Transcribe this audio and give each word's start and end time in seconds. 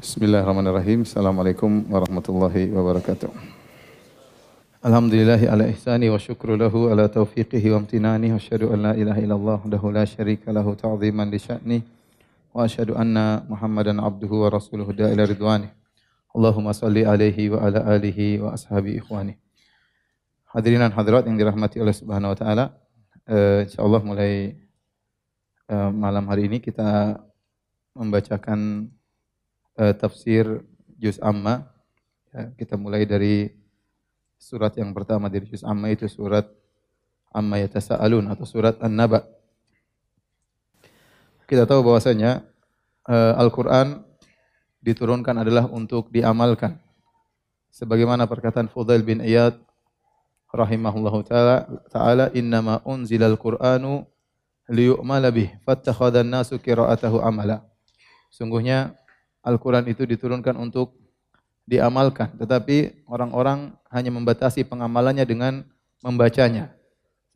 Bismillahirrahmanirrahim. 0.00 1.04
Assalamualaikum 1.04 1.84
warahmatullahi 1.92 2.72
wabarakatuh. 2.72 3.28
Alhamdulillahi 4.80 5.44
ala 5.44 5.68
ihsani 5.68 6.08
wa 6.08 6.16
syukru 6.16 6.56
lahu 6.56 6.88
ala 6.88 7.04
taufiqihi 7.04 7.68
wa 7.68 7.84
amtinani 7.84 8.32
wa 8.32 8.40
asyhadu 8.40 8.72
an 8.72 8.80
la 8.80 8.92
ilaha 8.96 9.20
illallah 9.20 9.60
wahdahu 9.60 9.92
la 9.92 10.08
syarika 10.08 10.56
lahu 10.56 10.72
ta'ziman 10.72 11.28
li 11.28 11.36
sya'ni 11.36 11.78
wa 12.48 12.64
asyhadu 12.64 12.96
anna 12.96 13.44
Muhammadan 13.44 14.00
abduhu 14.00 14.40
wa 14.40 14.48
rasuluhu 14.48 14.88
da 14.96 15.12
ila 15.12 15.28
ridwani. 15.28 15.68
Allahumma 16.32 16.72
salli 16.72 17.04
alaihi 17.04 17.52
wa 17.52 17.60
ala 17.60 17.84
alihi 17.84 18.40
wa 18.40 18.56
ashabi 18.56 18.96
ikhwani. 18.96 19.36
Hadirin 20.48 20.80
dan 20.80 20.96
hadirat 20.96 21.28
yang 21.28 21.36
dirahmati 21.36 21.76
oleh 21.76 21.92
Subhanahu 21.92 22.32
wa 22.32 22.38
taala, 22.40 22.72
uh, 23.28 23.68
insyaallah 23.68 24.00
mulai 24.00 24.56
uh, 25.68 25.92
malam 25.92 26.24
hari 26.24 26.48
ini 26.48 26.56
kita 26.56 27.20
membacakan 27.92 28.88
uh, 29.80 29.94
tafsir 29.96 30.60
juz 31.00 31.16
amma. 31.24 31.64
Ya, 32.30 32.52
kita 32.60 32.76
mulai 32.76 33.08
dari 33.08 33.56
surat 34.36 34.76
yang 34.76 34.92
pertama 34.92 35.32
dari 35.32 35.48
juz 35.48 35.64
amma 35.64 35.88
itu 35.88 36.04
surat 36.06 36.44
amma 37.32 37.56
yatasaalun 37.64 38.28
atau 38.28 38.44
surat 38.44 38.76
An-Naba. 38.84 39.24
Kita 41.48 41.66
tahu 41.66 41.82
bahwasanya 41.82 42.44
uh, 43.08 43.34
Al-Qur'an 43.40 44.06
diturunkan 44.84 45.34
adalah 45.42 45.66
untuk 45.66 46.12
diamalkan. 46.12 46.78
Sebagaimana 47.74 48.26
perkataan 48.30 48.70
Fudail 48.70 49.02
bin 49.02 49.22
Iyad 49.22 49.58
rahimahullahu 50.50 51.22
taala 51.22 51.66
taala 51.90 52.26
innama 52.34 52.82
unzilal 52.82 53.38
qur'anu 53.38 54.02
liyu'mala 54.66 55.30
bih 55.30 55.54
fattakhadhan 55.62 56.26
nasu 56.26 56.58
qira'atahu 56.58 57.22
amala. 57.22 57.62
Sungguhnya 58.30 58.94
Al-Quran 59.40 59.88
itu 59.88 60.04
diturunkan 60.04 60.56
untuk 60.56 60.96
diamalkan. 61.64 62.34
Tetapi 62.36 63.06
orang-orang 63.08 63.72
hanya 63.88 64.10
membatasi 64.12 64.66
pengamalannya 64.66 65.24
dengan 65.24 65.64
membacanya. 66.04 66.72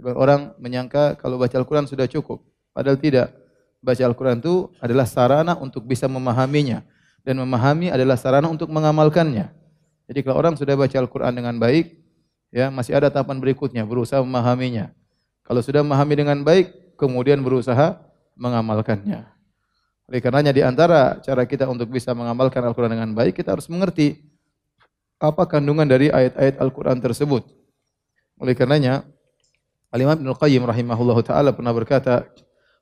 Sebab 0.01 0.15
orang 0.19 0.41
menyangka 0.59 1.15
kalau 1.17 1.39
baca 1.39 1.55
Al-Quran 1.55 1.87
sudah 1.87 2.11
cukup. 2.11 2.43
Padahal 2.75 2.99
tidak. 2.99 3.31
Baca 3.85 4.01
Al-Quran 4.01 4.41
itu 4.41 4.73
adalah 4.81 5.05
sarana 5.05 5.55
untuk 5.61 5.85
bisa 5.85 6.09
memahaminya. 6.09 6.83
Dan 7.25 7.41
memahami 7.41 7.93
adalah 7.93 8.17
sarana 8.17 8.49
untuk 8.49 8.69
mengamalkannya. 8.73 9.53
Jadi 10.05 10.21
kalau 10.21 10.37
orang 10.41 10.55
sudah 10.61 10.77
baca 10.77 10.97
Al-Quran 11.01 11.33
dengan 11.33 11.57
baik, 11.57 11.97
ya 12.53 12.69
masih 12.69 12.93
ada 12.97 13.09
tahapan 13.09 13.41
berikutnya, 13.41 13.89
berusaha 13.89 14.21
memahaminya. 14.21 14.93
Kalau 15.45 15.61
sudah 15.65 15.81
memahami 15.81 16.15
dengan 16.17 16.39
baik, 16.45 16.97
kemudian 17.01 17.41
berusaha 17.41 18.01
mengamalkannya. 18.37 19.34
Oleh 20.05 20.21
karenanya 20.21 20.53
di 20.53 20.61
antara 20.61 21.17
cara 21.25 21.49
kita 21.49 21.65
untuk 21.65 21.89
bisa 21.89 22.13
mengamalkan 22.13 22.61
Al-Quran 22.61 22.93
dengan 22.93 23.11
baik, 23.17 23.41
kita 23.41 23.57
harus 23.57 23.65
mengerti 23.73 24.21
apa 25.17 25.49
kandungan 25.49 25.89
dari 25.89 26.13
ayat-ayat 26.13 26.61
Al-Quran 26.61 27.01
tersebut. 27.01 27.49
Oleh 28.37 28.53
karenanya, 28.53 29.09
Al-Imam 29.89 30.21
Ibn 30.21 30.31
Qayyim 30.37 30.63
rahimahullah 30.69 31.19
ta'ala 31.25 31.51
pernah 31.57 31.73
berkata, 31.73 32.29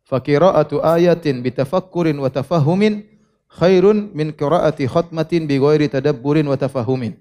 Fakira'atu 0.02 0.82
ayatin 0.82 1.46
bitafakkurin 1.46 2.18
wa 2.18 2.26
tafahumin 2.26 3.06
khairun 3.46 4.10
min 4.10 4.34
qiraati 4.34 4.90
khatmatin 4.90 5.46
bi 5.46 5.62
ghairi 5.62 5.86
tadabburin 5.86 6.42
wa 6.48 6.58
tafahumin. 6.58 7.14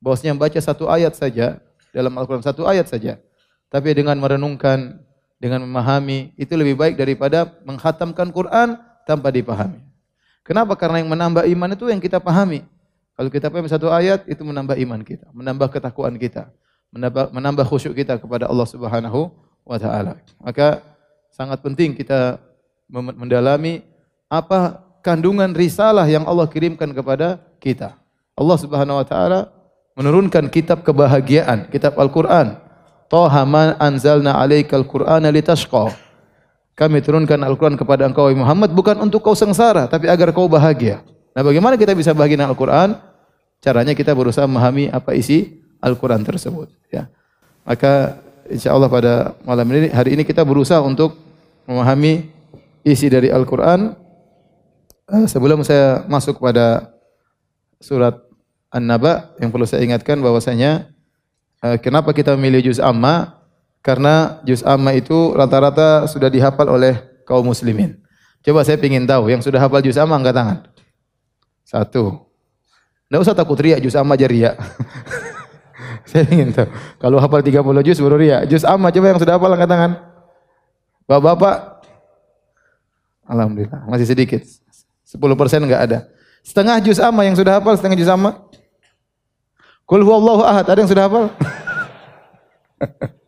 Bahwasanya 0.00 0.32
membaca 0.32 0.56
satu 0.56 0.88
ayat 0.88 1.12
saja 1.12 1.60
dalam 1.92 2.16
Al-Qur'an 2.16 2.40
satu 2.40 2.64
ayat 2.64 2.88
saja, 2.88 3.20
tapi 3.68 3.92
dengan 3.92 4.16
merenungkan, 4.16 4.96
dengan 5.36 5.60
memahami 5.68 6.32
itu 6.40 6.56
lebih 6.56 6.80
baik 6.80 6.96
daripada 6.96 7.52
menghatamkan 7.68 8.32
Quran 8.32 8.80
tanpa 9.06 9.30
dipahami. 9.30 9.78
Kenapa? 10.42 10.74
Karena 10.74 10.98
yang 10.98 11.10
menambah 11.10 11.46
iman 11.46 11.70
itu 11.72 11.86
yang 11.86 12.02
kita 12.02 12.18
pahami. 12.18 12.66
Kalau 13.14 13.30
kita 13.30 13.48
pahami 13.48 13.70
satu 13.70 13.88
ayat 13.88 14.26
itu 14.26 14.42
menambah 14.42 14.76
iman 14.76 15.00
kita, 15.00 15.30
menambah 15.30 15.72
ketakwaan 15.72 16.18
kita, 16.18 16.50
menambah, 16.90 17.32
menambah 17.32 17.64
khusyuk 17.64 17.94
kita 17.94 18.18
kepada 18.18 18.50
Allah 18.50 18.66
Subhanahu 18.66 19.30
wa 19.64 19.78
taala. 19.80 20.20
Maka 20.42 20.84
sangat 21.32 21.62
penting 21.64 21.96
kita 21.96 22.36
mendalami 22.92 23.82
apa 24.28 24.82
kandungan 25.02 25.54
risalah 25.54 26.04
yang 26.06 26.26
Allah 26.26 26.46
kirimkan 26.50 26.90
kepada 26.92 27.40
kita. 27.62 27.94
Allah 28.36 28.58
Subhanahu 28.60 29.00
wa 29.00 29.06
taala 29.06 29.40
menurunkan 29.96 30.52
kitab 30.52 30.84
kebahagiaan, 30.84 31.72
kitab 31.72 31.96
Al-Qur'an. 31.96 32.60
Toha 33.06 33.42
ma 33.46 33.74
anzalna 33.80 34.36
'alaikal 34.36 34.84
Qur'ana 34.84 35.32
litashqa. 35.32 36.05
Kami 36.76 37.00
turunkan 37.00 37.40
Al-Quran 37.40 37.80
kepada 37.80 38.04
engkau 38.04 38.28
Muhammad 38.36 38.68
bukan 38.76 39.00
untuk 39.00 39.24
kau 39.24 39.32
sengsara, 39.32 39.88
tapi 39.88 40.12
agar 40.12 40.28
kau 40.36 40.44
bahagia. 40.44 41.00
Nah 41.32 41.40
bagaimana 41.40 41.80
kita 41.80 41.96
bisa 41.96 42.12
bahagia 42.12 42.36
dengan 42.36 42.52
Al-Quran? 42.52 43.00
Caranya 43.64 43.96
kita 43.96 44.12
berusaha 44.12 44.44
memahami 44.44 44.92
apa 44.92 45.16
isi 45.16 45.64
Al-Quran 45.80 46.20
tersebut. 46.20 46.68
Ya. 46.92 47.08
Maka 47.64 48.20
insya 48.52 48.76
Allah 48.76 48.92
pada 48.92 49.32
malam 49.48 49.64
ini, 49.72 49.88
hari 49.88 50.20
ini 50.20 50.22
kita 50.28 50.44
berusaha 50.44 50.84
untuk 50.84 51.16
memahami 51.64 52.28
isi 52.84 53.08
dari 53.08 53.32
Al-Quran. 53.32 53.96
Eh, 55.06 55.24
sebelum 55.24 55.64
saya 55.64 56.04
masuk 56.04 56.44
pada 56.44 56.92
surat 57.80 58.20
An-Naba, 58.68 59.32
yang 59.40 59.48
perlu 59.48 59.64
saya 59.64 59.80
ingatkan 59.80 60.20
bahwasanya 60.20 60.92
eh, 61.64 61.80
kenapa 61.80 62.12
kita 62.12 62.36
memilih 62.36 62.68
juz 62.68 62.84
amma? 62.84 63.35
Karena 63.86 64.42
juz 64.42 64.66
amma 64.66 64.98
itu 64.98 65.30
rata-rata 65.38 66.10
sudah 66.10 66.26
dihafal 66.26 66.66
oleh 66.66 66.98
kaum 67.22 67.46
muslimin. 67.46 68.02
Coba 68.42 68.66
saya 68.66 68.82
ingin 68.82 69.06
tahu, 69.06 69.30
yang 69.30 69.38
sudah 69.38 69.62
hafal 69.62 69.78
juz 69.78 69.94
amma 69.94 70.18
angkat 70.18 70.34
tangan. 70.34 70.58
Satu. 71.62 72.26
Tidak 73.06 73.22
usah 73.22 73.38
takut 73.38 73.54
riak, 73.54 73.78
juz 73.78 73.94
amma 73.94 74.18
aja 74.18 74.26
riak. 74.26 74.58
saya 76.10 76.26
ingin 76.34 76.50
tahu. 76.50 76.66
Kalau 76.98 77.22
hafal 77.22 77.46
30 77.46 77.62
juz 77.86 77.98
baru 78.02 78.18
riak. 78.18 78.50
Juz 78.50 78.66
amma 78.66 78.90
coba 78.90 79.06
yang 79.14 79.22
sudah 79.22 79.38
hafal 79.38 79.54
angkat 79.54 79.70
tangan. 79.70 79.92
Bapak-bapak. 81.06 81.86
Alhamdulillah, 83.30 83.86
masih 83.86 84.10
sedikit. 84.10 84.42
10% 85.06 85.62
enggak 85.62 85.82
ada. 85.86 85.98
Setengah 86.42 86.82
juz 86.82 86.98
amma 86.98 87.22
yang 87.22 87.38
sudah 87.38 87.62
hafal, 87.62 87.78
setengah 87.78 87.94
juz 87.94 88.10
amma. 88.10 88.50
Kul 89.86 90.02
huwallahu 90.02 90.42
ahad, 90.42 90.66
ada 90.66 90.82
yang 90.82 90.90
sudah 90.90 91.06
hafal? 91.06 91.30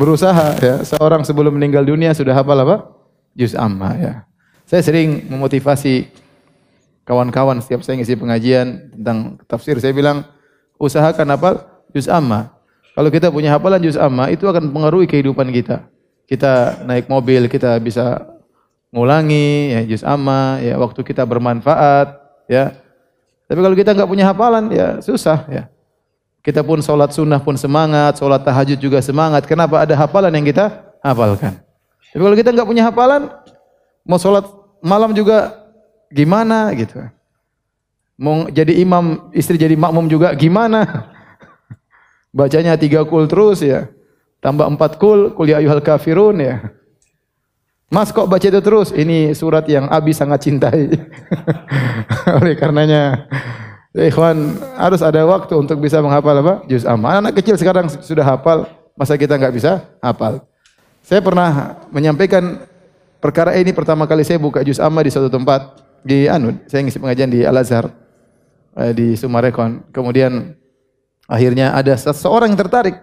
berusaha 0.00 0.56
ya. 0.56 0.74
Seorang 0.80 1.20
sebelum 1.28 1.52
meninggal 1.52 1.84
dunia 1.84 2.16
sudah 2.16 2.32
hafal 2.32 2.56
apa? 2.64 2.88
Juz 3.36 3.52
amma 3.52 3.92
ya. 4.00 4.12
Saya 4.64 4.80
sering 4.80 5.28
memotivasi 5.28 6.08
kawan-kawan 7.04 7.60
setiap 7.60 7.84
saya 7.84 8.00
ngisi 8.00 8.16
pengajian 8.16 8.96
tentang 8.96 9.36
tafsir 9.44 9.76
saya 9.76 9.92
bilang 9.92 10.24
usahakan 10.80 11.28
hafal 11.36 11.54
juz 11.92 12.08
amma. 12.08 12.48
Kalau 12.96 13.12
kita 13.12 13.28
punya 13.28 13.52
hafalan 13.52 13.84
juz 13.84 14.00
amma 14.00 14.32
itu 14.32 14.48
akan 14.48 14.72
mempengaruhi 14.72 15.04
kehidupan 15.04 15.52
kita. 15.52 15.84
Kita 16.24 16.80
naik 16.88 17.04
mobil 17.10 17.50
kita 17.52 17.76
bisa 17.82 18.24
ngulangi 18.94 19.76
ya 19.76 19.80
juz 19.84 20.00
amma 20.00 20.64
ya 20.64 20.80
waktu 20.80 21.04
kita 21.04 21.28
bermanfaat 21.28 22.16
ya. 22.48 22.72
Tapi 23.50 23.60
kalau 23.60 23.76
kita 23.76 23.92
nggak 23.92 24.08
punya 24.08 24.24
hafalan 24.30 24.72
ya 24.72 24.88
susah 25.04 25.44
ya. 25.50 25.68
Kita 26.40 26.64
pun 26.64 26.80
sholat 26.80 27.12
sunnah 27.12 27.36
pun 27.36 27.52
semangat, 27.60 28.16
sholat 28.16 28.40
tahajud 28.40 28.80
juga 28.80 29.04
semangat. 29.04 29.44
Kenapa? 29.44 29.84
Ada 29.84 29.92
hafalan 29.92 30.32
yang 30.32 30.48
kita 30.48 30.72
hafalkan. 31.04 31.60
Tapi 32.10 32.22
kalau 32.24 32.36
kita 32.36 32.50
nggak 32.56 32.68
punya 32.68 32.82
hafalan, 32.88 33.28
mau 34.08 34.16
sholat 34.16 34.48
malam 34.80 35.12
juga 35.12 35.52
gimana 36.08 36.72
gitu. 36.72 36.96
Mau 38.16 38.48
jadi 38.48 38.72
imam, 38.80 39.28
istri 39.36 39.60
jadi 39.60 39.76
makmum 39.76 40.08
juga 40.08 40.32
gimana? 40.32 41.08
Bacanya 42.36 42.76
tiga 42.80 43.04
kul 43.04 43.28
terus 43.28 43.60
ya. 43.60 43.92
Tambah 44.40 44.64
empat 44.64 44.96
kul, 44.96 45.36
kul 45.36 45.52
ya 45.52 45.60
ayuhal 45.60 45.84
kafirun 45.84 46.40
ya. 46.40 46.72
Mas 47.90 48.14
kok 48.14 48.30
baca 48.30 48.46
itu 48.46 48.60
terus? 48.62 48.94
Ini 48.94 49.34
surat 49.34 49.66
yang 49.66 49.90
Abi 49.90 50.14
sangat 50.14 50.46
cintai. 50.46 50.94
Oleh 52.38 52.54
karenanya 52.54 53.26
Ya, 53.90 54.06
ikhwan, 54.06 54.54
harus 54.78 55.02
ada 55.02 55.18
waktu 55.26 55.50
untuk 55.58 55.82
bisa 55.82 55.98
menghafal 55.98 56.38
apa? 56.38 56.62
Juz 56.70 56.86
amma. 56.86 57.18
Anak, 57.18 57.34
-anak 57.34 57.34
kecil 57.42 57.58
sekarang 57.58 57.90
sudah 57.90 58.22
hafal, 58.22 58.70
masa 58.94 59.18
kita 59.18 59.34
nggak 59.34 59.50
bisa 59.50 59.82
hafal? 59.98 60.46
Saya 61.02 61.18
pernah 61.18 61.82
menyampaikan 61.90 62.62
perkara 63.18 63.58
ini 63.58 63.74
pertama 63.74 64.06
kali 64.06 64.22
saya 64.22 64.38
buka 64.38 64.62
juz 64.62 64.78
amma 64.78 65.02
di 65.02 65.10
suatu 65.10 65.26
tempat 65.26 65.82
di 66.06 66.30
Anud. 66.30 66.70
Saya 66.70 66.86
ngisi 66.86 67.02
pengajian 67.02 67.34
di 67.34 67.42
Al 67.42 67.58
Azhar 67.58 67.90
eh, 68.78 68.94
di 68.94 69.18
Sumarekon. 69.18 69.90
Kemudian 69.90 70.54
akhirnya 71.26 71.74
ada 71.74 71.90
seseorang 71.98 72.54
yang 72.54 72.60
tertarik. 72.62 72.94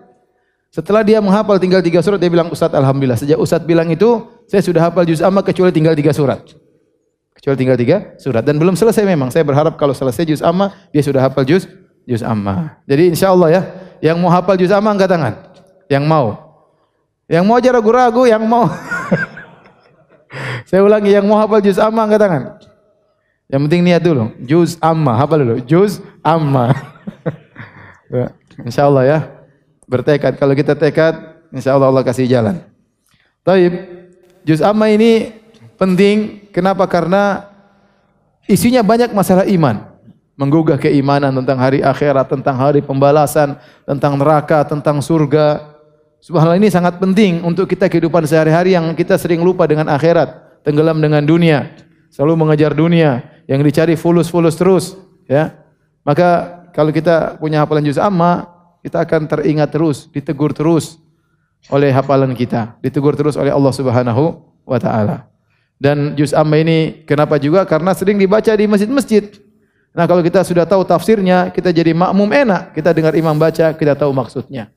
Setelah 0.71 1.03
dia 1.03 1.19
menghafal 1.19 1.59
tinggal 1.59 1.83
tiga 1.83 2.03
surat, 2.03 2.19
dia 2.19 2.31
bilang, 2.31 2.51
Ustaz 2.51 2.71
Alhamdulillah. 2.71 3.19
Sejak 3.19 3.39
Ustaz 3.39 3.63
bilang 3.63 3.87
itu, 3.91 4.23
saya 4.47 4.63
sudah 4.63 4.87
hafal 4.87 5.03
juz 5.03 5.23
amma 5.23 5.43
kecuali 5.43 5.71
tinggal 5.75 5.95
tiga 5.95 6.15
surat. 6.15 6.43
Kecuali 7.47 7.63
tinggal 7.63 7.79
tiga 7.79 7.97
surat. 8.19 8.43
Dan 8.43 8.59
belum 8.59 8.75
selesai 8.75 9.07
memang. 9.07 9.31
Saya 9.31 9.47
berharap 9.47 9.79
kalau 9.79 9.95
selesai 9.95 10.27
juz 10.27 10.43
amma, 10.43 10.75
dia 10.91 10.99
sudah 10.99 11.23
hafal 11.23 11.47
juz 11.47 11.63
juz 12.03 12.19
amma. 12.19 12.75
Jadi 12.83 13.15
insya 13.15 13.31
Allah 13.31 13.47
ya, 13.47 13.61
yang 14.03 14.19
mau 14.19 14.27
hafal 14.27 14.59
juz 14.59 14.67
amma 14.67 14.91
angkat 14.91 15.07
tangan. 15.07 15.47
Yang 15.87 16.03
mau. 16.11 16.35
Yang 17.31 17.43
mau 17.47 17.55
aja 17.55 17.71
ragu-ragu, 17.71 18.27
yang 18.27 18.43
mau. 18.43 18.67
Saya 20.67 20.83
ulangi, 20.83 21.15
yang 21.15 21.23
mau 21.23 21.39
hafal 21.39 21.63
juz 21.63 21.79
amma 21.79 22.03
angkat 22.03 22.19
tangan. 22.19 22.43
Yang 23.47 23.61
penting 23.63 23.81
niat 23.87 24.03
dulu. 24.03 24.23
Juz 24.43 24.75
amma, 24.83 25.15
apa 25.15 25.39
dulu? 25.39 25.63
Juz 25.63 26.03
amma. 26.27 26.75
ya, 28.11 28.27
insya 28.59 28.91
Allah 28.91 29.03
ya. 29.07 29.19
Bertekad. 29.87 30.35
Kalau 30.35 30.51
kita 30.51 30.75
tekad, 30.75 31.15
insya 31.55 31.79
Allah 31.79 31.95
Allah 31.95 32.03
kasih 32.03 32.27
jalan. 32.27 32.59
Taib. 33.47 33.71
Juz 34.43 34.59
amma 34.59 34.91
ini 34.91 35.31
penting. 35.77 36.49
Kenapa? 36.51 36.83
Karena 36.89 37.47
isinya 38.49 38.81
banyak 38.83 39.13
masalah 39.13 39.45
iman. 39.47 39.95
Menggugah 40.37 40.77
keimanan 40.77 41.33
tentang 41.33 41.57
hari 41.57 41.81
akhirat, 41.81 42.29
tentang 42.29 42.57
hari 42.61 42.85
pembalasan, 42.85 43.57
tentang 43.89 44.21
neraka, 44.21 44.61
tentang 44.65 45.01
surga. 45.01 45.73
Subhanallah 46.21 46.61
ini 46.61 46.69
sangat 46.69 47.01
penting 47.01 47.41
untuk 47.41 47.65
kita 47.65 47.89
kehidupan 47.89 48.25
sehari-hari 48.25 48.77
yang 48.77 48.93
kita 48.93 49.17
sering 49.17 49.41
lupa 49.41 49.65
dengan 49.65 49.89
akhirat, 49.89 50.61
tenggelam 50.61 51.01
dengan 51.01 51.25
dunia, 51.25 51.73
selalu 52.13 52.37
mengejar 52.37 52.77
dunia, 52.77 53.25
yang 53.49 53.63
dicari 53.65 53.97
fulus-fulus 53.97 54.53
terus, 54.59 54.93
ya. 55.25 55.57
Maka 56.05 56.61
kalau 56.75 56.93
kita 56.93 57.41
punya 57.41 57.65
hafalan 57.65 57.85
juz 57.85 57.97
amma, 57.97 58.45
kita 58.85 59.01
akan 59.01 59.25
teringat 59.25 59.73
terus, 59.73 60.05
ditegur 60.11 60.53
terus 60.53 61.01
oleh 61.73 61.89
hafalan 61.89 62.37
kita, 62.37 62.77
ditegur 62.83 63.17
terus 63.17 63.33
oleh 63.33 63.49
Allah 63.49 63.73
Subhanahu 63.73 64.37
wa 64.67 64.77
taala. 64.77 65.25
Dan 65.77 66.17
juz 66.17 66.33
amma 66.33 66.57
ini 66.57 67.05
kenapa 67.05 67.37
juga? 67.37 67.61
Karena 67.65 67.93
sering 67.93 68.17
dibaca 68.17 68.49
di 68.49 68.65
masjid-masjid. 68.65 69.29
Nah, 69.93 70.05
kalau 70.09 70.21
kita 70.21 70.41
sudah 70.45 70.65
tahu 70.65 70.85
tafsirnya, 70.85 71.49
kita 71.53 71.69
jadi 71.73 71.93
makmum 71.93 72.29
enak. 72.29 72.73
Kita 72.73 72.93
dengar 72.93 73.13
imam 73.17 73.37
baca, 73.37 73.73
kita 73.73 73.93
tahu 73.93 74.13
maksudnya. 74.13 74.69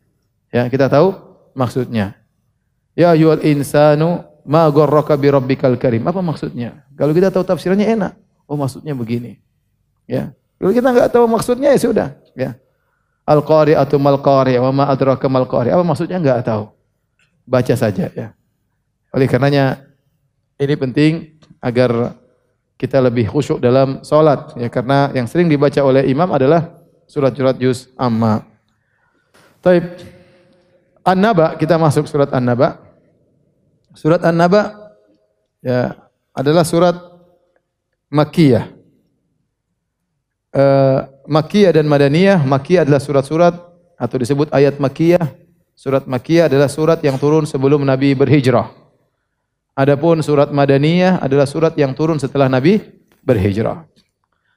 Ya, 0.52 0.68
kita 0.68 0.88
tahu 0.88 1.16
maksudnya. 1.56 2.20
Ya 2.98 3.14
ayyuhal 3.14 3.40
insanu 3.46 4.24
ma 4.44 4.66
gharraka 4.68 5.16
bi 5.16 5.30
rabbikal 5.30 5.76
karim. 5.78 6.04
Apa 6.04 6.20
maksudnya? 6.20 6.84
Kalau 6.98 7.14
kita 7.14 7.30
tahu 7.32 7.44
tafsirannya 7.46 7.86
enak. 7.86 8.12
Oh 8.50 8.58
maksudnya 8.58 8.92
begini. 8.92 9.38
Ya. 10.04 10.34
Kalau 10.60 10.72
kita 10.74 10.88
enggak 10.92 11.08
tahu 11.08 11.24
maksudnya 11.24 11.72
ya 11.72 11.80
sudah, 11.80 12.08
ya. 12.36 12.52
Al-qari 13.24 13.72
atau 13.78 13.96
mal 13.96 14.20
qari 14.20 14.58
wa 14.60 14.68
ma 14.74 14.84
adraka 14.90 15.24
mal 15.30 15.48
qari. 15.48 15.72
Apa 15.72 15.80
maksudnya 15.86 16.20
enggak 16.20 16.44
tahu. 16.44 16.68
Baca 17.48 17.74
saja 17.78 18.10
ya. 18.12 18.36
Oleh 19.14 19.26
karenanya 19.30 19.89
ini 20.60 20.74
penting 20.76 21.12
agar 21.64 22.20
kita 22.76 23.00
lebih 23.00 23.28
khusyuk 23.32 23.60
dalam 23.60 24.04
salat 24.04 24.52
ya 24.56 24.68
karena 24.68 25.08
yang 25.16 25.24
sering 25.24 25.48
dibaca 25.48 25.80
oleh 25.80 26.04
imam 26.08 26.28
adalah 26.32 26.80
surat-surat 27.08 27.56
juz 27.56 27.88
amma. 27.96 28.44
Taib. 29.64 29.84
An-Naba, 31.00 31.56
kita 31.56 31.80
masuk 31.80 32.04
surat 32.04 32.28
An-Naba. 32.28 32.76
Surat 33.96 34.20
An-Naba 34.20 34.92
ya 35.64 35.96
adalah 36.36 36.64
surat 36.64 36.96
Makkiyah. 38.12 38.64
Uh, 40.50 41.08
Makkiyah 41.24 41.72
dan 41.76 41.88
Madaniyah, 41.88 42.40
Makkiyah 42.44 42.84
adalah 42.84 43.00
surat-surat 43.00 43.54
atau 43.96 44.16
disebut 44.16 44.48
ayat 44.52 44.76
Makkiyah. 44.80 45.24
Surat 45.76 46.04
Makkiyah 46.04 46.52
adalah 46.52 46.68
surat 46.68 47.00
yang 47.00 47.16
turun 47.16 47.48
sebelum 47.48 47.80
Nabi 47.84 48.12
berhijrah. 48.12 48.79
Adapun 49.74 50.20
surat 50.20 50.50
Madaniyah 50.50 51.22
adalah 51.22 51.46
surat 51.46 51.72
yang 51.78 51.94
turun 51.94 52.18
setelah 52.18 52.50
Nabi 52.50 52.82
berhijrah. 53.22 53.86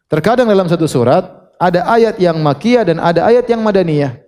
Terkadang 0.10 0.50
dalam 0.50 0.68
satu 0.68 0.90
surat 0.90 1.54
ada 1.62 1.86
ayat 1.88 2.20
yang 2.20 2.38
Makkiyah 2.42 2.84
dan 2.84 2.98
ada 3.00 3.24
ayat 3.24 3.46
yang 3.48 3.62
Madaniyah. 3.62 4.20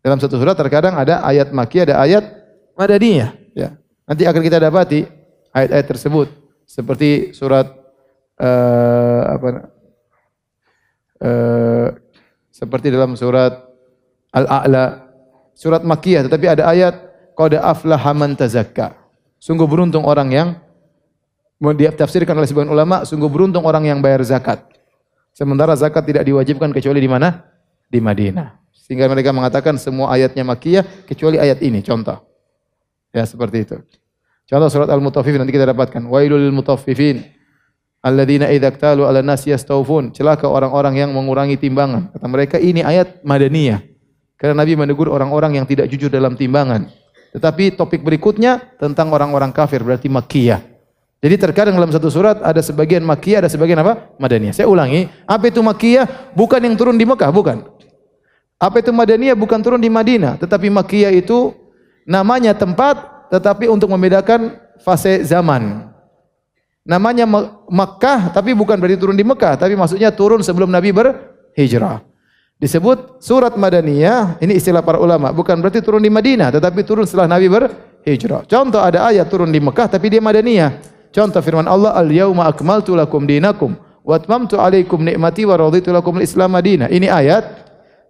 Dalam 0.00 0.18
satu 0.22 0.38
surat 0.38 0.56
terkadang 0.56 0.96
ada 0.96 1.20
ayat 1.26 1.50
Makkiyah, 1.52 1.84
ada 1.92 1.96
ayat 2.00 2.24
Madaniyah. 2.78 3.30
Ya. 3.52 3.76
Nanti 4.08 4.24
akan 4.24 4.40
kita 4.40 4.62
dapati 4.62 5.04
ayat-ayat 5.52 5.86
tersebut 5.90 6.28
seperti 6.68 7.32
surat 7.34 7.66
uh, 8.38 9.22
apa 9.34 9.48
uh, 11.24 11.88
seperti 12.52 12.92
dalam 12.92 13.16
surat 13.18 13.56
Al-A'la 14.32 15.08
surat 15.56 15.82
Makkiyah 15.82 16.28
tetapi 16.28 16.46
ada 16.46 16.68
ayat 16.68 16.94
qad 17.34 17.56
aflaha 17.58 18.12
man 18.14 18.36
tazakka 18.36 19.07
sungguh 19.38 19.66
beruntung 19.66 20.06
orang 20.06 20.28
yang 20.30 20.48
mau 21.58 21.74
ditafsirkan 21.74 22.34
oleh 22.38 22.46
sebagian 22.46 22.70
ulama 22.70 23.02
sungguh 23.02 23.26
beruntung 23.26 23.66
orang 23.66 23.86
yang 23.86 23.98
bayar 23.98 24.22
zakat 24.22 24.62
sementara 25.34 25.74
zakat 25.74 26.06
tidak 26.06 26.22
diwajibkan 26.26 26.70
kecuali 26.70 27.02
di 27.02 27.10
mana 27.10 27.42
di 27.90 27.98
Madinah 27.98 28.58
sehingga 28.74 29.10
mereka 29.10 29.34
mengatakan 29.34 29.74
semua 29.78 30.14
ayatnya 30.14 30.46
Makkiyah 30.46 31.06
kecuali 31.06 31.38
ayat 31.38 31.62
ini 31.62 31.82
contoh 31.82 32.18
ya 33.10 33.24
seperti 33.26 33.66
itu 33.66 33.76
Contoh 34.48 34.72
surat 34.72 34.88
Al-Mutaffifin 34.88 35.44
nanti 35.44 35.52
kita 35.52 35.68
dapatkan. 35.68 36.08
Wailul 36.08 36.48
lil 36.48 36.56
mutaffifin 36.56 37.20
alladzina 38.00 38.48
idza 38.48 38.72
iktalu 38.72 39.04
'ala 39.04 39.20
nas 39.20 39.44
yastawfun. 39.44 40.16
Celaka 40.16 40.48
orang-orang 40.48 41.04
yang 41.04 41.12
mengurangi 41.12 41.60
timbangan. 41.60 42.08
Kata 42.16 42.26
mereka 42.32 42.56
ini 42.56 42.80
ayat 42.80 43.20
Madaniyah. 43.20 43.84
Karena 44.40 44.64
Nabi 44.64 44.72
menegur 44.72 45.12
orang-orang 45.12 45.60
yang 45.60 45.68
tidak 45.68 45.92
jujur 45.92 46.08
dalam 46.08 46.32
timbangan. 46.32 46.88
Tetapi 47.32 47.76
topik 47.76 48.00
berikutnya 48.00 48.76
tentang 48.80 49.12
orang-orang 49.12 49.52
kafir 49.52 49.84
berarti 49.84 50.08
Makkiyah. 50.08 50.60
Jadi 51.18 51.34
terkadang 51.34 51.74
dalam 51.74 51.90
satu 51.90 52.06
surat 52.08 52.38
ada 52.40 52.62
sebagian 52.62 53.02
Makkiyah, 53.02 53.42
ada 53.42 53.50
sebagian 53.50 53.82
apa? 53.82 54.14
Madaniyah. 54.22 54.54
Saya 54.54 54.70
ulangi, 54.70 55.10
apa 55.26 55.50
itu 55.50 55.58
Makkiyah? 55.58 56.32
Bukan 56.32 56.60
yang 56.62 56.78
turun 56.78 56.94
di 56.94 57.02
Mekah, 57.02 57.30
bukan. 57.34 57.66
Apa 58.58 58.78
itu 58.78 58.94
Madaniyah? 58.94 59.34
Bukan 59.34 59.58
turun 59.58 59.82
di 59.82 59.90
Madinah, 59.90 60.38
tetapi 60.38 60.70
Makkiyah 60.70 61.10
itu 61.14 61.52
namanya 62.06 62.54
tempat 62.54 63.18
tetapi 63.28 63.68
untuk 63.68 63.92
membedakan 63.92 64.56
fase 64.80 65.20
zaman. 65.26 65.92
Namanya 66.88 67.28
Makkah 67.68 68.32
tapi 68.32 68.56
bukan 68.56 68.80
berarti 68.80 68.96
turun 68.96 69.18
di 69.18 69.26
Mekah, 69.26 69.60
tapi 69.60 69.76
maksudnya 69.76 70.08
turun 70.08 70.40
sebelum 70.40 70.72
Nabi 70.72 70.94
berhijrah. 70.94 72.00
Disebut 72.58 73.22
surat 73.22 73.54
Madaniyah, 73.54 74.42
ini 74.42 74.58
istilah 74.58 74.82
para 74.82 74.98
ulama, 74.98 75.30
bukan 75.30 75.62
berarti 75.62 75.78
turun 75.78 76.02
di 76.02 76.10
Madinah, 76.10 76.50
tetapi 76.50 76.82
turun 76.82 77.06
setelah 77.06 77.38
Nabi 77.38 77.46
berhijrah. 77.46 78.42
Contoh 78.50 78.82
ada 78.82 79.06
ayat 79.06 79.30
turun 79.30 79.54
di 79.54 79.62
Mekah 79.62 79.86
tapi 79.86 80.10
dia 80.10 80.18
Madaniyah. 80.18 80.74
Contoh 81.14 81.38
firman 81.38 81.70
Allah, 81.70 81.94
"Al-yauma 81.94 82.50
akmaltu 82.50 82.98
lakum 82.98 83.30
dinakum 83.30 83.78
wa 84.02 84.14
atmamtu 84.18 84.58
alaikum 84.58 84.98
ni'mati 85.06 85.46
wa 85.46 85.54
raditu 85.54 85.94
lakum 85.94 86.18
al-Islam 86.18 86.50
madinah." 86.50 86.90
Ini 86.90 87.06
ayat 87.06 87.44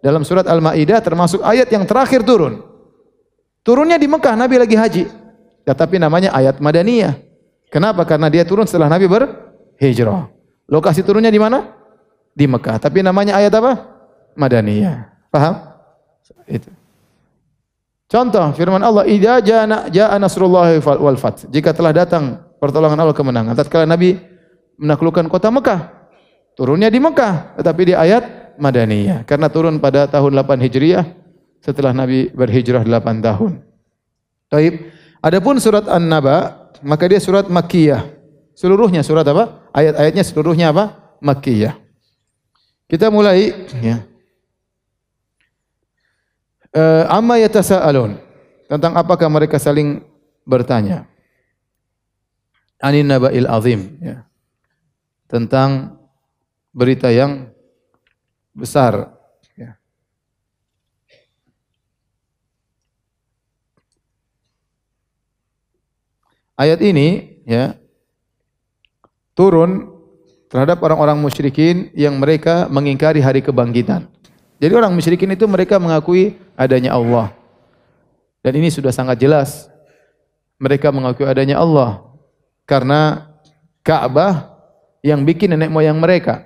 dalam 0.00 0.24
surat 0.24 0.48
Al-Maidah 0.48 1.04
termasuk 1.04 1.44
ayat 1.44 1.68
yang 1.68 1.84
terakhir 1.84 2.24
turun. 2.24 2.64
Turunnya 3.60 4.00
di 4.00 4.08
Mekah, 4.08 4.32
Nabi 4.32 4.56
lagi 4.56 4.80
haji. 4.80 5.04
Tetapi 5.68 6.00
namanya 6.00 6.32
ayat 6.32 6.56
Madaniyah. 6.56 7.20
Kenapa? 7.68 8.08
Karena 8.08 8.32
dia 8.32 8.48
turun 8.48 8.64
setelah 8.64 8.88
Nabi 8.88 9.04
berhijrah. 9.04 10.32
Lokasi 10.72 11.04
turunnya 11.04 11.28
di 11.28 11.36
mana? 11.36 11.68
Di 12.32 12.48
Mekah. 12.48 12.80
Tapi 12.80 13.04
namanya 13.04 13.36
ayat 13.36 13.52
apa? 13.60 13.97
Madaniyah. 14.38 15.10
Paham? 15.34 15.54
Itu. 16.46 16.70
Contoh 18.08 18.56
firman 18.56 18.80
Allah, 18.80 19.04
"Idza 19.04 19.44
jaa 19.44 19.90
jaa 19.92 20.16
nasrullahi 20.16 20.80
wal 20.80 21.20
fath." 21.20 21.44
Jika 21.52 21.76
telah 21.76 21.92
datang 21.92 22.40
pertolongan 22.56 22.96
Allah 23.04 23.12
kemenangan. 23.12 23.52
Tatkala 23.52 23.84
Nabi 23.84 24.16
menaklukkan 24.80 25.28
kota 25.28 25.52
Mekah, 25.52 26.08
turunnya 26.56 26.88
di 26.88 27.02
Mekah, 27.02 27.58
tetapi 27.60 27.92
di 27.92 27.94
ayat 27.98 28.56
Madaniyah 28.56 29.28
karena 29.28 29.52
turun 29.52 29.76
pada 29.76 30.08
tahun 30.08 30.34
8 30.34 30.58
Hijriah 30.64 31.04
setelah 31.60 31.92
Nabi 31.92 32.32
berhijrah 32.32 32.82
8 32.82 33.20
tahun. 33.20 33.60
Taib. 34.48 34.88
Adapun 35.18 35.58
surat 35.60 35.84
An-Naba, 35.90 36.70
maka 36.80 37.04
dia 37.10 37.20
surat 37.20 37.50
Makkiyah. 37.50 38.06
Seluruhnya 38.56 39.04
surat 39.04 39.26
apa? 39.28 39.68
Ayat-ayatnya 39.76 40.24
seluruhnya 40.24 40.72
apa? 40.72 41.14
Makkiyah. 41.20 41.76
Kita 42.88 43.12
mulai 43.12 43.52
ya. 43.84 44.07
Uh, 46.74 47.04
amma 47.08 47.40
yatasaalun. 47.40 48.20
Tentang 48.68 48.92
apakah 48.96 49.28
mereka 49.32 49.56
saling 49.56 50.04
bertanya? 50.44 51.08
Anin 52.78 53.08
naba'il 53.08 53.48
azim 53.48 53.96
ya. 53.98 54.28
Tentang 55.28 55.96
berita 56.72 57.08
yang 57.10 57.50
besar 58.52 59.18
Ayat 66.58 66.82
ini 66.82 67.38
ya 67.46 67.78
turun 69.38 69.94
terhadap 70.50 70.82
orang-orang 70.82 71.14
musyrikin 71.14 71.86
yang 71.94 72.18
mereka 72.18 72.66
mengingkari 72.66 73.22
hari 73.22 73.46
kebangkitan. 73.46 74.10
Jadi 74.58 74.72
orang 74.74 74.90
musyrikin 74.94 75.30
itu 75.30 75.46
mereka 75.46 75.78
mengakui 75.78 76.34
adanya 76.58 76.98
Allah. 76.98 77.30
Dan 78.42 78.58
ini 78.58 78.70
sudah 78.70 78.90
sangat 78.90 79.18
jelas. 79.22 79.70
Mereka 80.58 80.90
mengakui 80.90 81.26
adanya 81.26 81.62
Allah 81.62 82.02
karena 82.66 83.30
Ka'bah 83.86 84.58
yang 85.00 85.22
bikin 85.22 85.54
nenek 85.54 85.70
moyang 85.70 85.96
mereka. 85.96 86.44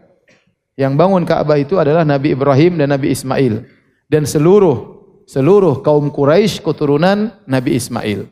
Yang 0.76 0.92
bangun 1.00 1.24
Ka'bah 1.24 1.56
itu 1.56 1.80
adalah 1.80 2.04
Nabi 2.04 2.36
Ibrahim 2.36 2.76
dan 2.76 2.92
Nabi 2.92 3.12
Ismail 3.12 3.64
dan 4.12 4.28
seluruh 4.28 5.00
seluruh 5.24 5.80
kaum 5.80 6.12
Quraisy 6.12 6.60
keturunan 6.60 7.32
Nabi 7.48 7.80
Ismail 7.80 8.28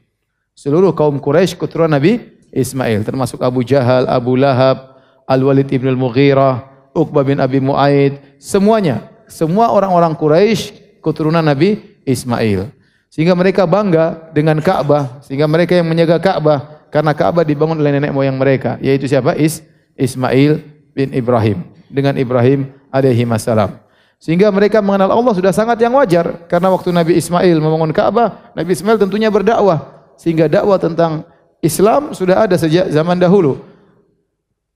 seluruh 0.61 0.93
kaum 0.93 1.17
Quraisy 1.17 1.57
keturunan 1.57 1.97
Nabi 1.97 2.21
Ismail 2.53 3.01
termasuk 3.07 3.41
Abu 3.41 3.65
Jahal, 3.65 4.05
Abu 4.05 4.37
Lahab, 4.37 5.01
Al-Walid 5.25 5.73
ibn 5.73 5.89
al-Mughirah, 5.89 6.69
Uqbah 6.93 7.25
bin 7.25 7.41
Abi 7.41 7.63
Mu'aid, 7.63 8.21
semuanya, 8.37 9.09
semua 9.31 9.71
orang-orang 9.71 10.13
Quraisy 10.19 10.99
keturunan 11.01 11.41
Nabi 11.41 11.79
Ismail. 12.05 12.69
Sehingga 13.11 13.35
mereka 13.35 13.67
bangga 13.67 14.31
dengan 14.31 14.59
Ka'bah, 14.63 15.19
sehingga 15.23 15.51
mereka 15.51 15.75
yang 15.75 15.87
menjaga 15.87 16.19
Ka'bah 16.23 16.87
karena 16.95 17.11
Ka'bah 17.11 17.43
dibangun 17.43 17.79
oleh 17.79 17.99
nenek 17.99 18.15
moyang 18.15 18.39
mereka, 18.39 18.79
yaitu 18.79 19.11
siapa? 19.11 19.35
Is 19.35 19.67
Ismail 19.99 20.63
bin 20.95 21.11
Ibrahim 21.11 21.67
dengan 21.91 22.15
Ibrahim 22.15 22.71
alaihi 22.95 23.27
salam. 23.43 23.83
Sehingga 24.21 24.53
mereka 24.53 24.85
mengenal 24.85 25.17
Allah 25.17 25.33
sudah 25.33 25.51
sangat 25.51 25.81
yang 25.81 25.97
wajar 25.97 26.45
karena 26.45 26.69
waktu 26.69 26.93
Nabi 26.93 27.17
Ismail 27.17 27.57
membangun 27.57 27.91
Ka'bah, 27.91 28.53
Nabi 28.53 28.77
Ismail 28.77 29.01
tentunya 29.01 29.33
berdakwah 29.33 30.05
sehingga 30.21 30.47
dakwah 30.47 30.77
tentang 30.77 31.25
Islam 31.65 32.13
sudah 32.13 32.45
ada 32.45 32.55
sejak 32.61 32.93
zaman 32.93 33.17
dahulu. 33.17 33.65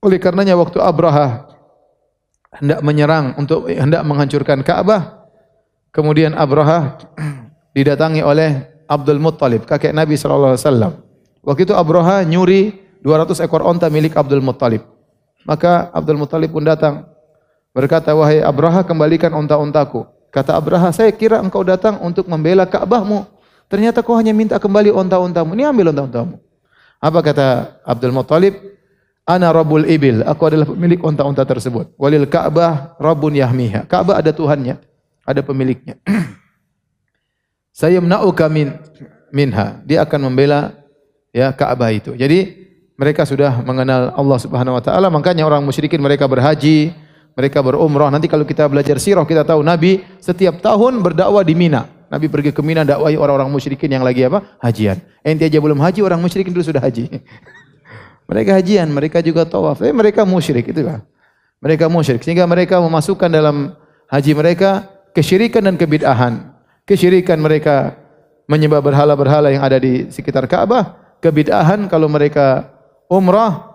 Oleh 0.01 0.17
karenanya 0.17 0.57
waktu 0.57 0.81
Abraha 0.81 1.54
hendak 2.59 2.81
menyerang 2.83 3.35
untuk 3.39 3.67
hendak 3.67 4.03
menghancurkan 4.07 4.63
Ka'bah, 4.63 5.27
kemudian 5.91 6.35
Abraha 6.39 6.99
didatangi 7.77 8.23
oleh 8.23 8.71
Abdul 8.87 9.19
Muttalib, 9.19 9.67
kakek 9.67 9.97
Nabi 9.97 10.15
sallallahu 10.15 10.55
alaihi 10.55 10.65
wasallam. 10.65 10.93
Waktu 11.45 11.69
itu 11.69 11.75
Abraha 11.77 12.25
nyuri 12.25 12.85
200 13.05 13.45
ekor 13.45 13.61
onta 13.61 13.93
milik 13.93 14.17
Abdul 14.17 14.41
Muttalib. 14.41 14.81
Maka 15.45 15.93
Abdul 15.93 16.17
Muttalib 16.17 16.57
pun 16.57 16.65
datang 16.65 17.05
berkata, 17.77 18.17
"Wahai 18.17 18.41
Abraha, 18.41 18.81
kembalikan 18.81 19.29
onta-ontaku." 19.37 20.09
Kata 20.33 20.57
Abraha, 20.57 20.89
"Saya 20.89 21.13
kira 21.13 21.37
engkau 21.37 21.61
datang 21.61 22.01
untuk 22.01 22.25
membela 22.25 22.65
Ka'bahmu. 22.65 23.29
Ternyata 23.69 24.01
kau 24.01 24.17
hanya 24.17 24.33
minta 24.33 24.57
kembali 24.57 24.89
onta-ontamu. 24.89 25.53
Ini 25.53 25.69
ambil 25.69 25.93
onta-ontamu." 25.93 26.41
Apa 26.97 27.21
kata 27.21 27.77
Abdul 27.85 28.17
Muttalib? 28.17 28.57
Ana 29.25 29.49
Rabbul 29.49 29.89
Ibil, 29.89 30.21
aku 30.21 30.53
adalah 30.53 30.69
pemilik 30.69 31.01
unta-unta 31.01 31.49
tersebut. 31.49 31.97
Walil 31.97 32.29
Ka'bah 32.29 32.93
Rabbun 33.01 33.33
Yahmiha. 33.33 33.89
Ka'bah 33.89 34.21
ada 34.21 34.37
Tuhannya, 34.37 34.77
ada 35.25 35.41
pemiliknya. 35.41 35.97
Saya 37.81 38.05
menauka 38.05 38.45
min 38.53 38.77
minha. 39.33 39.81
Dia 39.89 40.05
akan 40.05 40.29
membela 40.29 40.77
ya 41.33 41.49
Ka'bah 41.57 41.89
itu. 41.89 42.13
Jadi 42.13 42.69
mereka 43.01 43.25
sudah 43.25 43.65
mengenal 43.65 44.13
Allah 44.13 44.39
Subhanahu 44.45 44.77
wa 44.77 44.83
taala, 44.85 45.09
makanya 45.09 45.49
orang 45.49 45.65
musyrikin 45.65 46.05
mereka 46.05 46.29
berhaji, 46.29 46.93
mereka 47.33 47.65
berumrah. 47.65 48.13
Nanti 48.13 48.29
kalau 48.29 48.45
kita 48.45 48.69
belajar 48.69 49.01
sirah 49.01 49.25
kita 49.25 49.41
tahu 49.41 49.65
Nabi 49.65 50.05
setiap 50.21 50.61
tahun 50.61 51.01
berdakwah 51.01 51.41
di 51.41 51.57
Mina. 51.57 51.89
Nabi 52.13 52.29
pergi 52.29 52.53
ke 52.53 52.61
Mina 52.61 52.85
dakwahi 52.85 53.17
orang-orang 53.17 53.49
musyrikin 53.49 53.89
yang 53.89 54.05
lagi 54.05 54.29
apa? 54.29 54.61
Hajian. 54.61 55.01
Ente 55.25 55.49
aja 55.49 55.59
belum 55.65 55.81
haji, 55.81 56.05
orang 56.05 56.21
musyrikin 56.21 56.53
dulu 56.53 56.61
sudah 56.61 56.85
haji. 56.85 57.09
Mereka 58.25 58.57
hajian, 58.57 58.89
mereka 58.89 59.21
juga 59.21 59.45
tawaf. 59.45 59.85
Tapi 59.85 59.93
mereka 59.93 60.25
musyrik 60.25 60.65
itu 60.73 60.81
kan. 60.85 61.05
Mereka 61.61 61.89
musyrik 61.89 62.21
sehingga 62.25 62.45
mereka 62.45 62.81
memasukkan 62.81 63.29
dalam 63.29 63.73
haji 64.09 64.33
mereka 64.37 64.89
kesyirikan 65.17 65.65
dan 65.65 65.77
kebid'ahan. 65.77 66.53
Kesyirikan 66.85 67.41
mereka 67.41 67.97
menyembah 68.45 68.85
berhala-berhala 68.85 69.49
yang 69.49 69.65
ada 69.65 69.81
di 69.81 70.13
sekitar 70.13 70.45
Ka'bah, 70.45 71.17
kebid'ahan 71.25 71.89
kalau 71.89 72.13
mereka 72.13 72.69
umrah, 73.09 73.73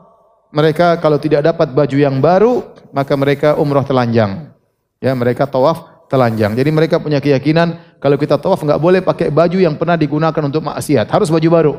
mereka 0.53 1.01
kalau 1.01 1.17
tidak 1.17 1.49
dapat 1.49 1.73
baju 1.73 1.97
yang 1.97 2.21
baru, 2.21 2.69
maka 2.93 3.13
mereka 3.17 3.57
umrah 3.57 3.81
telanjang. 3.81 4.53
Ya, 5.01 5.17
mereka 5.17 5.49
tawaf 5.49 6.05
telanjang. 6.05 6.53
Jadi 6.53 6.69
mereka 6.69 7.01
punya 7.01 7.17
keyakinan 7.17 7.97
kalau 7.97 8.17
kita 8.21 8.37
tawaf 8.37 8.61
enggak 8.61 8.81
boleh 8.81 9.01
pakai 9.01 9.33
baju 9.33 9.57
yang 9.57 9.73
pernah 9.77 9.97
digunakan 9.97 10.41
untuk 10.45 10.61
maksiat, 10.61 11.09
harus 11.09 11.33
baju 11.33 11.49
baru. 11.49 11.73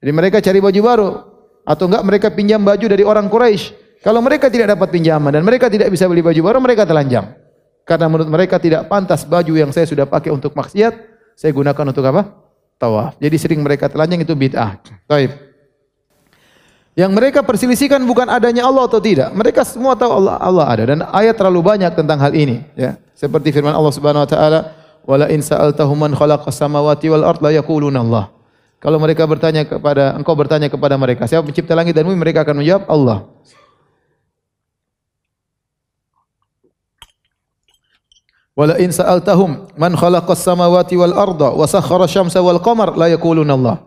Jadi 0.00 0.12
mereka 0.12 0.40
cari 0.40 0.60
baju 0.60 0.80
baru 0.80 1.33
atau 1.64 1.88
enggak 1.88 2.04
mereka 2.04 2.28
pinjam 2.30 2.60
baju 2.60 2.86
dari 2.86 3.02
orang 3.02 3.26
Quraisy. 3.26 3.84
Kalau 4.04 4.20
mereka 4.20 4.52
tidak 4.52 4.76
dapat 4.76 4.92
pinjaman 4.92 5.32
dan 5.32 5.42
mereka 5.42 5.72
tidak 5.72 5.88
bisa 5.88 6.04
beli 6.04 6.20
baju 6.20 6.36
baru, 6.44 6.58
mereka 6.60 6.84
telanjang. 6.84 7.32
Karena 7.88 8.04
menurut 8.08 8.28
mereka 8.28 8.60
tidak 8.60 8.84
pantas 8.88 9.24
baju 9.24 9.56
yang 9.56 9.72
saya 9.72 9.88
sudah 9.88 10.04
pakai 10.04 10.28
untuk 10.28 10.52
maksiat, 10.52 10.92
saya 11.32 11.50
gunakan 11.56 11.84
untuk 11.88 12.04
apa? 12.04 12.36
Tawaf. 12.76 13.16
Jadi 13.16 13.36
sering 13.40 13.64
mereka 13.64 13.88
telanjang 13.88 14.20
itu 14.20 14.36
bid'ah. 14.36 14.76
Taib. 15.08 15.32
Yang 16.94 17.10
mereka 17.16 17.40
perselisihkan 17.42 18.04
bukan 18.04 18.28
adanya 18.28 18.68
Allah 18.68 18.84
atau 18.84 19.00
tidak. 19.00 19.32
Mereka 19.32 19.64
semua 19.64 19.96
tahu 19.96 20.20
Allah, 20.20 20.36
Allah 20.38 20.64
ada 20.68 20.84
dan 20.84 20.98
ayat 21.10 21.34
terlalu 21.34 21.64
banyak 21.64 21.90
tentang 21.96 22.20
hal 22.20 22.36
ini, 22.36 22.60
ya. 22.76 23.00
Seperti 23.16 23.50
firman 23.50 23.72
Allah 23.72 23.94
Subhanahu 23.94 24.22
wa 24.22 24.30
taala, 24.30 24.60
"Wala 25.02 25.26
in 25.32 25.40
sa'altahum 25.40 25.96
man 25.96 26.12
khalaqas 26.12 26.54
samawati 26.54 27.08
wal 27.08 27.24
ard 27.24 27.40
la 27.40 27.50
yaquluna 27.56 27.98
Allah." 28.04 28.33
Kalau 28.84 29.00
mereka 29.00 29.24
bertanya 29.24 29.64
kepada 29.64 30.12
engkau 30.12 30.36
bertanya 30.36 30.68
kepada 30.68 31.00
mereka, 31.00 31.24
siapa 31.24 31.40
pencipta 31.40 31.72
langit 31.72 31.96
dan 31.96 32.04
bumi? 32.04 32.20
Mereka 32.20 32.44
akan 32.44 32.60
menjawab 32.60 32.84
Allah. 32.84 33.18
Wala 38.52 38.76
in 38.78 38.92
sa'altahum 38.92 39.72
man 39.80 39.96
khalaqas 39.96 40.44
samawati 40.44 41.00
wal 41.00 41.16
arda 41.16 41.56
wa 41.56 41.64
sakhkhara 41.64 42.04
syamsa 42.04 42.44
wal 42.44 42.60
qamar 42.60 42.92
la 42.92 43.08
yaquluna 43.08 43.56
Allah. 43.56 43.80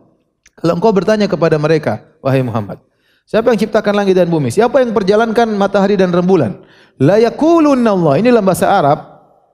Kalau 0.58 0.74
engkau 0.82 0.90
bertanya 0.90 1.30
kepada 1.30 1.62
mereka, 1.62 2.02
wahai 2.20 2.42
Muhammad, 2.42 2.82
siapa 3.30 3.54
yang 3.54 3.62
ciptakan 3.62 4.02
langit 4.02 4.18
dan 4.18 4.34
bumi? 4.34 4.50
Siapa 4.50 4.82
yang 4.82 4.98
perjalankan 4.98 5.46
matahari 5.54 5.94
dan 5.94 6.10
rembulan? 6.10 6.58
La 6.98 7.22
yaquluna 7.22 7.94
Allah. 7.94 8.14
Ini 8.18 8.34
dalam 8.34 8.44
bahasa 8.44 8.66
Arab, 8.66 9.00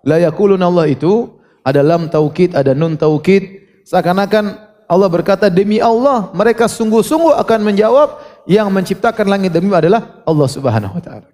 la 0.07 0.23
yaquluna 0.23 0.71
Allah 0.71 0.87
itu 0.87 1.35
ada 1.67 1.83
lam 1.83 2.07
taukid, 2.07 2.55
ada 2.55 2.71
nun 2.71 2.95
taukid, 2.95 3.59
seakan-akan 3.83 4.72
Allah 4.93 5.09
berkata 5.09 5.49
demi 5.49 5.81
Allah 5.81 6.29
mereka 6.37 6.69
sungguh-sungguh 6.69 7.33
akan 7.41 7.59
menjawab 7.65 8.21
yang 8.45 8.69
menciptakan 8.69 9.25
langit 9.25 9.49
bumi 9.57 9.73
adalah 9.73 10.21
Allah 10.21 10.47
Subhanahu 10.47 10.93
wa 10.93 11.01
taala. 11.01 11.27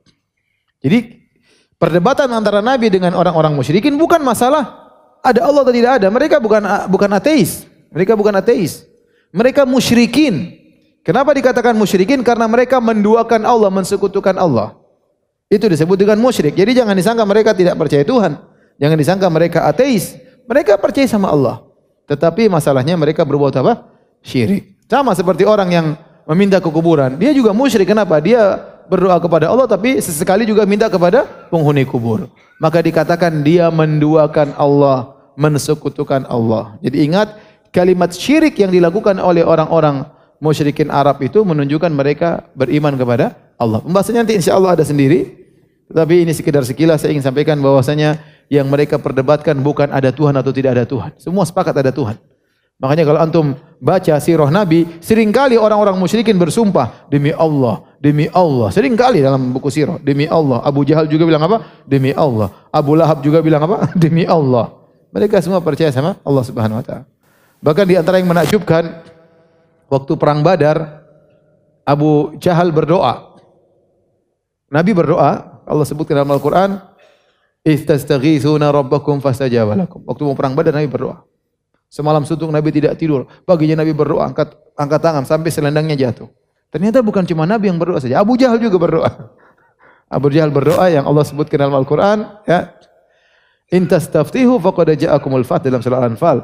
Jadi 0.80 1.28
perdebatan 1.76 2.32
antara 2.32 2.64
Nabi 2.64 2.88
dengan 2.88 3.12
orang-orang 3.20 3.52
musyrikin 3.52 4.00
bukan 4.00 4.24
masalah 4.24 4.88
ada 5.20 5.44
Allah 5.44 5.68
atau 5.68 5.76
tidak 5.76 6.00
ada. 6.00 6.08
Mereka 6.08 6.40
bukan 6.40 6.64
bukan 6.88 7.10
ateis. 7.12 7.68
Mereka 7.92 8.16
bukan 8.16 8.32
ateis. 8.40 8.88
Mereka 9.36 9.68
musyrikin. 9.68 10.56
Kenapa 11.04 11.36
dikatakan 11.36 11.76
musyrikin? 11.76 12.24
Karena 12.24 12.48
mereka 12.48 12.80
menduakan 12.80 13.44
Allah, 13.44 13.68
mensekutukan 13.68 14.40
Allah. 14.40 14.80
Itu 15.50 15.66
disebut 15.66 15.98
dengan 15.98 16.22
musyrik. 16.22 16.54
Jadi 16.54 16.78
jangan 16.78 16.94
disangka 16.94 17.26
mereka 17.26 17.52
tidak 17.58 17.76
percaya 17.76 18.06
Tuhan. 18.06 18.38
Jangan 18.78 18.98
disangka 18.98 19.28
mereka 19.28 19.60
ateis. 19.66 20.16
Mereka 20.46 20.78
percaya 20.78 21.10
sama 21.10 21.34
Allah. 21.34 21.69
Tetapi 22.10 22.50
masalahnya 22.50 22.98
mereka 22.98 23.22
berbuat 23.22 23.54
apa? 23.62 23.86
Syirik. 24.26 24.76
Sama 24.90 25.14
seperti 25.14 25.46
orang 25.46 25.70
yang 25.70 25.88
meminta 26.26 26.58
ke 26.58 26.66
kuburan. 26.66 27.16
Dia 27.22 27.30
juga 27.32 27.54
musyrik. 27.54 27.86
Kenapa? 27.86 28.18
Dia 28.18 28.58
berdoa 28.90 29.22
kepada 29.22 29.46
Allah 29.54 29.70
tapi 29.70 30.02
sesekali 30.02 30.50
juga 30.50 30.66
minta 30.66 30.90
kepada 30.90 31.24
penghuni 31.54 31.86
kubur. 31.86 32.26
Maka 32.58 32.82
dikatakan 32.82 33.46
dia 33.46 33.70
menduakan 33.70 34.58
Allah, 34.58 35.14
mensekutukan 35.38 36.26
Allah. 36.26 36.76
Jadi 36.82 37.06
ingat 37.06 37.38
kalimat 37.70 38.10
syirik 38.12 38.58
yang 38.58 38.74
dilakukan 38.74 39.22
oleh 39.22 39.46
orang-orang 39.46 40.10
musyrikin 40.42 40.90
Arab 40.90 41.22
itu 41.22 41.46
menunjukkan 41.46 41.94
mereka 41.94 42.50
beriman 42.58 42.98
kepada 42.98 43.38
Allah. 43.62 43.80
Pembahasannya 43.86 44.26
nanti 44.26 44.36
insya 44.36 44.58
Allah 44.58 44.76
ada 44.76 44.84
sendiri. 44.84 45.38
Tetapi 45.90 46.26
ini 46.26 46.34
sekedar 46.34 46.62
sekilas 46.66 47.02
saya 47.02 47.14
ingin 47.14 47.26
sampaikan 47.26 47.58
bahwasanya 47.62 48.22
yang 48.50 48.66
mereka 48.66 48.98
perdebatkan 48.98 49.56
bukan 49.62 49.94
ada 49.94 50.10
Tuhan 50.10 50.34
atau 50.34 50.50
tidak 50.50 50.74
ada 50.76 50.86
Tuhan. 50.90 51.14
Semua 51.22 51.46
sepakat 51.46 51.72
ada 51.78 51.94
Tuhan. 51.94 52.18
Makanya 52.80 53.04
kalau 53.06 53.20
antum 53.20 53.46
baca 53.84 54.16
sirah 54.24 54.48
Nabi, 54.48 54.88
sering 55.04 55.36
kali 55.36 55.60
orang-orang 55.60 56.00
musyrikin 56.00 56.40
bersumpah 56.40 57.06
demi 57.12 57.30
Allah, 57.36 57.84
demi 58.00 58.32
Allah. 58.32 58.72
Seringkali 58.72 59.20
dalam 59.20 59.52
buku 59.52 59.68
sirah, 59.68 60.00
demi 60.00 60.26
Allah. 60.32 60.64
Abu 60.64 60.88
Jahal 60.88 61.06
juga 61.12 61.28
bilang 61.28 61.44
apa? 61.44 61.84
Demi 61.84 62.16
Allah. 62.16 62.50
Abu 62.72 62.96
Lahab 62.96 63.20
juga 63.20 63.44
bilang 63.44 63.68
apa? 63.68 63.92
Demi 64.04 64.24
Allah. 64.24 64.72
Mereka 65.12 65.44
semua 65.44 65.60
percaya 65.60 65.92
sama 65.92 66.16
Allah 66.24 66.44
Subhanahu 66.46 66.80
wa 66.80 66.86
taala. 66.86 67.06
Bahkan 67.60 67.86
di 67.86 67.96
antara 68.00 68.16
yang 68.22 68.32
menakjubkan 68.32 69.04
waktu 69.92 70.14
perang 70.16 70.40
Badar 70.40 71.04
Abu 71.84 72.38
Jahal 72.40 72.72
berdoa. 72.72 73.36
Nabi 74.72 74.94
berdoa, 74.96 75.62
Allah 75.66 75.86
sebutkan 75.90 76.22
dalam 76.22 76.32
Al-Qur'an, 76.32 76.80
Istastaghithuna 77.70 78.74
rabbakum 78.74 79.22
fastajaba 79.22 79.78
lakum. 79.78 80.02
Waktu 80.10 80.22
mau 80.26 80.34
perang 80.34 80.58
Badar 80.58 80.74
Nabi 80.74 80.90
berdoa. 80.90 81.22
Semalam 81.90 82.26
suntuk 82.26 82.50
Nabi 82.50 82.74
tidak 82.74 82.98
tidur. 82.98 83.30
Paginya 83.46 83.86
Nabi 83.86 83.94
berdoa 83.94 84.26
angkat 84.26 84.58
angkat 84.74 85.00
tangan 85.02 85.24
sampai 85.26 85.50
selendangnya 85.54 85.94
jatuh. 85.94 86.30
Ternyata 86.74 87.02
bukan 87.06 87.26
cuma 87.26 87.46
Nabi 87.46 87.70
yang 87.70 87.78
berdoa 87.78 88.02
saja. 88.02 88.22
Abu 88.22 88.38
Jahal 88.38 88.58
juga 88.58 88.78
berdoa. 88.82 89.10
Abu 90.18 90.34
Jahal 90.34 90.50
berdoa 90.50 90.90
yang 90.90 91.06
Allah 91.06 91.26
sebutkan 91.26 91.62
dalam 91.62 91.78
Al-Qur'an 91.78 92.42
ya. 92.46 92.74
In 93.70 93.86
tastaftihu 93.86 94.58
faqad 94.58 94.98
ja'akumul 94.98 95.46
fath 95.46 95.66
dalam 95.66 95.82
surah 95.82 96.02
Al-Anfal. 96.02 96.42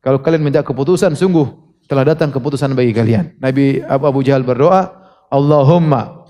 Kalau 0.00 0.20
kalian 0.20 0.44
minta 0.44 0.64
keputusan 0.64 1.12
sungguh 1.12 1.44
telah 1.88 2.08
datang 2.08 2.32
keputusan 2.32 2.72
bagi 2.72 2.96
kalian. 2.96 3.36
Nabi 3.40 3.84
Abu 3.84 4.20
Jahal 4.24 4.44
berdoa, 4.44 4.88
Allahumma 5.28 6.24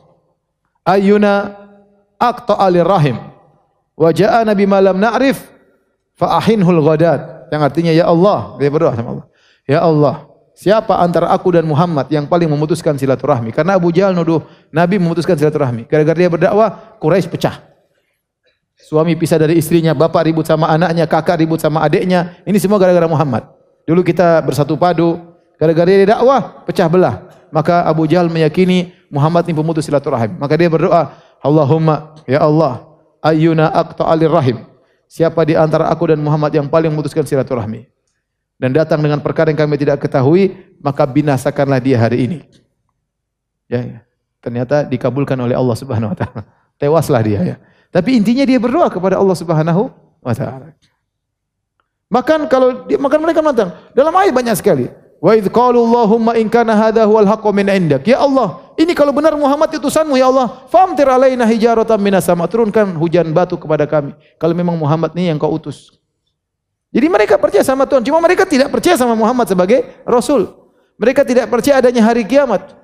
ayyuna 0.86 1.54
aqta 2.18 2.58
alir 2.58 2.86
rahim 2.86 3.33
Wa 3.94 4.10
jaa 4.10 4.42
nabi 4.42 4.66
malam 4.66 4.98
na'rif 4.98 5.50
fa 6.18 6.38
ahinhul 6.38 6.82
ghadat. 6.82 7.50
Yang 7.50 7.62
artinya 7.62 7.92
ya 7.94 8.10
Allah, 8.10 8.58
dia 8.58 8.70
berdoa 8.70 8.94
sama 8.98 9.08
Allah. 9.18 9.26
Ya 9.64 9.80
Allah, 9.80 10.26
siapa 10.58 10.98
antara 10.98 11.30
aku 11.30 11.54
dan 11.54 11.62
Muhammad 11.64 12.10
yang 12.10 12.26
paling 12.26 12.50
memutuskan 12.50 12.98
silaturahmi? 12.98 13.54
Karena 13.54 13.78
Abu 13.78 13.94
Jahal 13.94 14.12
nuduh 14.12 14.42
Nabi 14.74 14.98
memutuskan 14.98 15.38
silaturahmi. 15.38 15.86
Gara-gara 15.86 16.18
dia 16.18 16.30
berdakwah, 16.30 16.98
Quraisy 16.98 17.30
pecah. 17.30 17.62
Suami 18.74 19.14
pisah 19.16 19.38
dari 19.40 19.56
istrinya, 19.56 19.94
bapak 19.94 20.28
ribut 20.28 20.44
sama 20.44 20.68
anaknya, 20.68 21.08
kakak 21.08 21.40
ribut 21.40 21.62
sama 21.62 21.80
adiknya. 21.80 22.36
Ini 22.44 22.58
semua 22.58 22.76
gara-gara 22.76 23.06
Muhammad. 23.08 23.46
Dulu 23.86 24.04
kita 24.04 24.42
bersatu 24.44 24.76
padu, 24.76 25.16
gara-gara 25.56 25.88
dia 25.88 26.04
dakwah, 26.04 26.66
pecah 26.66 26.90
belah. 26.90 27.24
Maka 27.54 27.86
Abu 27.86 28.04
Jahal 28.10 28.28
meyakini 28.28 28.92
Muhammad 29.08 29.46
ini 29.46 29.54
pemutus 29.54 29.86
silaturahim. 29.86 30.36
Maka 30.36 30.58
dia 30.58 30.66
berdoa, 30.66 31.14
Allahumma, 31.38 32.18
ya 32.26 32.42
Allah, 32.42 32.82
ayyuna 33.24 33.72
aqta'alir 33.72 34.28
rahim. 34.28 34.58
Siapa 35.08 35.40
di 35.48 35.56
antara 35.56 35.88
aku 35.88 36.12
dan 36.12 36.20
Muhammad 36.20 36.52
yang 36.52 36.68
paling 36.68 36.92
memutuskan 36.92 37.24
silaturahmi? 37.24 37.88
Dan 38.60 38.76
datang 38.76 39.00
dengan 39.00 39.18
perkara 39.18 39.50
yang 39.50 39.58
kami 39.58 39.80
tidak 39.80 40.04
ketahui, 40.04 40.54
maka 40.78 41.02
binasakanlah 41.08 41.80
dia 41.82 41.96
hari 41.98 42.28
ini. 42.28 42.38
Ya, 43.66 43.80
ya. 43.80 43.98
ternyata 44.44 44.84
dikabulkan 44.84 45.34
oleh 45.40 45.56
Allah 45.56 45.76
Subhanahu 45.76 46.12
wa 46.12 46.16
taala. 46.18 46.42
Tewaslah 46.76 47.22
dia 47.24 47.40
ya. 47.42 47.56
Tapi 47.88 48.18
intinya 48.20 48.44
dia 48.44 48.60
berdoa 48.60 48.92
kepada 48.92 49.16
Allah 49.16 49.36
Subhanahu 49.36 49.88
wa 50.20 50.34
taala. 50.36 50.76
Makan 52.12 52.46
kalau 52.46 52.84
dia 52.86 53.00
makan 53.00 53.20
mereka 53.24 53.40
matang. 53.40 53.74
Dalam 53.96 54.12
ayat 54.14 54.32
banyak 54.36 54.56
sekali. 54.56 54.86
Wa 55.18 55.32
idz 55.34 55.48
qalu 55.48 55.80
Allahumma 55.80 56.36
in 56.36 56.46
kana 56.52 56.76
hadha 56.76 57.08
huwal 57.08 57.26
haqqu 57.26 57.48
min 57.50 57.66
indak. 57.72 58.04
Ya 58.04 58.20
Allah, 58.20 58.63
ini 58.74 58.92
kalau 58.92 59.14
benar 59.14 59.38
Muhammad 59.38 59.70
utusanmu 59.78 60.18
ya 60.18 60.26
Allah, 60.26 60.66
famtir 60.66 61.06
alaina 61.06 61.46
hijaratan 61.46 61.98
minas 62.02 62.26
sama. 62.26 62.50
Turunkan 62.50 62.98
hujan 62.98 63.30
batu 63.30 63.54
kepada 63.54 63.86
kami. 63.86 64.14
Kalau 64.38 64.54
memang 64.54 64.74
Muhammad 64.74 65.14
ini 65.14 65.30
yang 65.30 65.38
kau 65.38 65.54
utus. 65.54 65.94
Jadi 66.90 67.06
mereka 67.06 67.38
percaya 67.38 67.62
sama 67.62 67.86
Tuhan. 67.86 68.02
Cuma 68.02 68.18
mereka 68.18 68.46
tidak 68.46 68.70
percaya 68.70 68.98
sama 68.98 69.14
Muhammad 69.14 69.46
sebagai 69.46 69.82
Rasul. 70.02 70.50
Mereka 70.98 71.26
tidak 71.26 71.50
percaya 71.50 71.82
adanya 71.82 72.02
hari 72.06 72.22
kiamat. 72.22 72.74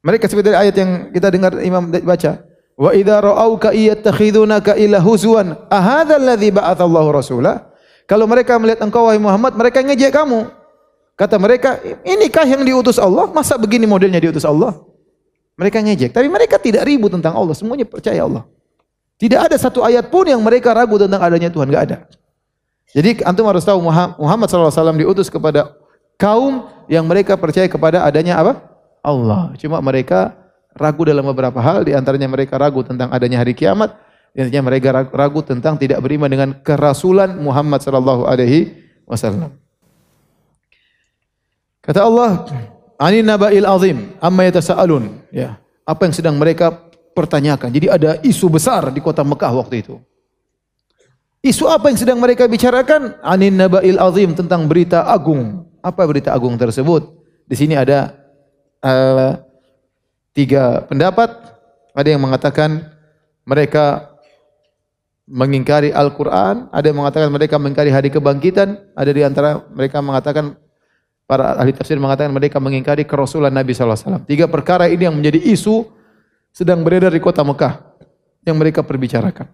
Mereka 0.00 0.28
seperti 0.28 0.52
ayat 0.52 0.76
yang 0.76 1.12
kita 1.12 1.28
dengar 1.28 1.52
Imam 1.60 1.88
baca. 1.88 2.40
Wa 2.80 2.96
idza 2.96 3.20
ra'auka 3.20 3.76
iyattakhidunaka 3.76 4.72
ila 4.80 5.04
huzwan, 5.04 5.52
ahadza 5.68 6.16
alladhi 6.16 6.48
ba'athallahu 6.48 7.12
rasulah? 7.12 7.68
Kalau 8.08 8.24
mereka 8.24 8.56
melihat 8.56 8.80
engkau 8.80 9.04
wahai 9.04 9.20
Muhammad, 9.20 9.52
mereka 9.52 9.84
ngejek 9.84 10.16
kamu. 10.16 10.48
Kata 11.20 11.36
mereka, 11.36 11.76
inikah 12.00 12.48
yang 12.48 12.64
diutus 12.64 12.96
Allah? 12.96 13.28
Masa 13.28 13.60
begini 13.60 13.84
modelnya 13.84 14.16
diutus 14.24 14.40
Allah? 14.48 14.72
Mereka 15.60 15.84
ngejek, 15.84 16.16
tapi 16.16 16.32
mereka 16.32 16.56
tidak 16.56 16.88
ribut 16.88 17.12
tentang 17.12 17.36
Allah, 17.36 17.52
semuanya 17.52 17.84
percaya 17.84 18.24
Allah. 18.24 18.48
Tidak 19.20 19.36
ada 19.36 19.52
satu 19.60 19.84
ayat 19.84 20.08
pun 20.08 20.24
yang 20.24 20.40
mereka 20.40 20.72
ragu 20.72 20.96
tentang 20.96 21.20
adanya 21.20 21.52
Tuhan, 21.52 21.68
enggak 21.68 21.84
ada. 21.92 21.96
Jadi 22.96 23.20
antum 23.20 23.44
harus 23.44 23.60
tahu 23.68 23.84
Muhammad 24.16 24.48
SAW 24.48 24.96
diutus 24.96 25.28
kepada 25.28 25.76
kaum 26.16 26.64
yang 26.88 27.04
mereka 27.04 27.36
percaya 27.36 27.68
kepada 27.68 28.00
adanya 28.00 28.40
apa? 28.40 28.56
Allah. 29.04 29.52
Cuma 29.60 29.76
mereka 29.84 30.32
ragu 30.72 31.04
dalam 31.04 31.28
beberapa 31.28 31.60
hal, 31.60 31.84
di 31.84 31.92
antaranya 31.92 32.32
mereka 32.32 32.56
ragu 32.56 32.80
tentang 32.80 33.12
adanya 33.12 33.44
hari 33.44 33.52
kiamat, 33.52 33.92
di 34.32 34.40
antaranya 34.40 34.64
mereka 34.64 34.88
ragu 35.12 35.44
tentang 35.44 35.76
tidak 35.76 36.00
beriman 36.00 36.32
dengan 36.32 36.56
kerasulan 36.64 37.36
Muhammad 37.36 37.84
sallallahu 37.84 38.24
alaihi 38.24 38.72
wasallam. 39.04 39.52
Kata 41.80 42.04
Allah, 42.04 42.44
"Anin 43.00 43.24
naba'il 43.24 43.64
azim, 43.64 44.12
amma 44.20 44.44
yatasaalun." 44.48 45.32
Ya, 45.32 45.60
apa 45.88 46.06
yang 46.06 46.14
sedang 46.14 46.36
mereka 46.36 46.90
pertanyakan. 47.16 47.72
Jadi 47.72 47.86
ada 47.88 48.10
isu 48.20 48.46
besar 48.52 48.92
di 48.92 49.00
kota 49.02 49.24
Mekah 49.24 49.52
waktu 49.56 49.82
itu. 49.82 49.96
Isu 51.40 51.64
apa 51.72 51.88
yang 51.88 51.96
sedang 51.96 52.20
mereka 52.20 52.44
bicarakan? 52.44 53.16
Anin 53.24 53.56
naba'il 53.56 53.96
azim 53.96 54.36
tentang 54.36 54.68
berita 54.68 55.08
agung. 55.08 55.64
Apa 55.80 56.04
berita 56.04 56.36
agung 56.36 56.60
tersebut? 56.60 57.16
Di 57.48 57.56
sini 57.56 57.72
ada 57.72 58.12
uh, 58.84 59.40
tiga 60.36 60.84
pendapat. 60.84 61.32
Ada 61.96 62.08
yang 62.14 62.22
mengatakan 62.22 62.92
mereka 63.48 64.14
mengingkari 65.30 65.90
Al-Quran, 65.90 66.70
ada 66.70 66.84
yang 66.86 66.98
mengatakan 66.98 67.30
mereka 67.30 67.54
mengingkari 67.58 67.90
hari 67.90 68.10
kebangkitan, 68.10 68.78
ada 68.94 69.10
di 69.10 69.22
antara 69.22 69.62
mereka 69.70 70.02
mengatakan 70.02 70.54
para 71.30 71.54
ahli 71.54 71.70
tafsir 71.70 71.94
mengatakan 71.94 72.34
mereka 72.34 72.58
mengingkari 72.58 73.06
kerasulan 73.06 73.54
Nabi 73.54 73.70
SAW. 73.70 74.26
Tiga 74.26 74.50
perkara 74.50 74.90
ini 74.90 75.06
yang 75.06 75.14
menjadi 75.14 75.38
isu 75.38 75.86
sedang 76.50 76.82
beredar 76.82 77.14
di 77.14 77.22
kota 77.22 77.46
Mekah 77.46 77.86
yang 78.42 78.58
mereka 78.58 78.82
perbicarakan. 78.82 79.46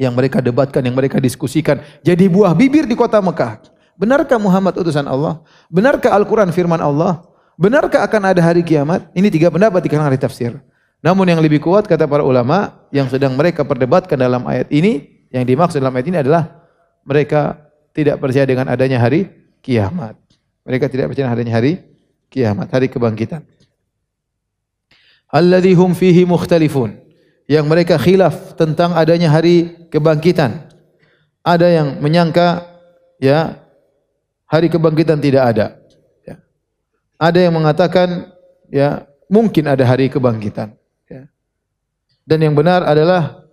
Yang 0.00 0.12
mereka 0.16 0.40
debatkan, 0.40 0.80
yang 0.80 0.96
mereka 0.96 1.20
diskusikan. 1.20 1.84
Jadi 2.00 2.24
buah 2.24 2.56
bibir 2.56 2.88
di 2.88 2.96
kota 2.96 3.20
Mekah. 3.20 3.60
Benarkah 4.00 4.40
Muhammad 4.40 4.72
utusan 4.80 5.04
Allah? 5.04 5.44
Benarkah 5.68 6.16
Al-Quran 6.16 6.48
firman 6.48 6.80
Allah? 6.80 7.20
Benarkah 7.60 8.00
akan 8.08 8.32
ada 8.32 8.40
hari 8.40 8.64
kiamat? 8.64 9.12
Ini 9.12 9.28
tiga 9.28 9.52
pendapat 9.52 9.84
di 9.84 9.92
kalangan 9.92 10.08
ahli 10.08 10.24
tafsir. 10.24 10.56
Namun 11.04 11.28
yang 11.28 11.44
lebih 11.44 11.60
kuat 11.60 11.84
kata 11.84 12.08
para 12.08 12.24
ulama 12.24 12.88
yang 12.88 13.12
sedang 13.12 13.36
mereka 13.36 13.60
perdebatkan 13.60 14.16
dalam 14.16 14.48
ayat 14.48 14.72
ini, 14.72 15.26
yang 15.28 15.44
dimaksud 15.44 15.84
dalam 15.84 15.92
ayat 15.92 16.08
ini 16.08 16.18
adalah 16.24 16.64
mereka 17.04 17.60
tidak 17.92 18.16
percaya 18.16 18.48
dengan 18.48 18.72
adanya 18.72 18.96
hari 18.96 19.28
kiamat. 19.60 20.21
Mereka 20.62 20.86
tidak 20.86 21.10
percaya 21.10 21.30
adanya 21.30 21.58
hari 21.58 21.82
kiamat, 22.30 22.70
hari 22.70 22.86
kebangkitan. 22.86 23.42
Alladhi 25.32 25.74
hum 25.74 25.96
fihi 25.96 26.22
mukhtalifun. 26.28 26.98
Yang 27.50 27.64
mereka 27.66 27.94
khilaf 27.98 28.54
tentang 28.54 28.94
adanya 28.94 29.28
hari 29.28 29.88
kebangkitan. 29.90 30.70
Ada 31.42 31.66
yang 31.82 31.88
menyangka 31.98 32.62
ya 33.18 33.58
hari 34.46 34.70
kebangkitan 34.70 35.18
tidak 35.18 35.42
ada. 35.50 35.82
Ada 37.22 37.38
yang 37.38 37.54
mengatakan 37.54 38.34
ya 38.66 39.06
mungkin 39.30 39.70
ada 39.70 39.86
hari 39.86 40.10
kebangkitan. 40.10 40.74
Ya. 41.06 41.30
Dan 42.26 42.50
yang 42.50 42.54
benar 42.58 42.82
adalah 42.82 43.46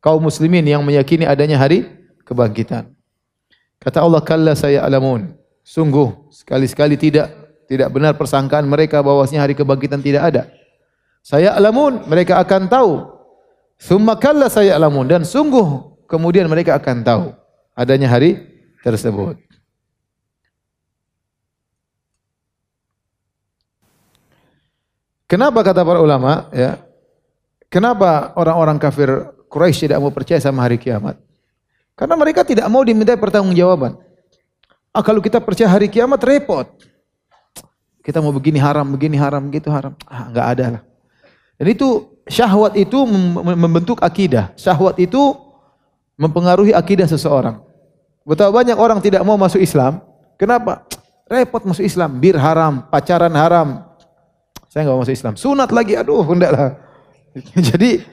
kaum 0.00 0.24
muslimin 0.24 0.64
yang 0.64 0.80
meyakini 0.80 1.28
adanya 1.28 1.60
hari 1.60 1.84
kebangkitan. 2.24 2.88
Kata 3.76 4.00
Allah 4.00 4.24
kalla 4.24 4.56
saya 4.56 4.80
alamun. 4.80 5.36
Sungguh 5.66 6.30
sekali-sekali 6.30 6.94
tidak 6.94 7.26
tidak 7.66 7.90
benar 7.90 8.14
persangkaan 8.14 8.62
mereka 8.70 9.02
bahwasanya 9.02 9.42
hari 9.42 9.58
kebangkitan 9.58 9.98
tidak 9.98 10.22
ada. 10.30 10.42
Saya 11.26 11.58
alamun 11.58 12.06
mereka 12.06 12.38
akan 12.38 12.70
tahu. 12.70 13.02
Summa 13.74 14.14
kalla 14.14 14.46
saya 14.46 14.78
alamun 14.78 15.10
dan 15.10 15.26
sungguh 15.26 15.98
kemudian 16.06 16.46
mereka 16.46 16.78
akan 16.78 17.02
tahu 17.02 17.24
adanya 17.74 18.06
hari 18.06 18.38
tersebut. 18.86 19.42
Kenapa 25.26 25.66
kata 25.66 25.82
para 25.82 25.98
ulama 25.98 26.46
ya? 26.54 26.78
Kenapa 27.66 28.30
orang-orang 28.38 28.78
kafir 28.78 29.10
Quraisy 29.50 29.90
tidak 29.90 29.98
mau 29.98 30.14
percaya 30.14 30.38
sama 30.38 30.62
hari 30.62 30.78
kiamat? 30.78 31.18
Karena 31.98 32.14
mereka 32.14 32.46
tidak 32.46 32.70
mau 32.70 32.86
diminta 32.86 33.18
pertanggungjawaban. 33.18 34.05
Ah 34.96 35.04
kalau 35.04 35.20
kita 35.20 35.44
percaya 35.44 35.68
hari 35.68 35.92
kiamat 35.92 36.24
repot. 36.24 36.64
Kita 38.00 38.24
mau 38.24 38.32
begini 38.32 38.56
haram, 38.56 38.88
begini 38.88 39.20
haram, 39.20 39.44
begitu 39.44 39.68
haram. 39.68 39.92
Ah 40.08 40.32
enggak 40.32 40.46
ada 40.56 40.64
lah. 40.78 40.82
Dan 41.60 41.66
itu 41.76 42.16
syahwat 42.24 42.72
itu 42.80 42.96
membentuk 43.36 44.00
akidah. 44.00 44.56
Syahwat 44.56 44.96
itu 44.96 45.36
mempengaruhi 46.16 46.72
akidah 46.72 47.04
seseorang. 47.04 47.60
Betapa 48.24 48.56
banyak 48.56 48.80
orang 48.80 49.04
tidak 49.04 49.20
mau 49.20 49.36
masuk 49.36 49.60
Islam. 49.60 50.00
Kenapa? 50.40 50.88
Repot 51.28 51.60
masuk 51.60 51.84
Islam, 51.84 52.16
bir 52.16 52.38
haram, 52.40 52.86
pacaran 52.88 53.34
haram, 53.36 53.82
saya 54.70 54.86
nggak 54.86 54.94
mau 54.94 55.02
masuk 55.02 55.16
Islam. 55.16 55.34
Sunat 55.34 55.70
lagi, 55.74 55.98
aduh, 55.98 56.22
enggak 56.22 56.52
lah. 56.54 56.70
Jadi 57.72 58.04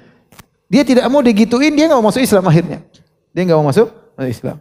dia 0.65 0.84
tidak 0.84 1.06
mau 1.13 1.22
digituin, 1.22 1.76
dia 1.76 1.86
nggak 1.91 2.00
mau 2.02 2.10
masuk 2.10 2.26
Islam 2.26 2.43
akhirnya. 2.50 2.80
Dia 3.32 3.41
nggak 3.46 3.58
mau 3.62 3.67
masuk 3.69 3.88
Islam. 4.26 4.58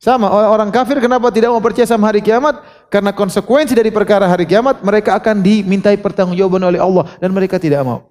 Sama 0.00 0.32
orang 0.32 0.72
kafir 0.72 0.96
kenapa 0.96 1.28
tidak 1.28 1.52
mau 1.52 1.60
percaya 1.60 1.84
sama 1.84 2.08
hari 2.08 2.24
kiamat? 2.24 2.64
Karena 2.88 3.12
konsekuensi 3.12 3.76
dari 3.76 3.92
perkara 3.92 4.24
hari 4.24 4.48
kiamat 4.48 4.80
mereka 4.80 5.20
akan 5.20 5.44
dimintai 5.44 6.00
pertanggungjawaban 6.00 6.72
oleh 6.72 6.80
Allah 6.80 7.04
dan 7.20 7.36
mereka 7.36 7.60
tidak 7.60 7.84
mau. 7.84 8.08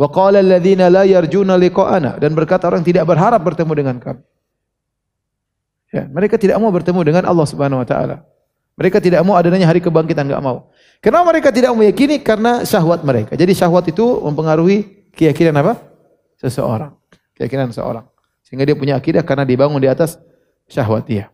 Wa 0.00 0.08
qala 0.08 0.40
alladziina 0.40 0.88
la 0.88 1.04
yarjuna 1.04 1.60
liqa'ana 1.60 2.16
dan 2.16 2.32
berkata 2.32 2.72
orang 2.72 2.80
tidak 2.80 3.04
berharap 3.04 3.36
bertemu 3.36 3.72
dengan 3.76 3.96
kami. 4.00 4.24
Ya, 5.92 6.08
mereka 6.08 6.40
tidak 6.40 6.56
mau 6.56 6.72
bertemu 6.72 7.00
dengan 7.04 7.22
Allah 7.28 7.46
Subhanahu 7.52 7.84
wa 7.84 7.86
taala. 7.86 8.24
Mereka 8.80 8.98
tidak 8.98 9.20
mau 9.28 9.36
adanya 9.36 9.68
hari 9.68 9.84
kebangkitan, 9.84 10.24
enggak 10.24 10.40
mau. 10.40 10.72
Kenapa 11.04 11.30
mereka 11.30 11.52
tidak 11.52 11.76
meyakini? 11.76 12.18
Karena 12.24 12.64
syahwat 12.64 13.04
mereka. 13.04 13.36
Jadi 13.36 13.52
syahwat 13.52 13.92
itu 13.92 14.02
mempengaruhi 14.24 15.12
keyakinan 15.12 15.54
apa? 15.60 15.84
Seseorang. 16.40 16.96
Keyakinan 17.36 17.70
seseorang. 17.70 18.08
Sehingga 18.42 18.64
dia 18.66 18.74
punya 18.74 18.96
akidah 18.98 19.22
karena 19.22 19.46
dibangun 19.46 19.78
di 19.78 19.86
atas 19.86 20.18
syahwat 20.68 21.04
dia. 21.06 21.26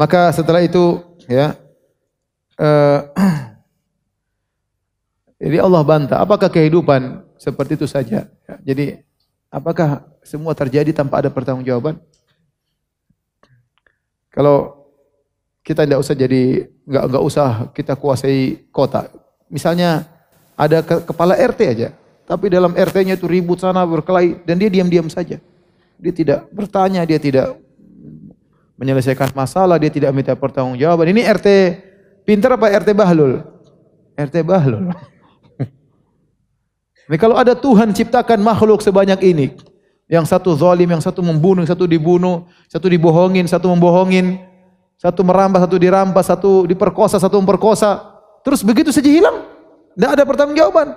Maka 0.00 0.32
setelah 0.32 0.64
itu 0.64 1.04
ya 1.28 1.60
uh, 2.56 3.00
jadi 5.44 5.60
Allah 5.60 5.82
bantah, 5.84 6.18
apakah 6.20 6.48
kehidupan 6.48 7.24
seperti 7.36 7.76
itu 7.76 7.86
saja? 7.88 8.28
Ya, 8.28 8.54
jadi 8.64 9.04
apakah 9.52 10.04
semua 10.24 10.56
terjadi 10.56 10.92
tanpa 10.96 11.20
ada 11.20 11.28
pertanggungjawaban? 11.28 12.00
Kalau 14.30 14.88
kita 15.60 15.84
tidak 15.84 16.00
usah 16.00 16.16
jadi 16.16 16.70
nggak 16.88 17.04
nggak 17.12 17.24
usah 17.24 17.48
kita 17.76 17.92
kuasai 17.98 18.64
kota. 18.72 19.10
Misalnya 19.50 20.08
ada 20.54 20.80
ke, 20.80 21.02
kepala 21.12 21.36
RT 21.36 21.60
aja, 21.66 21.88
tapi 22.24 22.46
dalam 22.48 22.72
RT-nya 22.72 23.18
itu 23.18 23.26
ribut 23.26 23.58
sana 23.58 23.82
berkelahi 23.82 24.40
dan 24.46 24.56
dia 24.56 24.70
diam-diam 24.70 25.10
saja. 25.10 25.42
Dia 26.00 26.12
tidak 26.16 26.48
bertanya, 26.48 27.04
dia 27.04 27.20
tidak 27.20 27.60
menyelesaikan 28.80 29.36
masalah, 29.36 29.76
dia 29.76 29.92
tidak 29.92 30.16
minta 30.16 30.32
pertanggungjawaban. 30.32 31.12
Ini 31.12 31.28
RT 31.28 31.48
pintar 32.24 32.56
apa 32.56 32.72
RT 32.72 32.96
Bahlul? 32.96 33.44
RT 34.16 34.36
Bahlul. 34.40 34.88
Ini 37.10 37.18
kalau 37.20 37.36
ada 37.36 37.52
Tuhan 37.52 37.92
ciptakan 37.92 38.38
makhluk 38.38 38.86
sebanyak 38.86 39.18
ini, 39.26 39.50
yang 40.06 40.22
satu 40.22 40.54
zalim, 40.54 40.86
yang 40.86 41.02
satu 41.02 41.26
membunuh, 41.26 41.66
satu 41.66 41.82
dibunuh, 41.82 42.46
satu 42.70 42.86
dibohongin, 42.86 43.50
satu 43.50 43.66
membohongin, 43.66 44.38
satu 44.94 45.26
merampas, 45.26 45.66
satu 45.66 45.76
dirampas, 45.78 46.24
satu 46.30 46.70
diperkosa, 46.70 47.18
satu 47.18 47.42
memperkosa. 47.42 47.98
Terus 48.46 48.62
begitu 48.62 48.94
saja 48.94 49.10
hilang. 49.10 49.42
Tidak 49.98 50.06
ada 50.06 50.22
pertanggungjawaban. 50.22 50.94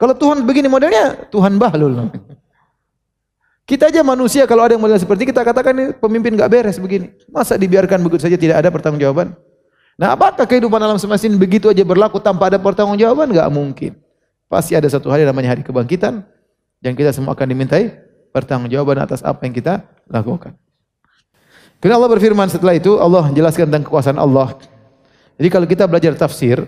Kalau 0.00 0.14
Tuhan 0.16 0.40
begini 0.48 0.70
modelnya, 0.70 1.28
Tuhan 1.28 1.60
bahlul. 1.60 2.08
Kita 3.68 3.92
aja 3.92 4.00
manusia 4.00 4.48
kalau 4.48 4.64
ada 4.64 4.72
yang 4.72 4.80
model 4.80 4.96
seperti 4.96 5.28
kita 5.28 5.44
katakan 5.44 5.76
ini 5.76 5.92
pemimpin 5.92 6.32
gak 6.40 6.48
beres 6.48 6.80
begini. 6.80 7.12
Masa 7.28 7.60
dibiarkan 7.60 8.00
begitu 8.00 8.24
saja 8.24 8.40
tidak 8.40 8.64
ada 8.64 8.72
pertanggungjawaban? 8.72 9.36
Nah 10.00 10.16
apakah 10.16 10.48
kehidupan 10.48 10.80
alam 10.80 10.96
semesta 10.96 11.28
ini 11.28 11.36
begitu 11.36 11.68
aja 11.68 11.84
berlaku 11.84 12.16
tanpa 12.16 12.48
ada 12.48 12.56
pertanggungjawaban? 12.56 13.28
Gak 13.28 13.48
mungkin. 13.52 13.92
Pasti 14.48 14.72
ada 14.72 14.88
satu 14.88 15.12
hari 15.12 15.28
namanya 15.28 15.52
hari 15.52 15.60
kebangkitan 15.60 16.24
yang 16.80 16.96
kita 16.96 17.12
semua 17.12 17.36
akan 17.36 17.44
dimintai 17.44 17.92
pertanggungjawaban 18.32 19.04
atas 19.04 19.20
apa 19.20 19.44
yang 19.44 19.52
kita 19.52 19.84
lakukan. 20.08 20.56
Kemudian 21.76 22.00
Allah 22.00 22.10
berfirman 22.16 22.48
setelah 22.48 22.72
itu 22.72 22.96
Allah 22.96 23.28
jelaskan 23.36 23.68
tentang 23.68 23.84
kekuasaan 23.84 24.16
Allah. 24.16 24.56
Jadi 25.36 25.48
kalau 25.52 25.68
kita 25.68 25.84
belajar 25.84 26.16
tafsir, 26.16 26.64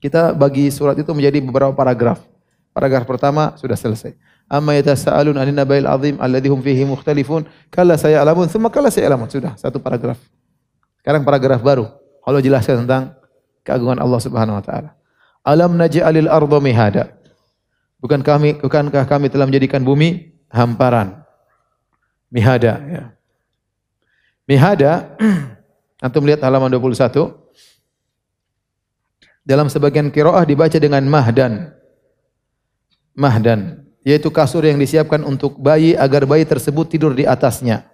kita 0.00 0.32
bagi 0.32 0.72
surat 0.72 0.96
itu 0.96 1.12
menjadi 1.12 1.44
beberapa 1.44 1.76
paragraf. 1.76 2.24
Paragraf 2.72 3.04
pertama 3.04 3.52
sudah 3.60 3.76
selesai. 3.76 4.16
Amma 4.50 4.74
yatasaalun 4.74 5.38
'anil 5.38 5.54
naba'il 5.54 5.86
'azim 5.86 6.18
alladhi 6.18 6.50
hum 6.50 6.58
fihi 6.58 6.82
mukhtalifun 6.82 7.46
kalla 7.70 7.94
sayalamun 7.94 8.50
thumma 8.50 8.66
kalla 8.66 8.90
sayalamun. 8.90 9.30
Sudah 9.30 9.54
satu 9.54 9.78
paragraf. 9.78 10.18
Sekarang 10.98 11.22
paragraf 11.22 11.62
baru. 11.62 11.86
Allah 12.26 12.42
jelaskan 12.42 12.84
tentang 12.84 13.14
keagungan 13.62 14.02
Allah 14.02 14.18
Subhanahu 14.18 14.58
wa 14.58 14.64
taala. 14.66 14.98
Alam 15.46 15.78
naj'alil 15.78 16.26
arda 16.26 16.58
mihada. 16.58 17.14
Bukan 18.02 18.26
kami 18.26 18.58
bukankah 18.58 19.06
kami 19.06 19.30
telah 19.30 19.46
menjadikan 19.46 19.86
bumi 19.86 20.34
hamparan. 20.50 21.22
Mihada 22.28 22.82
ya. 22.90 23.04
Mihada, 24.50 25.14
antum 26.04 26.26
lihat 26.26 26.42
halaman 26.42 26.74
21. 26.74 27.38
Dalam 29.46 29.70
sebagian 29.70 30.10
kiroah 30.10 30.42
dibaca 30.42 30.74
dengan 30.74 31.06
mahdan. 31.06 31.70
Mahdan, 33.14 33.79
yaitu 34.06 34.32
kasur 34.32 34.64
yang 34.64 34.80
disiapkan 34.80 35.20
untuk 35.24 35.60
bayi 35.60 35.92
agar 35.92 36.24
bayi 36.24 36.48
tersebut 36.48 36.88
tidur 36.88 37.12
di 37.12 37.28
atasnya. 37.28 37.84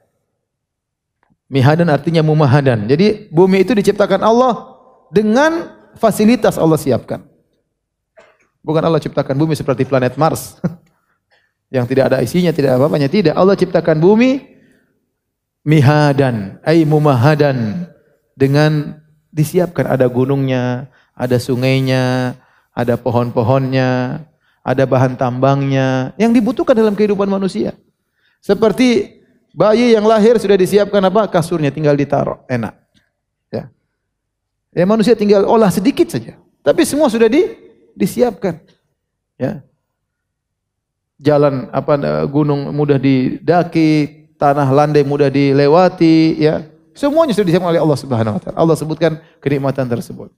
Mihadan 1.46 1.86
artinya 1.90 2.26
mumahadan. 2.26 2.90
Jadi 2.90 3.30
bumi 3.30 3.62
itu 3.62 3.74
diciptakan 3.74 4.22
Allah 4.22 4.74
dengan 5.14 5.70
fasilitas 5.94 6.58
Allah 6.58 6.78
siapkan. 6.78 7.22
Bukan 8.66 8.82
Allah 8.82 8.98
ciptakan 8.98 9.38
bumi 9.38 9.54
seperti 9.54 9.86
planet 9.86 10.18
Mars 10.18 10.58
yang 11.74 11.86
tidak 11.86 12.10
ada 12.10 12.18
isinya, 12.18 12.50
tidak 12.50 12.74
apa-apanya. 12.74 13.06
Tidak, 13.06 13.34
Allah 13.34 13.54
ciptakan 13.54 14.02
bumi 14.02 14.42
mihadan, 15.62 16.58
ay 16.66 16.82
mumahadan 16.82 17.86
dengan 18.34 19.02
disiapkan 19.30 19.86
ada 19.86 20.06
gunungnya, 20.10 20.90
ada 21.14 21.38
sungainya, 21.38 22.34
ada 22.74 22.94
pohon-pohonnya, 22.98 24.22
ada 24.66 24.82
bahan 24.82 25.14
tambangnya 25.14 26.10
yang 26.18 26.34
dibutuhkan 26.34 26.74
dalam 26.74 26.98
kehidupan 26.98 27.30
manusia. 27.30 27.78
Seperti 28.42 29.22
bayi 29.54 29.94
yang 29.94 30.02
lahir 30.02 30.34
sudah 30.42 30.58
disiapkan 30.58 30.98
apa? 31.06 31.30
Kasurnya 31.30 31.70
tinggal 31.70 31.94
ditaruh, 31.94 32.42
enak. 32.50 32.74
Ya. 33.54 33.70
Ya 34.74 34.82
manusia 34.82 35.14
tinggal 35.14 35.46
olah 35.46 35.70
sedikit 35.70 36.10
saja. 36.10 36.34
Tapi 36.66 36.82
semua 36.82 37.06
sudah 37.06 37.30
di, 37.30 37.46
disiapkan. 37.94 38.58
Ya. 39.38 39.62
Jalan 41.22 41.70
apa 41.70 42.26
gunung 42.26 42.74
mudah 42.74 42.98
didaki, 42.98 44.26
tanah 44.34 44.66
landai 44.66 45.06
mudah 45.06 45.30
dilewati, 45.30 46.42
ya. 46.42 46.66
Semuanya 46.90 47.38
sudah 47.38 47.46
disiapkan 47.54 47.70
oleh 47.70 47.78
Allah 47.78 47.98
Subhanahu 48.02 48.34
wa 48.34 48.40
taala. 48.42 48.56
Allah 48.58 48.74
sebutkan 48.74 49.22
kenikmatan 49.38 49.86
tersebut. 49.86 50.34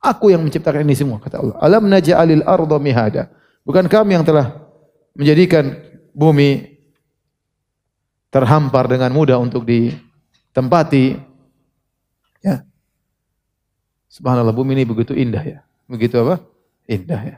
Aku 0.00 0.32
yang 0.32 0.40
menciptakan 0.40 0.82
ini 0.82 0.96
semua 0.96 1.20
kata 1.20 1.38
Allah. 1.38 1.56
Alam 1.60 1.86
naj'alil 1.86 2.42
arda 2.48 2.76
mihada. 2.80 3.30
Bukan 3.62 3.86
kami 3.86 4.18
yang 4.18 4.26
telah 4.26 4.58
menjadikan 5.14 5.78
bumi 6.10 6.80
terhampar 8.32 8.88
dengan 8.88 9.12
mudah 9.12 9.38
untuk 9.38 9.68
ditempati. 9.68 11.20
Ya. 12.42 12.66
Subhanallah 14.08 14.56
bumi 14.56 14.74
ini 14.80 14.84
begitu 14.88 15.12
indah 15.14 15.44
ya. 15.44 15.58
Begitu 15.86 16.18
apa? 16.24 16.42
Indah 16.88 17.20
ya. 17.22 17.36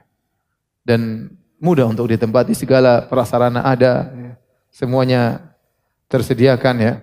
Dan 0.86 1.28
mudah 1.58 1.90
untuk 1.90 2.08
ditempati 2.08 2.54
segala 2.56 3.04
prasarana 3.04 3.66
ada. 3.66 4.08
Ya. 4.08 4.32
Semuanya 4.70 5.54
tersediakan 6.08 6.76
ya. 6.80 6.94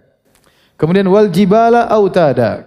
Kemudian 0.80 1.06
wal 1.12 1.30
jibala 1.30 1.86
autada. 1.92 2.66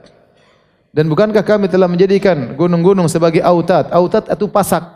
Dan 0.94 1.10
bukankah 1.10 1.42
kami 1.42 1.66
telah 1.66 1.90
menjadikan 1.90 2.54
gunung-gunung 2.54 3.10
sebagai 3.10 3.42
autat? 3.42 3.90
Autat 3.90 4.30
itu 4.30 4.46
pasak. 4.46 4.93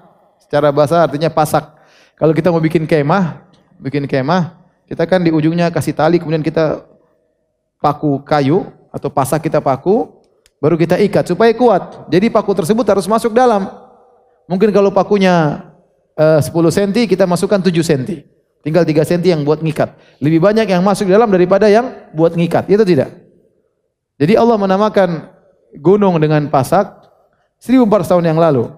Secara 0.48 0.72
bahasa 0.72 1.04
artinya 1.04 1.28
pasak. 1.28 1.76
Kalau 2.16 2.32
kita 2.32 2.48
mau 2.48 2.58
bikin 2.58 2.88
kemah, 2.88 3.44
bikin 3.76 4.08
kemah, 4.08 4.56
kita 4.88 5.04
kan 5.04 5.20
di 5.20 5.28
ujungnya 5.28 5.68
kasih 5.68 5.92
tali, 5.92 6.16
kemudian 6.16 6.40
kita 6.40 6.80
paku 7.84 8.24
kayu 8.24 8.64
atau 8.88 9.12
pasak 9.12 9.44
kita 9.44 9.60
paku, 9.60 10.08
baru 10.56 10.80
kita 10.80 10.96
ikat 11.04 11.28
supaya 11.28 11.52
kuat. 11.52 12.08
Jadi 12.08 12.32
paku 12.32 12.56
tersebut 12.56 12.88
harus 12.88 13.04
masuk 13.04 13.36
dalam. 13.36 13.68
Mungkin 14.48 14.72
kalau 14.72 14.88
pakunya 14.88 15.68
uh, 16.16 16.40
10 16.40 16.48
cm, 16.48 17.04
kita 17.04 17.28
masukkan 17.28 17.60
7 17.60 17.68
cm. 17.84 18.24
Tinggal 18.64 18.88
3 18.88 19.04
cm 19.04 19.22
yang 19.22 19.40
buat 19.44 19.60
ngikat. 19.60 20.18
Lebih 20.18 20.40
banyak 20.40 20.66
yang 20.66 20.80
masuk 20.80 21.06
dalam 21.06 21.28
daripada 21.28 21.68
yang 21.68 22.08
buat 22.16 22.32
ngikat. 22.32 22.72
Itu 22.72 22.88
tidak. 22.88 23.12
Jadi 24.16 24.34
Allah 24.34 24.56
menamakan 24.56 25.30
gunung 25.78 26.16
dengan 26.18 26.48
pasak 26.48 26.90
1400 27.60 28.10
tahun 28.10 28.24
yang 28.34 28.40
lalu. 28.40 28.72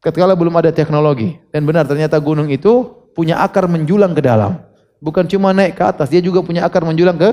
Ketika 0.00 0.32
belum 0.36 0.54
ada 0.56 0.70
teknologi. 0.70 1.40
Dan 1.50 1.64
benar 1.66 1.88
ternyata 1.88 2.20
gunung 2.20 2.46
itu 2.52 2.94
punya 3.16 3.40
akar 3.40 3.66
menjulang 3.66 4.12
ke 4.12 4.22
dalam. 4.22 4.60
Bukan 5.00 5.24
cuma 5.28 5.52
naik 5.52 5.76
ke 5.76 5.84
atas, 5.84 6.08
dia 6.12 6.20
juga 6.20 6.40
punya 6.40 6.64
akar 6.64 6.84
menjulang 6.84 7.16
ke 7.16 7.30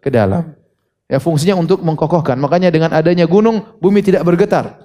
ke 0.00 0.08
dalam. 0.12 0.56
Ya 1.08 1.16
fungsinya 1.20 1.56
untuk 1.56 1.80
mengkokohkan. 1.80 2.36
Makanya 2.36 2.68
dengan 2.68 2.92
adanya 2.92 3.24
gunung, 3.24 3.64
bumi 3.80 4.04
tidak 4.04 4.24
bergetar. 4.28 4.76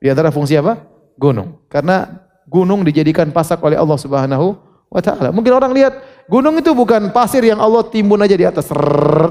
Di 0.00 0.08
antara 0.08 0.32
fungsi 0.32 0.56
apa? 0.56 0.80
Gunung. 1.20 1.60
Karena 1.68 2.24
gunung 2.48 2.80
dijadikan 2.86 3.28
pasak 3.28 3.60
oleh 3.60 3.76
Allah 3.76 3.98
Subhanahu 4.00 4.56
wa 4.88 5.00
taala. 5.04 5.28
Mungkin 5.28 5.52
orang 5.52 5.72
lihat 5.76 6.00
gunung 6.26 6.56
itu 6.56 6.72
bukan 6.72 7.12
pasir 7.12 7.44
yang 7.44 7.60
Allah 7.60 7.84
timbun 7.84 8.20
aja 8.24 8.32
di 8.32 8.48
atas 8.48 8.72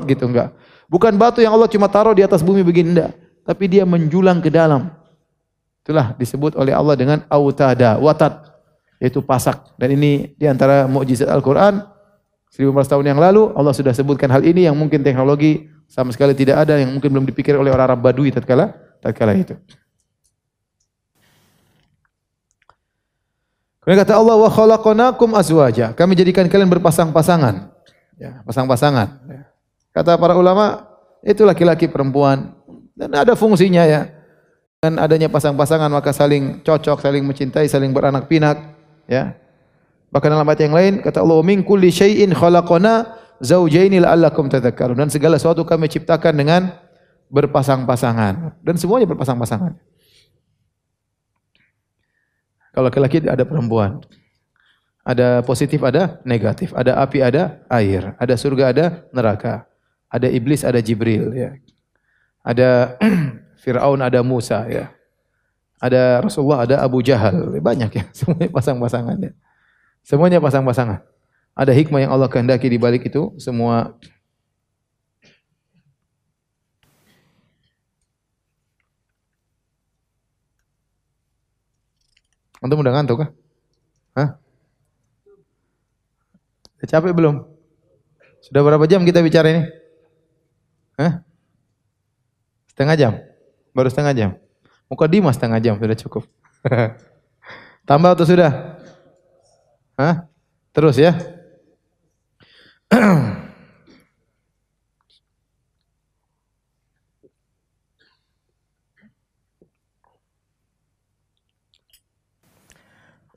gitu 0.06 0.30
enggak. 0.30 0.54
Bukan 0.88 1.18
batu 1.18 1.42
yang 1.42 1.52
Allah 1.58 1.68
cuma 1.68 1.90
taruh 1.90 2.14
di 2.14 2.24
atas 2.24 2.46
bumi 2.46 2.62
begini 2.62 2.96
enggak, 2.96 3.12
tapi 3.44 3.66
dia 3.68 3.84
menjulang 3.84 4.40
ke 4.40 4.54
dalam. 4.54 4.94
Itulah 5.88 6.12
disebut 6.20 6.60
oleh 6.60 6.76
Allah 6.76 7.00
dengan 7.00 7.24
autada, 7.32 7.96
watat 7.96 8.44
yaitu 9.00 9.24
pasak. 9.24 9.72
Dan 9.80 9.96
ini 9.96 10.36
di 10.36 10.44
antara 10.44 10.84
mukjizat 10.84 11.32
Al-Qur'an 11.32 11.80
1400 12.52 12.92
tahun 12.92 13.06
yang 13.16 13.20
lalu 13.24 13.56
Allah 13.56 13.72
sudah 13.72 13.96
sebutkan 13.96 14.28
hal 14.28 14.44
ini 14.44 14.68
yang 14.68 14.76
mungkin 14.76 15.00
teknologi 15.00 15.72
sama 15.88 16.12
sekali 16.12 16.36
tidak 16.36 16.68
ada 16.68 16.76
yang 16.76 16.92
mungkin 16.92 17.08
belum 17.08 17.24
dipikir 17.32 17.56
oleh 17.56 17.72
orang 17.72 17.96
Arab 17.96 18.04
Badui 18.04 18.36
tatkala 18.36 18.76
tatkala 19.00 19.32
itu. 19.32 19.56
Kemudian 23.80 24.04
kata 24.04 24.20
Allah 24.20 24.36
wa 24.36 24.52
khalaqnakum 24.52 25.40
azwaja. 25.40 25.96
Kami 25.96 26.20
jadikan 26.20 26.52
kalian 26.52 26.68
berpasang-pasangan. 26.68 27.72
Ya, 28.20 28.44
pasang-pasangan. 28.44 29.08
Ya. 29.24 29.42
Kata 29.96 30.20
para 30.20 30.36
ulama, 30.36 30.84
itu 31.24 31.48
laki-laki 31.48 31.88
perempuan 31.88 32.52
dan 32.92 33.16
ada 33.16 33.40
fungsinya 33.40 33.88
ya. 33.88 34.17
Dengan 34.88 35.04
adanya 35.04 35.28
pasang-pasangan 35.28 35.92
maka 35.92 36.16
saling 36.16 36.64
cocok, 36.64 37.04
saling 37.04 37.20
mencintai, 37.28 37.68
saling 37.68 37.92
beranak 37.92 38.32
pinak, 38.32 38.56
ya. 39.04 39.36
Bahkan 40.16 40.32
dalam 40.32 40.48
ayat 40.48 40.64
yang 40.64 40.72
lain 40.72 40.94
kata 41.04 41.20
Allah 41.20 41.44
min 41.44 41.60
kulli 41.60 41.92
syai'in 41.92 42.32
khalaqna 42.32 43.20
zaujaini 43.44 44.00
la'allakum 44.00 44.48
tadhakkarun. 44.48 44.96
Dan 44.96 45.12
segala 45.12 45.36
sesuatu 45.36 45.68
kami 45.68 45.92
ciptakan 45.92 46.40
dengan 46.40 46.72
berpasang-pasangan 47.28 48.64
dan 48.64 48.76
semuanya 48.80 49.12
berpasang-pasangan. 49.12 49.76
Kalau 52.72 52.88
laki-laki 52.88 53.28
ada 53.28 53.44
perempuan. 53.44 54.00
Ada 55.04 55.44
positif, 55.44 55.84
ada 55.84 56.24
negatif. 56.24 56.72
Ada 56.72 56.96
api, 57.04 57.20
ada 57.20 57.60
air. 57.68 58.16
Ada 58.16 58.40
surga, 58.40 58.72
ada 58.72 58.86
neraka. 59.12 59.68
ada 60.08 60.32
iblis, 60.32 60.64
ada 60.64 60.80
Jibril 60.80 61.36
ya. 61.36 61.60
Ada 62.40 62.96
Firaun, 63.68 64.00
ada 64.00 64.24
Musa 64.24 64.64
ya. 64.72 64.96
Ada 65.76 66.24
Rasulullah, 66.24 66.64
ada 66.64 66.80
Abu 66.80 67.04
Jahal. 67.04 67.60
Banyak 67.60 67.92
ya, 67.92 68.04
semuanya 68.16 68.48
pasang-pasangan 68.48 69.20
ya. 69.20 69.36
Semuanya 70.08 70.40
pasang-pasangan. 70.40 71.04
Ada 71.52 71.76
hikmah 71.76 72.08
yang 72.08 72.16
Allah 72.16 72.32
kehendaki 72.32 72.72
di 72.72 72.80
balik 72.80 73.12
itu 73.12 73.36
semua 73.36 74.00
Antum 82.58 82.82
udah 82.82 82.90
ngantuk 82.90 83.22
kah? 83.22 83.30
Hah? 84.18 84.30
Udah 86.80 86.88
capek 86.90 87.14
belum? 87.14 87.46
Sudah 88.42 88.66
berapa 88.66 88.82
jam 88.90 89.06
kita 89.06 89.22
bicara 89.22 89.54
ini? 89.54 89.64
Hah? 90.98 91.22
Setengah 92.74 92.98
jam? 92.98 93.27
Baru 93.78 93.94
setengah 93.94 94.14
jam? 94.18 94.34
Muka 94.90 95.06
Dimas 95.06 95.38
setengah 95.38 95.62
jam 95.62 95.78
sudah 95.78 95.94
cukup. 95.94 96.26
Tambah 97.86 98.18
atau 98.18 98.26
sudah? 98.26 98.82
Hah? 99.94 100.26
Terus 100.74 100.98
ya? 100.98 101.14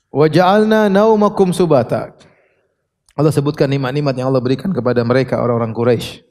Wa 0.08 0.26
ja'alna 0.26 0.88
naumakum 0.88 1.52
subata. 1.52 2.16
Allah 3.12 3.28
sebutkan 3.36 3.68
nikmat-nikmat 3.68 4.16
yang 4.16 4.32
Allah 4.32 4.40
berikan 4.40 4.72
kepada 4.72 5.04
mereka 5.04 5.36
orang-orang 5.44 5.76
Quraisy. 5.76 6.24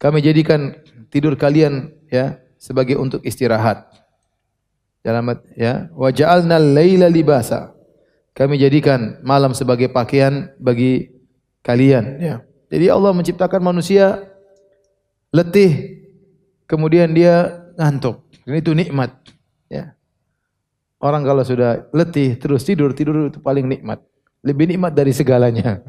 Kami 0.00 0.24
jadikan 0.24 0.72
tidur 1.12 1.36
kalian 1.36 1.92
ya 2.08 2.40
sebagai 2.62 2.94
untuk 2.94 3.26
istirahat. 3.26 3.90
Dalam 5.02 5.34
ya, 5.58 5.90
wa 5.98 6.14
ja'alna 6.14 6.62
laila 6.62 7.10
libasa. 7.10 7.74
Kami 8.38 8.54
jadikan 8.54 9.18
malam 9.26 9.50
sebagai 9.50 9.90
pakaian 9.90 10.54
bagi 10.62 11.10
kalian 11.66 12.22
ya. 12.22 12.34
Jadi 12.70 12.86
Allah 12.88 13.10
menciptakan 13.12 13.60
manusia 13.60 14.24
letih 15.34 16.00
kemudian 16.70 17.10
dia 17.10 17.66
ngantuk. 17.74 18.22
Ini 18.46 18.62
itu 18.62 18.72
nikmat 18.72 19.10
ya. 19.66 19.92
Orang 21.02 21.26
kalau 21.26 21.42
sudah 21.42 21.90
letih 21.90 22.38
terus 22.38 22.62
tidur, 22.62 22.94
tidur 22.94 23.26
itu 23.26 23.42
paling 23.42 23.66
nikmat. 23.66 23.98
Lebih 24.46 24.70
nikmat 24.70 24.94
dari 24.94 25.10
segalanya. 25.10 25.82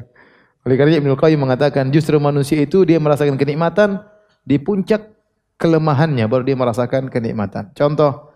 Oleh 0.66 0.74
karena 0.74 0.98
Ibnu 0.98 1.14
Qayyim 1.14 1.38
mengatakan 1.38 1.86
justru 1.94 2.18
manusia 2.18 2.58
itu 2.58 2.82
dia 2.82 2.98
merasakan 2.98 3.38
kenikmatan 3.38 4.02
di 4.42 4.58
puncak 4.58 5.13
kelemahannya 5.58 6.26
baru 6.26 6.42
dia 6.42 6.56
merasakan 6.58 7.08
kenikmatan. 7.10 7.70
Contoh, 7.74 8.34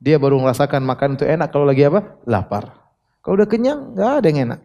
dia 0.00 0.16
baru 0.16 0.40
merasakan 0.40 0.80
makan 0.86 1.20
itu 1.20 1.28
enak 1.28 1.52
kalau 1.52 1.68
lagi 1.68 1.84
apa? 1.84 2.16
Lapar. 2.24 2.72
Kalau 3.20 3.36
udah 3.36 3.48
kenyang, 3.48 3.92
enggak 3.92 4.10
ada 4.24 4.26
yang 4.32 4.40
enak. 4.48 4.60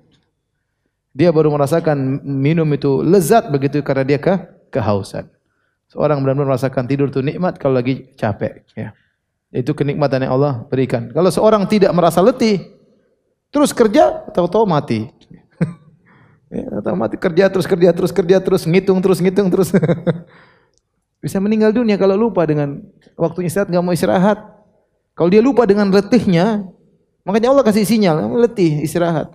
Dia 1.15 1.29
baru 1.31 1.51
merasakan 1.51 2.23
minum 2.23 2.67
itu 2.75 3.03
lezat 3.03 3.51
begitu 3.51 3.83
karena 3.83 4.03
dia 4.03 4.19
ke 4.19 4.35
kehausan. 4.71 5.27
Seorang 5.91 6.19
benar-benar 6.23 6.55
merasakan 6.55 6.87
tidur 6.87 7.07
itu 7.07 7.23
nikmat 7.23 7.55
kalau 7.59 7.79
lagi 7.79 8.11
capek, 8.19 8.63
ya. 8.75 8.91
Itu 9.51 9.71
kenikmatan 9.71 10.27
yang 10.27 10.35
Allah 10.35 10.67
berikan. 10.67 11.07
Kalau 11.15 11.31
seorang 11.31 11.63
tidak 11.71 11.95
merasa 11.95 12.19
letih, 12.19 12.75
terus 13.47 13.71
kerja, 13.71 14.27
tahu-tahu 14.35 14.67
mati. 14.67 15.07
ya, 16.51 16.83
tahu 16.83 16.95
mati 16.99 17.15
kerja 17.15 17.47
terus 17.47 17.63
kerja 17.63 17.89
terus 17.95 18.11
kerja 18.11 18.37
terus 18.43 18.67
ngitung 18.67 18.99
terus 18.99 19.19
ngitung 19.23 19.47
terus. 19.47 19.71
Bisa 21.25 21.41
meninggal 21.41 21.73
dunia 21.73 21.97
kalau 21.97 22.13
lupa 22.13 22.45
dengan 22.45 22.85
waktu 23.17 23.49
istirahat 23.49 23.73
nggak 23.73 23.81
mau 23.81 23.97
istirahat. 23.97 24.37
Kalau 25.17 25.33
dia 25.33 25.41
lupa 25.41 25.65
dengan 25.65 25.89
letihnya, 25.89 26.69
makanya 27.25 27.49
Allah 27.49 27.65
kasih 27.65 27.81
sinyal, 27.81 28.29
letih 28.37 28.85
istirahat. 28.85 29.33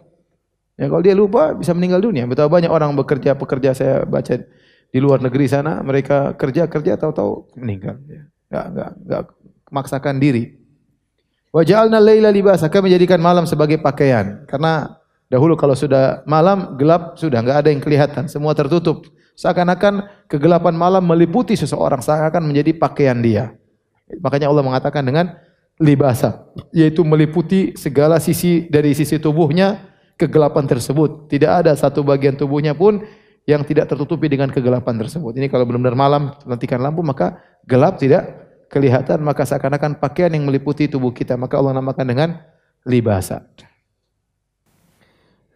Ya 0.79 0.87
kalau 0.87 1.03
dia 1.03 1.19
lupa 1.19 1.51
bisa 1.51 1.75
meninggal 1.75 1.99
dunia. 1.99 2.31
Betapa 2.31 2.47
banyak 2.47 2.71
orang 2.71 2.95
bekerja 2.95 3.35
pekerja 3.35 3.75
saya 3.75 4.07
baca 4.07 4.39
di 4.91 4.99
luar 5.03 5.19
negeri 5.19 5.51
sana, 5.51 5.83
mereka 5.83 6.39
kerja 6.39 6.71
kerja 6.71 6.95
tahu-tahu 6.95 7.59
meninggal. 7.59 7.99
Ya. 8.07 8.23
Gak, 8.51 8.67
gak, 8.71 8.91
gak 9.11 9.23
memaksakan 9.75 10.23
diri. 10.23 10.63
Wa 11.51 11.67
ja'alna 11.67 11.99
laila 11.99 12.31
libasa, 12.31 12.71
kami 12.71 12.87
menjadikan 12.87 13.19
malam 13.19 13.51
sebagai 13.51 13.83
pakaian. 13.83 14.47
Karena 14.47 14.95
dahulu 15.31 15.55
kalau 15.55 15.79
sudah 15.79 16.27
malam 16.27 16.75
gelap 16.77 17.17
sudah 17.17 17.41
enggak 17.41 17.65
ada 17.65 17.69
yang 17.71 17.81
kelihatan, 17.81 18.27
semua 18.27 18.53
tertutup. 18.53 19.07
Seakan-akan 19.39 20.27
kegelapan 20.29 20.77
malam 20.77 21.01
meliputi 21.07 21.57
seseorang, 21.57 22.05
seakan-akan 22.05 22.45
menjadi 22.45 22.77
pakaian 22.77 23.17
dia. 23.25 23.57
Makanya 24.21 24.53
Allah 24.53 24.61
mengatakan 24.61 25.01
dengan 25.01 25.33
libasa, 25.81 26.45
yaitu 26.77 27.01
meliputi 27.07 27.73
segala 27.73 28.21
sisi 28.21 28.69
dari 28.69 28.93
sisi 28.93 29.17
tubuhnya 29.17 29.81
kegelapan 30.21 30.69
tersebut. 30.69 31.33
Tidak 31.33 31.49
ada 31.49 31.73
satu 31.73 32.05
bagian 32.05 32.37
tubuhnya 32.37 32.77
pun 32.77 33.01
yang 33.49 33.65
tidak 33.65 33.89
tertutupi 33.89 34.29
dengan 34.29 34.53
kegelapan 34.53 35.01
tersebut. 35.01 35.33
Ini 35.41 35.49
kalau 35.49 35.65
benar-benar 35.65 35.97
malam 35.97 36.23
matikan 36.45 36.83
lampu 36.85 37.01
maka 37.01 37.41
gelap 37.65 37.97
tidak 37.97 38.29
kelihatan 38.69 39.25
maka 39.25 39.49
seakan-akan 39.49 39.97
pakaian 39.97 40.31
yang 40.37 40.45
meliputi 40.45 40.87
tubuh 40.87 41.11
kita 41.11 41.41
maka 41.41 41.57
Allah 41.57 41.73
namakan 41.81 42.07
dengan 42.07 42.29
libasa. 42.85 43.49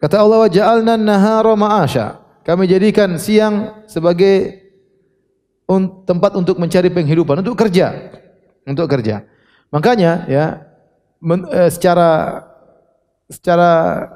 Kata 0.05 0.21
Allah 0.21 0.45
wa 0.45 0.49
ja'alna 0.53 0.93
nahara 1.01 1.57
ma'asha. 1.57 2.21
Kami 2.45 2.69
jadikan 2.69 3.17
siang 3.17 3.81
sebagai 3.89 4.61
tempat 6.05 6.37
untuk 6.37 6.61
mencari 6.61 6.93
penghidupan, 6.93 7.41
untuk 7.41 7.57
kerja, 7.57 8.13
untuk 8.69 8.85
kerja. 8.85 9.25
Makanya 9.73 10.29
ya 10.29 10.61
men, 11.17 11.49
eh, 11.49 11.73
secara 11.73 12.37
secara 13.25 13.69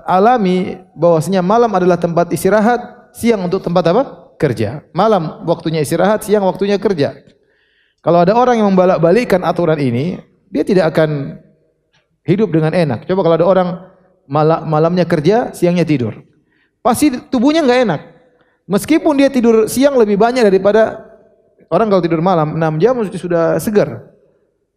alami 0.06 0.78
bahwasanya 0.94 1.42
malam 1.42 1.74
adalah 1.74 1.98
tempat 1.98 2.30
istirahat, 2.30 3.10
siang 3.18 3.50
untuk 3.50 3.66
tempat 3.66 3.90
apa? 3.90 4.04
Kerja. 4.38 4.86
Malam 4.94 5.42
waktunya 5.50 5.82
istirahat, 5.82 6.22
siang 6.22 6.46
waktunya 6.46 6.78
kerja. 6.78 7.18
Kalau 8.06 8.22
ada 8.22 8.38
orang 8.38 8.62
yang 8.62 8.70
membalak-balikkan 8.70 9.42
aturan 9.42 9.82
ini, 9.82 10.22
dia 10.54 10.62
tidak 10.62 10.94
akan 10.94 11.42
hidup 12.30 12.54
dengan 12.54 12.78
enak. 12.78 13.10
Coba 13.10 13.26
kalau 13.26 13.38
ada 13.42 13.48
orang 13.50 13.70
mal 14.30 14.62
malamnya 14.70 15.10
kerja, 15.10 15.50
siangnya 15.50 15.84
tidur. 15.84 16.22
Pasti 16.86 17.10
tubuhnya 17.34 17.66
enggak 17.66 17.82
enak. 17.90 18.02
Meskipun 18.70 19.18
dia 19.18 19.34
tidur 19.34 19.66
siang 19.66 19.98
lebih 19.98 20.22
banyak 20.22 20.46
daripada 20.46 21.10
orang 21.74 21.90
kalau 21.90 22.06
tidur 22.06 22.22
malam 22.22 22.54
6 22.54 22.78
jam 22.78 22.94
sudah 23.10 23.58
segar. 23.58 24.14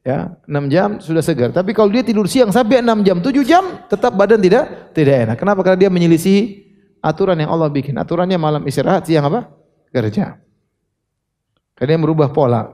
Ya, 0.02 0.34
6 0.48 0.72
jam 0.72 0.88
sudah 0.98 1.22
segar. 1.22 1.52
Tapi 1.52 1.76
kalau 1.76 1.92
dia 1.92 2.02
tidur 2.02 2.24
siang 2.24 2.48
sampai 2.50 2.80
6 2.80 3.06
jam, 3.06 3.20
7 3.20 3.44
jam 3.44 3.84
tetap 3.86 4.16
badan 4.16 4.40
tidak 4.40 4.96
tidak 4.96 5.28
enak. 5.28 5.36
Kenapa? 5.36 5.60
Karena 5.60 5.78
dia 5.86 5.90
menyelisihi 5.92 6.40
aturan 7.04 7.36
yang 7.36 7.52
Allah 7.52 7.68
bikin. 7.68 7.94
Aturannya 8.00 8.40
malam 8.40 8.64
istirahat, 8.64 9.06
siang 9.06 9.28
apa? 9.28 9.52
Kerja. 9.92 10.40
Karena 11.76 11.88
dia 11.94 12.00
merubah 12.00 12.32
pola. 12.32 12.72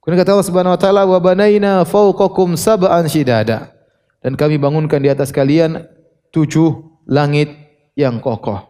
Kemudian 0.00 0.24
kata 0.24 0.32
Allah 0.32 0.48
Subhanahu 0.48 0.74
wa 0.74 0.80
taala 0.80 1.02
wa 1.04 1.20
banaina 1.20 1.84
fawqakum 1.84 2.56
sab'an 2.56 3.04
shidada. 3.04 3.77
Dan 4.18 4.34
kami 4.34 4.58
bangunkan 4.58 4.98
di 4.98 5.10
atas 5.10 5.30
kalian 5.30 5.86
tujuh 6.34 7.02
langit 7.06 7.54
yang 7.94 8.18
kokoh. 8.18 8.66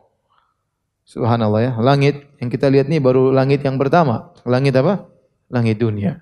Subhanallah 1.09 1.61
ya. 1.65 1.73
Langit 1.81 2.29
yang 2.37 2.53
kita 2.53 2.69
lihat 2.69 2.93
ini 2.93 3.01
baru 3.01 3.33
langit 3.33 3.65
yang 3.65 3.81
pertama. 3.81 4.37
Langit 4.45 4.77
apa? 4.77 5.09
Langit 5.49 5.81
dunia. 5.81 6.21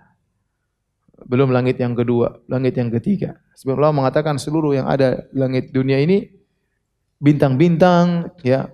Belum 1.27 1.51
langit 1.51 1.83
yang 1.83 1.99
kedua, 1.99 2.39
langit 2.47 2.79
yang 2.79 2.87
ketiga. 2.95 3.43
Sebab 3.59 3.83
Allah 3.83 3.99
mengatakan 3.99 4.39
seluruh 4.39 4.79
yang 4.79 4.87
ada 4.87 5.27
langit 5.35 5.75
dunia 5.75 5.99
ini 5.99 6.31
bintang-bintang 7.19 8.31
ya. 8.47 8.71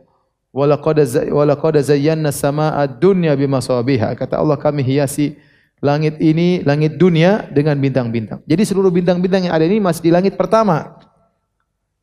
Walaqad 0.53 1.01
walaqad 1.33 1.81
zayyana 1.81 2.29
samaa 2.29 2.85
dunya 2.85 3.33
bimasabiha. 3.33 4.12
Kata 4.12 4.37
Allah 4.37 4.61
kami 4.61 4.85
hiasi 4.85 5.41
langit 5.83 6.23
ini, 6.23 6.62
langit 6.62 6.95
dunia 6.95 7.51
dengan 7.51 7.75
bintang-bintang. 7.75 8.40
Jadi 8.47 8.62
seluruh 8.62 8.95
bintang-bintang 8.95 9.51
yang 9.51 9.55
ada 9.59 9.66
ini 9.66 9.83
masih 9.83 10.07
di 10.07 10.11
langit 10.14 10.38
pertama. 10.38 10.95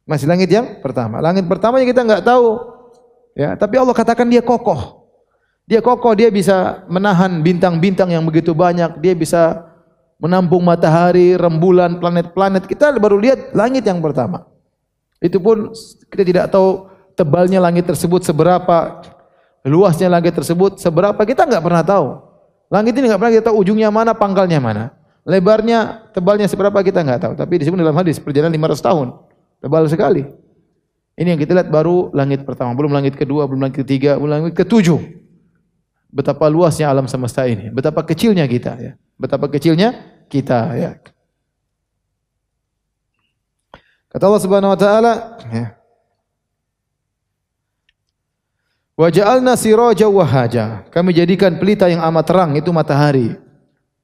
Masih 0.04 0.28
langit 0.28 0.52
yang 0.52 0.84
pertama. 0.84 1.24
Langit 1.24 1.48
pertama 1.48 1.80
yang 1.80 1.88
kita 1.88 2.04
enggak 2.04 2.28
tahu. 2.28 2.60
Ya, 3.40 3.56
tapi 3.56 3.80
Allah 3.80 3.96
katakan 3.96 4.28
dia 4.28 4.44
kokoh. 4.44 5.08
Dia 5.64 5.80
kokoh, 5.80 6.12
dia 6.12 6.28
bisa 6.28 6.84
menahan 6.92 7.40
bintang-bintang 7.40 8.12
yang 8.12 8.28
begitu 8.28 8.52
banyak. 8.52 9.00
Dia 9.00 9.16
bisa 9.16 9.64
menampung 10.20 10.60
matahari, 10.60 11.40
rembulan, 11.40 12.04
planet-planet. 12.04 12.68
Kita 12.68 12.92
baru 13.00 13.16
lihat 13.16 13.56
langit 13.56 13.88
yang 13.88 14.04
pertama. 14.04 14.44
Itu 15.24 15.40
pun 15.40 15.72
kita 16.12 16.24
tidak 16.28 16.46
tahu 16.52 16.92
tebalnya 17.16 17.64
langit 17.64 17.88
tersebut 17.88 18.28
seberapa, 18.28 19.04
luasnya 19.64 20.12
langit 20.12 20.36
tersebut 20.36 20.80
seberapa, 20.84 21.20
kita 21.24 21.48
enggak 21.48 21.64
pernah 21.64 21.84
tahu. 21.84 22.29
Langit 22.70 22.94
ini 22.94 23.10
enggak 23.10 23.20
pernah 23.20 23.34
kita 23.34 23.46
tahu 23.50 23.58
ujungnya 23.66 23.90
mana, 23.90 24.14
pangkalnya 24.14 24.62
mana. 24.62 24.94
Lebarnya, 25.26 26.10
tebalnya 26.14 26.46
seberapa 26.46 26.78
kita 26.86 27.02
enggak 27.02 27.26
tahu. 27.26 27.34
Tapi 27.34 27.54
disebut 27.66 27.78
dalam 27.82 27.98
hadis 27.98 28.22
perjalanan 28.22 28.54
500 28.54 28.80
tahun. 28.86 29.08
Tebal 29.60 29.84
sekali. 29.90 30.24
Ini 31.20 31.36
yang 31.36 31.40
kita 31.42 31.52
lihat 31.52 31.68
baru 31.68 32.14
langit 32.16 32.48
pertama, 32.48 32.72
belum 32.78 32.96
langit 32.96 33.20
kedua, 33.20 33.44
belum 33.44 33.68
langit 33.68 33.84
ketiga, 33.84 34.16
belum 34.16 34.32
langit 34.32 34.56
ketujuh. 34.56 35.20
betapa 36.10 36.50
luasnya 36.50 36.90
alam 36.90 37.06
semesta 37.06 37.46
ini, 37.46 37.70
betapa 37.70 38.02
kecilnya 38.02 38.50
kita 38.50 38.74
ya. 38.82 38.92
Betapa 39.14 39.46
kecilnya 39.46 39.94
kita 40.26 40.74
ya. 40.74 40.92
Kata 44.10 44.26
Allah 44.26 44.42
Subhanahu 44.42 44.74
wa 44.74 44.80
taala, 44.80 45.14
ya. 45.54 45.78
Wa 49.00 49.08
ja'alna 49.08 49.56
siraja 49.56 50.12
wahaja. 50.12 50.84
Kami 50.92 51.16
jadikan 51.16 51.56
pelita 51.56 51.88
yang 51.88 52.04
amat 52.12 52.26
terang 52.28 52.52
itu 52.60 52.68
matahari. 52.76 53.40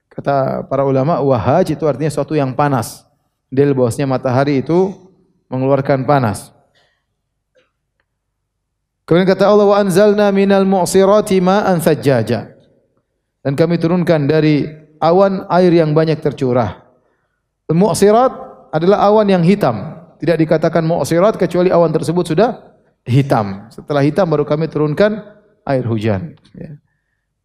Kata 0.07 0.63
para 0.63 0.87
ulama 0.87 1.19
wahaj 1.19 1.75
itu 1.75 1.83
artinya 1.83 2.07
sesuatu 2.07 2.31
yang 2.31 2.55
panas. 2.55 3.03
Del 3.51 3.75
bahwasanya 3.75 4.07
matahari 4.07 4.63
itu 4.63 4.95
mengeluarkan 5.51 6.07
panas. 6.07 6.55
Kemudian 9.03 9.27
kata 9.27 9.51
Allah 9.51 9.67
wa 9.67 9.75
anzalna 9.75 10.31
minal 10.31 10.63
mu'sirati 10.63 11.43
ma'an 11.43 11.83
sajjaja. 11.83 12.55
Dan 13.43 13.59
kami 13.59 13.75
turunkan 13.75 14.31
dari 14.31 14.63
awan 15.03 15.43
air 15.51 15.75
yang 15.75 15.91
banyak 15.91 16.23
tercurah. 16.23 16.87
Mu'sirat 17.67 18.31
adalah 18.71 19.11
awan 19.11 19.27
yang 19.27 19.43
hitam. 19.43 20.07
Tidak 20.23 20.39
dikatakan 20.39 20.87
mu'sirat 20.87 21.35
kecuali 21.35 21.67
awan 21.67 21.91
tersebut 21.91 22.31
sudah 22.31 22.74
hitam. 23.05 23.69
Setelah 23.69 24.01
hitam 24.01 24.25
baru 24.25 24.43
kami 24.43 24.65
turunkan 24.67 25.21
air 25.63 25.85
hujan. 25.85 26.35
Ya. 26.57 26.81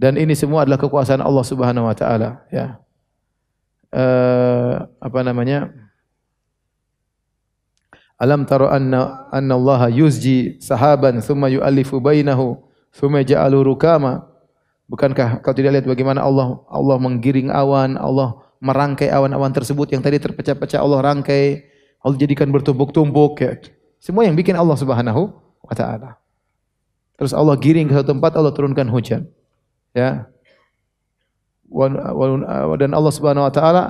Dan 0.01 0.17
ini 0.17 0.33
semua 0.33 0.65
adalah 0.65 0.81
kekuasaan 0.81 1.21
Allah 1.21 1.45
Subhanahu 1.45 1.87
Wa 1.93 1.97
Taala. 1.97 2.29
Ya. 2.49 2.81
Uh, 3.93 4.89
apa 4.97 5.21
namanya? 5.21 5.69
Alam 8.21 8.45
taro 8.45 8.69
anna 8.69 9.29
anna 9.33 9.57
Allah 9.57 9.89
yuzji 9.89 10.61
sahaban 10.61 11.25
thumma 11.25 11.49
yu'allifu 11.49 12.01
bainahu 12.05 12.61
thumma 12.93 13.25
ja'alu 13.25 13.65
rukama. 13.65 14.29
Bukankah 14.93 15.41
kau 15.41 15.57
tidak 15.57 15.81
lihat 15.81 15.87
bagaimana 15.89 16.21
Allah 16.25 16.61
Allah 16.69 16.97
menggiring 17.01 17.49
awan, 17.49 17.97
Allah 17.97 18.41
merangkai 18.61 19.09
awan-awan 19.09 19.53
tersebut 19.57 19.89
yang 19.97 20.05
tadi 20.05 20.21
terpecah-pecah 20.21 20.85
Allah 20.85 21.01
rangkai, 21.01 21.65
Allah 22.05 22.17
jadikan 22.21 22.53
bertumpuk-tumpuk 22.53 23.33
ya. 23.41 23.57
Semua 24.01 24.29
yang 24.29 24.37
bikin 24.37 24.53
Allah 24.57 24.77
Subhanahu 24.77 25.33
wa 25.71 25.75
taala. 25.79 26.11
Terus 27.15 27.31
Allah 27.31 27.55
giring 27.61 27.87
ke 27.87 27.95
satu 27.95 28.17
tempat, 28.17 28.35
Allah 28.35 28.51
turunkan 28.51 28.91
hujan. 28.91 29.31
Ya. 29.95 30.27
Dan 32.81 32.91
Allah 32.91 33.13
Subhanahu 33.15 33.47
wa 33.47 33.53
taala 33.55 33.85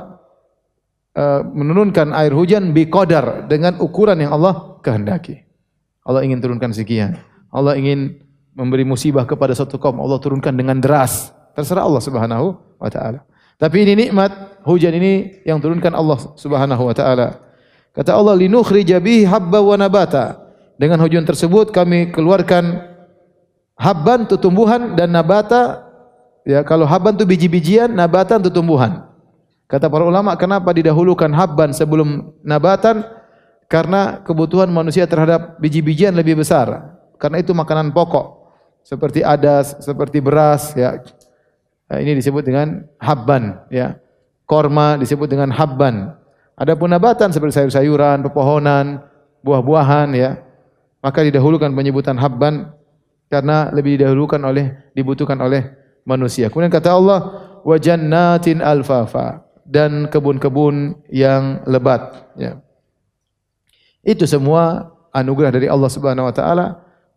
uh, 1.16 1.40
menurunkan 1.48 2.12
air 2.12 2.36
hujan 2.36 2.76
bi 2.76 2.84
qadar 2.90 3.48
dengan 3.48 3.80
ukuran 3.80 4.20
yang 4.20 4.36
Allah 4.36 4.76
kehendaki. 4.84 5.46
Allah 6.04 6.26
ingin 6.26 6.42
turunkan 6.42 6.74
sekian. 6.76 7.16
Allah 7.48 7.78
ingin 7.78 8.20
memberi 8.52 8.84
musibah 8.84 9.24
kepada 9.24 9.54
satu 9.56 9.78
kaum, 9.80 10.02
Allah 10.02 10.18
turunkan 10.20 10.52
dengan 10.52 10.76
deras. 10.82 11.32
Terserah 11.54 11.86
Allah 11.86 12.02
Subhanahu 12.02 12.46
wa 12.76 12.90
taala. 12.90 13.24
Tapi 13.60 13.84
ini 13.84 14.08
nikmat, 14.08 14.64
hujan 14.66 14.90
ini 14.96 15.44
yang 15.46 15.60
turunkan 15.60 15.92
Allah 15.94 16.18
Subhanahu 16.34 16.82
wa 16.82 16.94
taala. 16.96 17.40
Kata 17.94 18.16
Allah 18.16 18.34
linukhrija 18.38 18.98
bihi 18.98 19.22
habba 19.28 19.62
wa 19.62 19.76
nabata. 19.78 20.49
Dengan 20.80 20.96
hujan 21.04 21.28
tersebut 21.28 21.76
kami 21.76 22.08
keluarkan 22.08 22.80
habban 23.76 24.24
itu 24.24 24.40
tumbuhan 24.40 24.96
dan 24.96 25.12
nabata 25.12 25.84
ya 26.48 26.64
kalau 26.64 26.88
habban 26.88 27.20
itu 27.20 27.28
biji-bijian, 27.28 27.92
nabatan 27.92 28.40
itu 28.40 28.48
tumbuhan. 28.48 29.04
Kata 29.68 29.92
para 29.92 30.08
ulama 30.08 30.32
kenapa 30.40 30.72
didahulukan 30.72 31.28
habban 31.36 31.76
sebelum 31.76 32.32
nabatan? 32.40 33.04
Karena 33.68 34.24
kebutuhan 34.24 34.72
manusia 34.72 35.04
terhadap 35.04 35.60
biji-bijian 35.60 36.16
lebih 36.16 36.40
besar. 36.40 36.96
Karena 37.20 37.44
itu 37.44 37.52
makanan 37.52 37.92
pokok. 37.92 38.40
Seperti 38.80 39.20
adas, 39.20 39.76
seperti 39.84 40.24
beras 40.24 40.72
ya. 40.72 40.96
Nah, 41.92 42.00
ini 42.00 42.16
disebut 42.16 42.40
dengan 42.40 42.88
habban 42.96 43.68
ya. 43.68 44.00
Korma 44.48 44.96
disebut 44.96 45.28
dengan 45.28 45.52
habban. 45.52 46.16
Adapun 46.56 46.88
nabatan 46.88 47.30
seperti 47.30 47.62
sayur-sayuran, 47.62 48.24
pepohonan, 48.26 49.04
buah-buahan 49.44 50.08
ya 50.16 50.49
maka 51.00 51.24
didahulukan 51.24 51.72
penyebutan 51.72 52.16
habban 52.20 52.72
karena 53.32 53.72
lebih 53.72 54.00
didahulukan 54.00 54.40
oleh 54.44 54.76
dibutuhkan 54.92 55.36
oleh 55.40 55.72
manusia. 56.04 56.52
Kemudian 56.52 56.72
kata 56.72 56.92
Allah 56.92 57.18
wa 57.64 57.76
jannatin 57.76 58.60
alfafa 58.60 59.44
dan 59.64 60.08
kebun-kebun 60.08 61.00
yang 61.08 61.64
lebat 61.68 62.32
ya. 62.36 62.60
Itu 64.00 64.24
semua 64.24 64.96
anugerah 65.12 65.52
dari 65.52 65.68
Allah 65.68 65.90
Subhanahu 65.92 66.28
wa 66.28 66.34
taala 66.34 66.66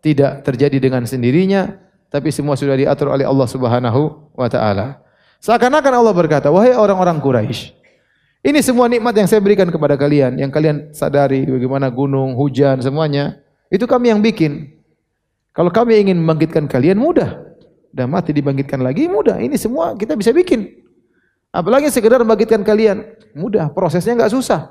tidak 0.04 0.44
terjadi 0.44 0.78
dengan 0.84 1.08
sendirinya 1.08 1.80
tapi 2.12 2.30
semua 2.30 2.54
sudah 2.54 2.78
diatur 2.78 3.10
oleh 3.10 3.26
Allah 3.26 3.48
Subhanahu 3.50 4.32
wa 4.38 4.48
taala. 4.52 5.02
Seakan-akan 5.44 5.92
Allah 5.92 6.14
berkata, 6.16 6.48
"Wahai 6.48 6.72
orang-orang 6.72 7.20
Quraisy, 7.20 7.76
ini 8.44 8.60
semua 8.64 8.88
nikmat 8.88 9.12
yang 9.16 9.28
saya 9.28 9.40
berikan 9.44 9.68
kepada 9.68 9.96
kalian, 9.96 10.40
yang 10.40 10.52
kalian 10.52 10.92
sadari 10.96 11.44
bagaimana 11.48 11.88
gunung, 11.92 12.36
hujan, 12.36 12.80
semuanya 12.80 13.43
itu 13.74 13.90
kami 13.90 14.14
yang 14.14 14.22
bikin. 14.22 14.70
Kalau 15.50 15.74
kami 15.74 15.98
ingin 15.98 16.22
membangkitkan 16.22 16.70
kalian 16.70 17.02
mudah. 17.02 17.42
Dan 17.90 18.14
mati 18.14 18.30
dibangkitkan 18.30 18.82
lagi 18.86 19.10
mudah. 19.10 19.42
Ini 19.42 19.58
semua 19.58 19.98
kita 19.98 20.14
bisa 20.14 20.30
bikin. 20.30 20.86
Apalagi 21.50 21.90
sekedar 21.90 22.22
membangkitkan 22.22 22.62
kalian. 22.62 23.18
Mudah, 23.34 23.74
prosesnya 23.74 24.14
enggak 24.14 24.34
susah. 24.34 24.70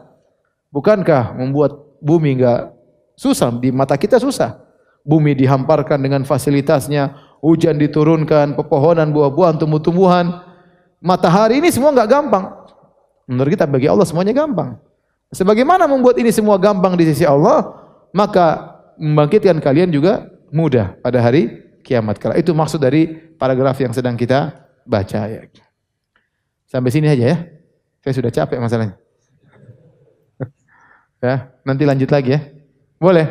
Bukankah 0.70 1.34
membuat 1.34 1.98
bumi 1.98 2.38
enggak 2.38 2.74
susah? 3.18 3.50
Di 3.58 3.74
mata 3.74 3.98
kita 3.98 4.22
susah. 4.22 4.62
Bumi 5.02 5.34
dihamparkan 5.34 5.98
dengan 5.98 6.22
fasilitasnya, 6.22 7.14
hujan 7.42 7.78
diturunkan, 7.78 8.54
pepohonan, 8.54 9.10
buah-buahan, 9.10 9.58
tumbuh-tumbuhan. 9.58 10.46
Matahari 11.02 11.58
ini 11.58 11.74
semua 11.74 11.90
enggak 11.90 12.10
gampang. 12.10 12.54
Menurut 13.26 13.50
kita 13.50 13.66
bagi 13.66 13.90
Allah 13.90 14.06
semuanya 14.06 14.30
gampang. 14.30 14.78
Sebagaimana 15.34 15.90
membuat 15.90 16.18
ini 16.22 16.30
semua 16.30 16.54
gampang 16.58 16.94
di 16.94 17.06
sisi 17.06 17.26
Allah, 17.26 17.82
maka 18.14 18.71
membangkitkan 18.96 19.58
kalian 19.60 19.92
juga 19.92 20.28
mudah 20.52 20.96
pada 21.00 21.18
hari 21.20 21.62
kiamat 21.82 22.20
kala. 22.20 22.38
Itu 22.38 22.52
maksud 22.52 22.78
dari 22.78 23.08
paragraf 23.36 23.80
yang 23.82 23.92
sedang 23.92 24.14
kita 24.14 24.54
baca 24.86 25.20
ya. 25.28 25.40
Sampai 26.68 26.92
sini 26.94 27.10
aja 27.10 27.24
ya. 27.32 27.36
Saya 28.02 28.12
sudah 28.18 28.30
capek 28.34 28.58
masalahnya. 28.58 28.96
ya, 31.24 31.52
nanti 31.62 31.82
lanjut 31.86 32.10
lagi 32.10 32.34
ya. 32.34 32.40
Boleh? 32.98 33.26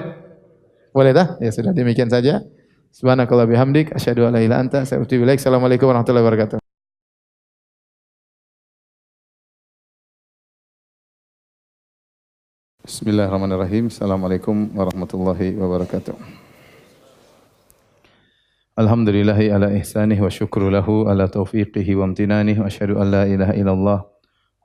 Boleh 0.91 1.11
dah? 1.15 1.39
Ya 1.39 1.51
sudah 1.51 1.71
demikian 1.71 2.11
saja. 2.11 2.43
Subhanakallah 2.91 3.47
bihamdik 3.47 3.95
asyhadu 3.95 4.27
an 4.27 4.35
la 4.35 4.43
ilaha 4.43 4.59
anta 4.67 4.77
astaghfiruka 4.83 5.39
Assalamualaikum 5.39 5.87
warahmatullahi 5.87 6.27
wabarakatuh. 6.27 6.70
Bismillahirrahmanirrahim. 12.91 13.87
Assalamualaikum 13.87 14.75
warahmatullahi 14.75 15.55
wabarakatuh. 15.55 16.11
Alhamdulillahi 18.75 19.47
ala 19.47 19.71
ihsanih 19.79 20.19
wa 20.19 20.27
syukru 20.27 20.67
lahu 20.67 21.07
ala 21.07 21.31
taufiqihi 21.31 21.95
wa 21.95 22.11
amtinanih 22.11 22.59
wa 22.59 22.67
asyhadu 22.67 22.99
an 22.99 23.07
la 23.07 23.23
ilaha 23.31 23.55
illallah 23.55 23.99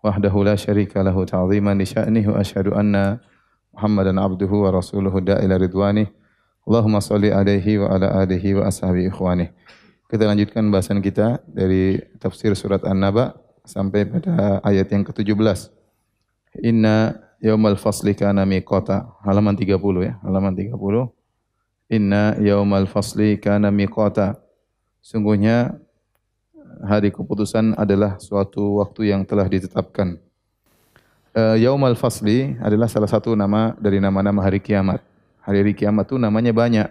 wahdahu 0.03 0.43
la 0.43 0.59
syarika 0.59 1.07
lahu 1.07 1.23
ta'ziman 1.23 1.79
li 1.79 1.87
wa 2.27 2.43
asyhadu 2.43 2.75
anna 2.75 3.23
Muhammadan 3.71 4.19
abduhu 4.19 4.67
wa 4.67 4.75
rasuluhu 4.75 5.23
da'ila 5.23 5.63
ridwanih. 5.63 6.11
Allahumma 6.67 6.99
salli 6.99 7.31
alaihi 7.31 7.79
wa 7.79 7.95
ala 7.95 8.27
alihi 8.27 8.59
wa 8.59 8.67
ashabi 8.67 9.07
ikhwanih. 9.07 9.55
Kita 10.11 10.27
lanjutkan 10.27 10.67
bahasan 10.75 10.99
kita 10.99 11.47
dari 11.47 12.03
tafsir 12.19 12.59
surat 12.59 12.83
An-Naba 12.91 13.39
sampai 13.63 14.03
pada 14.03 14.59
ayat 14.67 14.91
yang 14.91 15.07
ke-17. 15.07 15.71
Inna 16.67 17.23
yaumal 17.47 17.79
fasli 17.79 18.19
kana 18.19 18.43
miqata. 18.43 19.07
Halaman 19.23 19.55
30 19.55 19.79
ya, 20.03 20.19
halaman 20.27 20.51
30. 20.51 20.75
Inna 21.95 22.35
yaumal 22.43 22.91
fasli 22.91 23.39
kana 23.39 23.71
miqata. 23.71 24.35
Sungguhnya 24.99 25.79
hari 26.83 27.15
keputusan 27.15 27.79
adalah 27.79 28.19
suatu 28.19 28.83
waktu 28.83 29.15
yang 29.15 29.23
telah 29.23 29.47
ditetapkan. 29.47 30.19
Uh, 31.37 31.55
yaumal 31.55 31.95
fasli 31.95 32.59
adalah 32.59 32.91
salah 32.91 33.07
satu 33.07 33.39
nama 33.39 33.79
dari 33.79 34.03
nama-nama 34.03 34.43
hari 34.43 34.59
kiamat. 34.59 34.99
Hari-hari 35.47 35.79
kiamat 35.79 36.11
itu 36.11 36.19
namanya 36.19 36.51
banyak. 36.51 36.91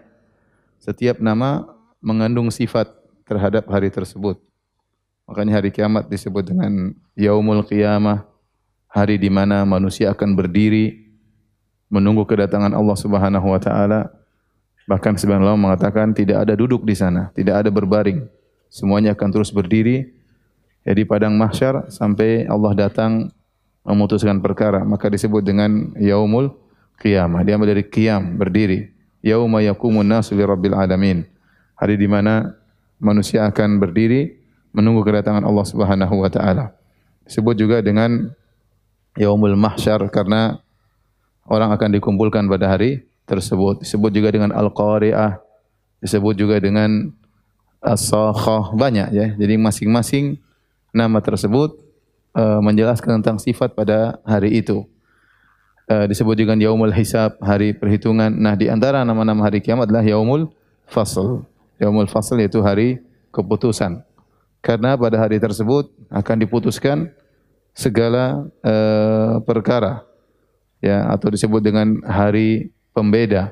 Setiap 0.79 1.19
nama 1.19 1.67
mengandung 1.99 2.47
sifat 2.47 2.87
terhadap 3.27 3.67
hari 3.67 3.91
tersebut. 3.91 4.39
Makanya 5.25 5.59
hari 5.59 5.73
kiamat 5.73 6.05
disebut 6.05 6.45
dengan 6.45 6.93
yaumul 7.17 7.65
qiyamah, 7.65 8.23
hari 8.95 9.19
di 9.19 9.27
mana 9.27 9.67
manusia 9.67 10.15
akan 10.15 10.39
berdiri 10.39 11.03
menunggu 11.91 12.23
kedatangan 12.23 12.71
Allah 12.71 12.95
Subhanahu 12.95 13.51
wa 13.51 13.59
taala. 13.59 14.07
Bahkan 14.87 15.19
sebagian 15.19 15.43
ulama 15.43 15.69
mengatakan 15.69 16.15
tidak 16.15 16.47
ada 16.47 16.55
duduk 16.55 16.87
di 16.87 16.95
sana, 16.95 17.27
tidak 17.35 17.67
ada 17.67 17.69
berbaring. 17.73 18.23
Semuanya 18.71 19.11
akan 19.11 19.29
terus 19.35 19.51
berdiri 19.51 20.15
ya 20.87 20.95
di 20.95 21.03
padang 21.03 21.35
mahsyar 21.35 21.91
sampai 21.91 22.47
Allah 22.47 22.87
datang 22.87 23.27
memutuskan 23.83 24.39
perkara, 24.39 24.87
maka 24.87 25.11
disebut 25.11 25.43
dengan 25.43 25.91
yaumul 25.99 26.55
qiyamah. 27.03 27.43
Dia 27.43 27.59
dari 27.59 27.83
qiyam, 27.83 28.39
berdiri. 28.39 28.95
Yauma 29.25 29.59
yakumun 29.59 30.05
nasu 30.05 30.37
li 30.37 30.45
rabbil 30.45 30.77
alamin. 30.77 31.25
Hari 31.75 31.97
di 31.97 32.07
mana 32.07 32.55
manusia 33.01 33.43
akan 33.49 33.81
berdiri 33.81 34.37
menunggu 34.71 35.03
kedatangan 35.03 35.43
Allah 35.43 35.65
Subhanahu 35.65 36.15
wa 36.21 36.29
taala. 36.29 36.71
Disebut 37.25 37.57
juga 37.57 37.81
dengan 37.81 38.31
yaumul 39.15 39.55
mahsyar 39.55 40.03
karena 40.11 40.59
orang 41.47 41.71
akan 41.71 41.89
dikumpulkan 41.99 42.45
pada 42.47 42.71
hari 42.71 43.07
tersebut. 43.25 43.81
Disebut 43.81 44.11
juga 44.11 44.29
dengan 44.31 44.51
al-qari'ah, 44.53 45.39
disebut 46.03 46.35
juga 46.37 46.59
dengan 46.61 47.11
as-sakhah, 47.81 48.73
banyak 48.73 49.09
ya. 49.13 49.27
Jadi 49.37 49.55
masing-masing 49.57 50.41
nama 50.95 51.19
tersebut 51.21 51.77
uh, 52.35 52.59
menjelaskan 52.61 53.21
tentang 53.21 53.37
sifat 53.37 53.73
pada 53.73 54.19
hari 54.25 54.59
itu. 54.59 54.85
Uh, 55.85 56.09
disebut 56.09 56.33
juga 56.33 56.57
yaumul 56.57 56.93
hisab, 56.93 57.37
hari 57.37 57.77
perhitungan. 57.77 58.33
Nah, 58.33 58.57
di 58.57 58.67
antara 58.73 59.05
nama-nama 59.05 59.45
hari 59.45 59.61
kiamat 59.61 59.85
adalah 59.85 60.01
yaumul 60.01 60.49
fasl. 60.89 61.45
Yaumul 61.77 62.09
fasl 62.09 62.41
yaitu 62.41 62.57
hari 62.65 62.97
keputusan. 63.29 64.01
Karena 64.65 64.97
pada 64.97 65.21
hari 65.21 65.37
tersebut 65.37 65.93
akan 66.09 66.35
diputuskan 66.41 67.13
segala 67.75 68.47
uh, 68.63 69.43
perkara 69.43 70.07
ya 70.79 71.11
atau 71.11 71.27
disebut 71.27 71.59
dengan 71.59 71.99
hari 72.07 72.71
pembeda. 72.95 73.51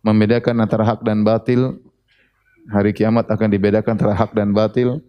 Membedakan 0.00 0.64
antara 0.64 0.88
hak 0.88 1.04
dan 1.04 1.20
batil 1.20 1.76
hari 2.72 2.96
kiamat 2.96 3.28
akan 3.28 3.48
dibedakan 3.52 3.92
antara 4.00 4.16
hak 4.16 4.32
dan 4.32 4.56
batil. 4.56 5.04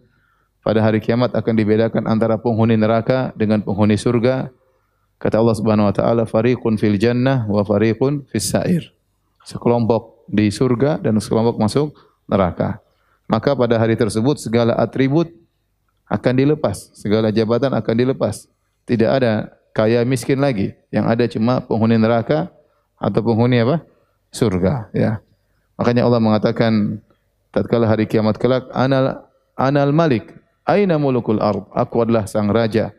Pada 0.60 0.84
hari 0.84 1.00
kiamat 1.00 1.32
akan 1.32 1.56
dibedakan 1.56 2.04
antara 2.04 2.36
penghuni 2.36 2.76
neraka 2.76 3.32
dengan 3.32 3.64
penghuni 3.64 3.96
surga. 3.96 4.52
Kata 5.16 5.40
Allah 5.40 5.56
Subhanahu 5.56 5.88
wa 5.88 5.94
taala 5.96 6.22
fariqun 6.28 6.76
fil 6.76 7.00
jannah 7.00 7.48
wa 7.48 7.64
fariqun 7.64 8.28
fis 8.28 8.52
sa'ir. 8.52 8.92
Sekelompok 9.48 10.28
di 10.28 10.52
surga 10.52 11.00
dan 11.00 11.16
sekelompok 11.16 11.56
masuk 11.56 11.96
neraka. 12.28 12.76
Maka 13.24 13.56
pada 13.56 13.80
hari 13.80 13.96
tersebut 13.96 14.36
segala 14.36 14.76
atribut 14.76 15.32
akan 16.10 16.34
dilepas, 16.34 16.90
segala 16.98 17.30
jabatan 17.30 17.70
akan 17.70 17.94
dilepas. 17.94 18.50
Tidak 18.82 19.06
ada 19.06 19.54
kaya 19.70 20.02
miskin 20.02 20.42
lagi, 20.42 20.74
yang 20.90 21.06
ada 21.06 21.22
cuma 21.30 21.62
penghuni 21.62 21.94
neraka 21.94 22.50
atau 22.98 23.22
penghuni 23.22 23.62
apa? 23.62 23.86
surga, 24.30 24.90
ya. 24.94 25.18
Makanya 25.74 26.06
Allah 26.06 26.22
mengatakan 26.22 27.02
tatkala 27.50 27.90
hari 27.90 28.06
kiamat 28.06 28.38
kelak, 28.38 28.70
anal 28.70 29.26
anal 29.58 29.90
malik, 29.90 30.34
aina 30.62 30.96
mulukul 30.96 31.42
ard? 31.42 31.66
Aku 31.74 32.06
adalah 32.06 32.30
sang 32.30 32.46
raja. 32.50 32.94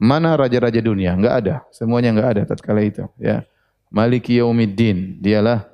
Mana 0.00 0.34
raja-raja 0.34 0.80
dunia? 0.80 1.12
Enggak 1.14 1.34
ada. 1.44 1.54
Semuanya 1.70 2.10
enggak 2.10 2.30
ada 2.34 2.42
tatkala 2.50 2.82
itu, 2.82 3.06
ya. 3.20 3.46
Maliki 3.90 4.38
yaumiddin, 4.38 5.18
dialah 5.22 5.66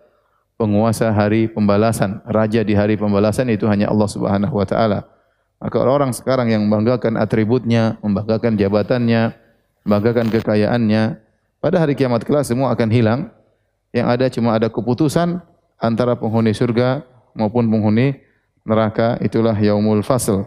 penguasa 0.57 1.13
hari 1.13 1.49
pembalasan, 1.53 2.25
raja 2.25 2.65
di 2.65 2.73
hari 2.73 2.97
pembalasan 2.97 3.49
itu 3.53 3.69
hanya 3.69 3.93
Allah 3.93 4.09
Subhanahu 4.09 4.57
wa 4.57 4.67
taala. 4.69 5.05
Maka 5.57 5.77
orang 5.81 6.13
sekarang 6.13 6.53
yang 6.53 6.69
membanggakan 6.69 7.17
atributnya, 7.17 7.97
membanggakan 8.05 8.61
jabatannya, 8.61 9.33
membanggakan 9.89 10.29
kekayaannya, 10.29 11.17
pada 11.65 11.77
hari 11.81 11.97
kiamat 11.97 12.23
kelak 12.23 12.45
semua 12.45 12.71
akan 12.77 12.89
hilang. 12.93 13.21
Yang 13.91 14.07
ada 14.13 14.27
cuma 14.29 14.51
ada 14.53 14.69
keputusan 14.69 15.41
antara 15.81 16.13
penghuni 16.13 16.53
surga 16.53 17.01
maupun 17.33 17.65
penghuni 17.73 18.21
neraka. 18.69 19.17
Itulah 19.25 19.57
yaumul 19.57 20.05
fasl. 20.05 20.45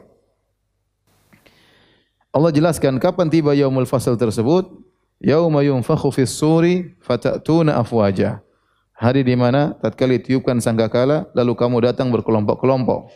Allah 2.30 2.53
jelaskan 2.53 3.01
kapan 3.01 3.26
tiba 3.26 3.57
yaumul 3.57 3.89
fasl 3.89 4.14
tersebut? 4.14 4.70
Yauma 5.18 5.66
yunfakhu 5.66 6.14
fis 6.14 6.30
suri 6.30 6.93
fatatuna 7.01 7.82
afwaja. 7.82 8.45
Hari 8.93 9.26
di 9.26 9.34
mana 9.34 9.74
tatkala 9.82 10.16
ditiupkan 10.20 10.62
sangkakala 10.62 11.28
lalu 11.34 11.57
kamu 11.57 11.89
datang 11.89 12.14
berkelompok-kelompok. 12.14 13.10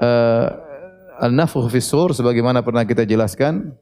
Uh, 0.00 0.69
An-nafkh 1.20 1.68
fi 1.68 1.80
sur 1.84 2.16
sebagaimana 2.16 2.64
pernah 2.64 2.88
kita 2.88 3.04
jelaskan 3.04 3.76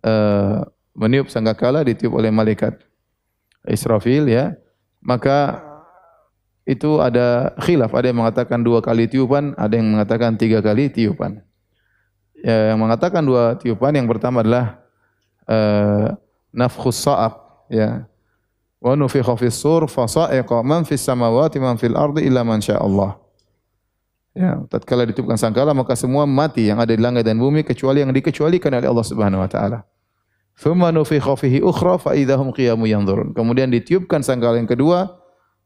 uh, 0.00 0.64
meniup 0.96 1.28
sangkakala 1.28 1.84
ditiup 1.84 2.16
oleh 2.16 2.32
malaikat 2.32 2.80
Israfil 3.68 4.32
ya. 4.32 4.56
Maka 5.04 5.60
itu 6.64 7.00
ada 7.04 7.52
khilaf, 7.60 7.92
ada 7.92 8.08
yang 8.08 8.24
mengatakan 8.24 8.64
dua 8.64 8.80
kali 8.80 9.08
tiupan, 9.08 9.52
ada 9.60 9.76
yang 9.76 9.92
mengatakan 9.92 10.40
tiga 10.40 10.64
kali 10.64 10.88
tiupan. 10.88 11.44
Ya, 12.40 12.72
yang 12.72 12.80
mengatakan 12.80 13.24
dua 13.24 13.56
tiupan 13.60 13.92
yang 13.92 14.08
pertama 14.08 14.40
adalah 14.40 14.80
uh, 15.44 16.16
nafkhus 16.52 17.04
sa'ab 17.04 17.66
ya. 17.68 18.08
Wa 18.78 18.94
nufikha 18.94 19.36
fis 19.36 19.58
sur 19.58 19.84
fa 19.90 20.08
sa'iqa 20.08 20.64
man 20.64 20.88
fis 20.88 21.02
samawati 21.02 21.60
man 21.60 21.76
fil 21.76 21.98
ardi 21.98 22.24
illa 22.24 22.40
man 22.40 22.62
syaa 22.64 22.80
Allah. 22.80 23.20
Ya, 24.38 24.54
tatkala 24.70 25.02
ditiupkan 25.02 25.34
sangkala 25.34 25.74
maka 25.74 25.98
semua 25.98 26.22
mati 26.22 26.70
yang 26.70 26.78
ada 26.78 26.94
di 26.94 27.02
langit 27.02 27.26
dan 27.26 27.42
bumi 27.42 27.66
kecuali 27.66 28.06
yang 28.06 28.14
dikecualikan 28.14 28.70
oleh 28.70 28.86
Allah 28.86 29.02
Subhanahu 29.02 29.42
wa 29.42 29.50
taala. 29.50 29.82
Thumma 30.54 30.94
nufikha 30.94 31.34
fihi 31.34 31.58
ukhra 31.58 31.98
fa 31.98 32.14
idahum 32.14 32.54
qiyamu 32.54 32.86
yanzurun. 32.86 33.34
Kemudian 33.34 33.66
ditiupkan 33.66 34.22
sangkala 34.22 34.62
yang 34.62 34.70
kedua, 34.70 35.10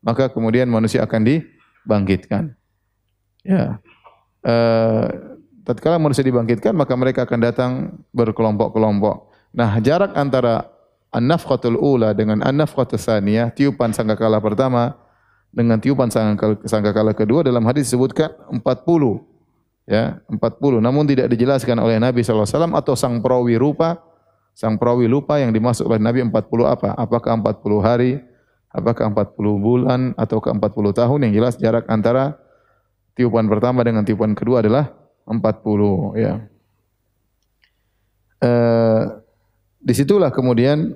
maka 0.00 0.32
kemudian 0.32 0.72
manusia 0.72 1.04
akan 1.04 1.20
dibangkitkan. 1.20 2.56
Ya. 3.44 3.76
Uh, 4.40 5.36
tatkala 5.68 6.00
manusia 6.00 6.24
dibangkitkan 6.24 6.72
maka 6.72 6.96
mereka 6.96 7.28
akan 7.28 7.38
datang 7.44 7.72
berkelompok-kelompok. 8.16 9.36
Nah, 9.52 9.76
jarak 9.84 10.16
antara 10.16 10.64
an-nafqatul 11.12 11.76
ula 11.76 12.16
dengan 12.16 12.40
an-nafqatul 12.40 12.96
tsaniyah, 12.96 13.52
tiupan 13.52 13.92
sangkakala 13.92 14.40
pertama 14.40 14.96
dengan 15.52 15.76
tiupan 15.76 16.08
sangkakala 16.64 17.12
kedua 17.12 17.44
dalam 17.44 17.62
hadis 17.68 17.92
disebutkan 17.92 18.32
40 18.48 18.64
ya 19.84 20.18
40 20.32 20.80
namun 20.80 21.04
tidak 21.04 21.28
dijelaskan 21.28 21.76
oleh 21.76 22.00
Nabi 22.00 22.24
SAW 22.24 22.48
atau 22.72 22.96
sang 22.96 23.20
perawi 23.20 23.60
rupa 23.60 24.00
sang 24.52 24.76
perawi 24.76 25.08
lupa 25.08 25.40
yang 25.40 25.52
dimasuk 25.52 25.88
oleh 25.88 26.00
Nabi 26.00 26.24
40 26.28 26.32
apa? 26.68 26.92
Apakah 26.96 27.40
40 27.40 27.80
hari? 27.80 28.20
Apakah 28.72 29.12
40 29.12 29.36
bulan? 29.60 30.00
Atau 30.16 30.40
ke 30.40 30.48
40 30.52 30.92
tahun? 30.96 31.18
Yang 31.28 31.32
jelas 31.36 31.54
jarak 31.60 31.84
antara 31.88 32.36
tiupan 33.16 33.48
pertama 33.48 33.84
dengan 33.84 34.04
tiupan 34.04 34.32
kedua 34.36 34.64
adalah 34.64 34.92
40 35.28 36.16
ya. 36.20 36.32
Eh, 38.42 39.02
di 39.82 39.92
situlah 39.94 40.30
kemudian 40.34 40.94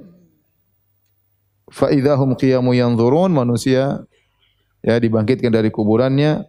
faidahum 1.70 2.34
qiyamu 2.34 2.74
yanzurun 2.74 3.30
manusia 3.30 4.02
ya 4.86 4.94
dibangkitkan 5.02 5.50
dari 5.50 5.74
kuburannya 5.74 6.46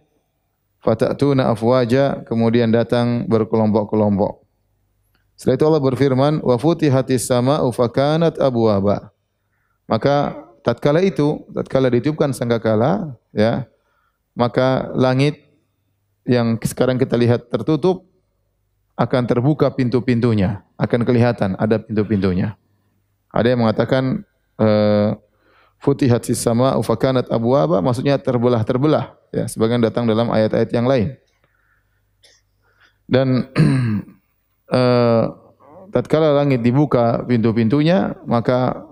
fatatuna 0.78 1.50
afwaja 1.50 2.22
kemudian 2.22 2.70
datang 2.70 3.26
berkelompok-kelompok. 3.26 4.46
Setelah 5.34 5.54
itu 5.54 5.64
Allah 5.66 5.82
berfirman 5.82 6.34
wa 6.42 6.56
futihatis 6.58 7.26
sama'u 7.26 7.70
fakanat 7.74 8.38
abwaba. 8.38 9.10
Maka 9.90 10.34
tatkala 10.62 11.02
itu, 11.02 11.46
tatkala 11.54 11.90
ditiupkan 11.90 12.34
sangkakala 12.34 13.14
ya, 13.34 13.66
maka 14.34 14.90
langit 14.94 15.46
yang 16.26 16.58
sekarang 16.62 16.98
kita 16.98 17.14
lihat 17.18 17.50
tertutup 17.50 18.06
akan 18.98 19.22
terbuka 19.30 19.70
pintu-pintunya, 19.70 20.66
akan 20.74 21.06
kelihatan 21.06 21.54
ada 21.54 21.78
pintu-pintunya. 21.78 22.58
Ada 23.30 23.54
yang 23.54 23.62
mengatakan 23.62 24.26
uh, 24.58 25.14
futihat 25.78 26.22
sis 26.26 26.38
sama 26.38 26.74
ufakanat 26.78 27.30
abwaba 27.30 27.78
maksudnya 27.78 28.18
terbelah-terbelah 28.18 29.14
ya 29.30 29.46
sebagian 29.46 29.82
datang 29.82 30.04
dalam 30.06 30.30
ayat-ayat 30.30 30.70
yang 30.74 30.86
lain. 30.86 31.14
Dan 33.08 33.48
uh, 34.68 35.24
tatkala 35.94 36.36
langit 36.36 36.60
dibuka 36.60 37.24
pintu-pintunya 37.24 38.12
maka 38.28 38.84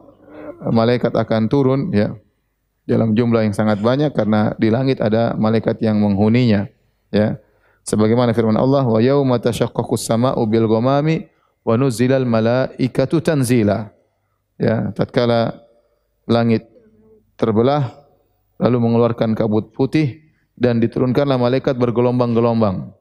malaikat 0.72 1.12
akan 1.12 1.52
turun 1.52 1.92
ya 1.92 2.16
dalam 2.86 3.12
jumlah 3.12 3.44
yang 3.44 3.52
sangat 3.52 3.82
banyak 3.82 4.14
karena 4.14 4.54
di 4.56 4.70
langit 4.70 5.02
ada 5.02 5.34
malaikat 5.34 5.82
yang 5.82 5.98
menghuninya 5.98 6.70
ya 7.10 7.36
sebagaimana 7.82 8.32
firman 8.32 8.56
Allah 8.56 8.86
wa 8.86 9.02
yauma 9.02 9.42
tashaqqaqus 9.42 10.06
sama'u 10.06 10.40
bil 10.46 10.70
ghamami 10.70 11.26
wa 11.66 11.74
nuzilal 11.74 12.24
malaikatu 12.24 13.18
tanzila 13.18 13.90
ya 14.56 14.94
tatkala 14.94 15.66
langit 16.30 16.66
terbelah 17.36 18.06
lalu 18.56 18.76
mengeluarkan 18.80 19.36
kabut 19.36 19.72
putih 19.72 20.24
dan 20.56 20.80
diturunkanlah 20.80 21.36
malaikat 21.36 21.76
bergelombang-gelombang. 21.76 22.96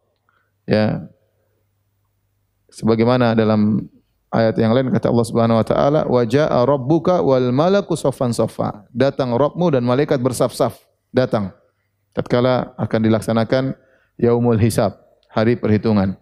Ya. 0.68 1.08
Sebagaimana 2.68 3.32
dalam 3.32 3.88
ayat 4.36 4.60
yang 4.60 4.76
lain 4.76 4.92
kata 4.92 5.08
Allah 5.08 5.28
Subhanahu 5.28 5.58
wa 5.64 5.66
taala, 5.66 6.02
"Wa 6.04 6.28
jaa 6.28 6.60
rabbuka 6.68 7.24
wal 7.24 7.56
malaku 7.56 7.96
saffan 7.96 8.36
saffa." 8.36 8.84
Datang 8.92 9.32
Rabbmu 9.32 9.72
dan 9.72 9.88
malaikat 9.88 10.20
bersaf-saf, 10.20 10.76
datang. 11.16 11.56
Tatkala 12.12 12.76
akan 12.76 13.00
dilaksanakan 13.08 13.64
yaumul 14.20 14.60
hisab, 14.60 15.00
hari 15.32 15.56
perhitungan. 15.56 16.20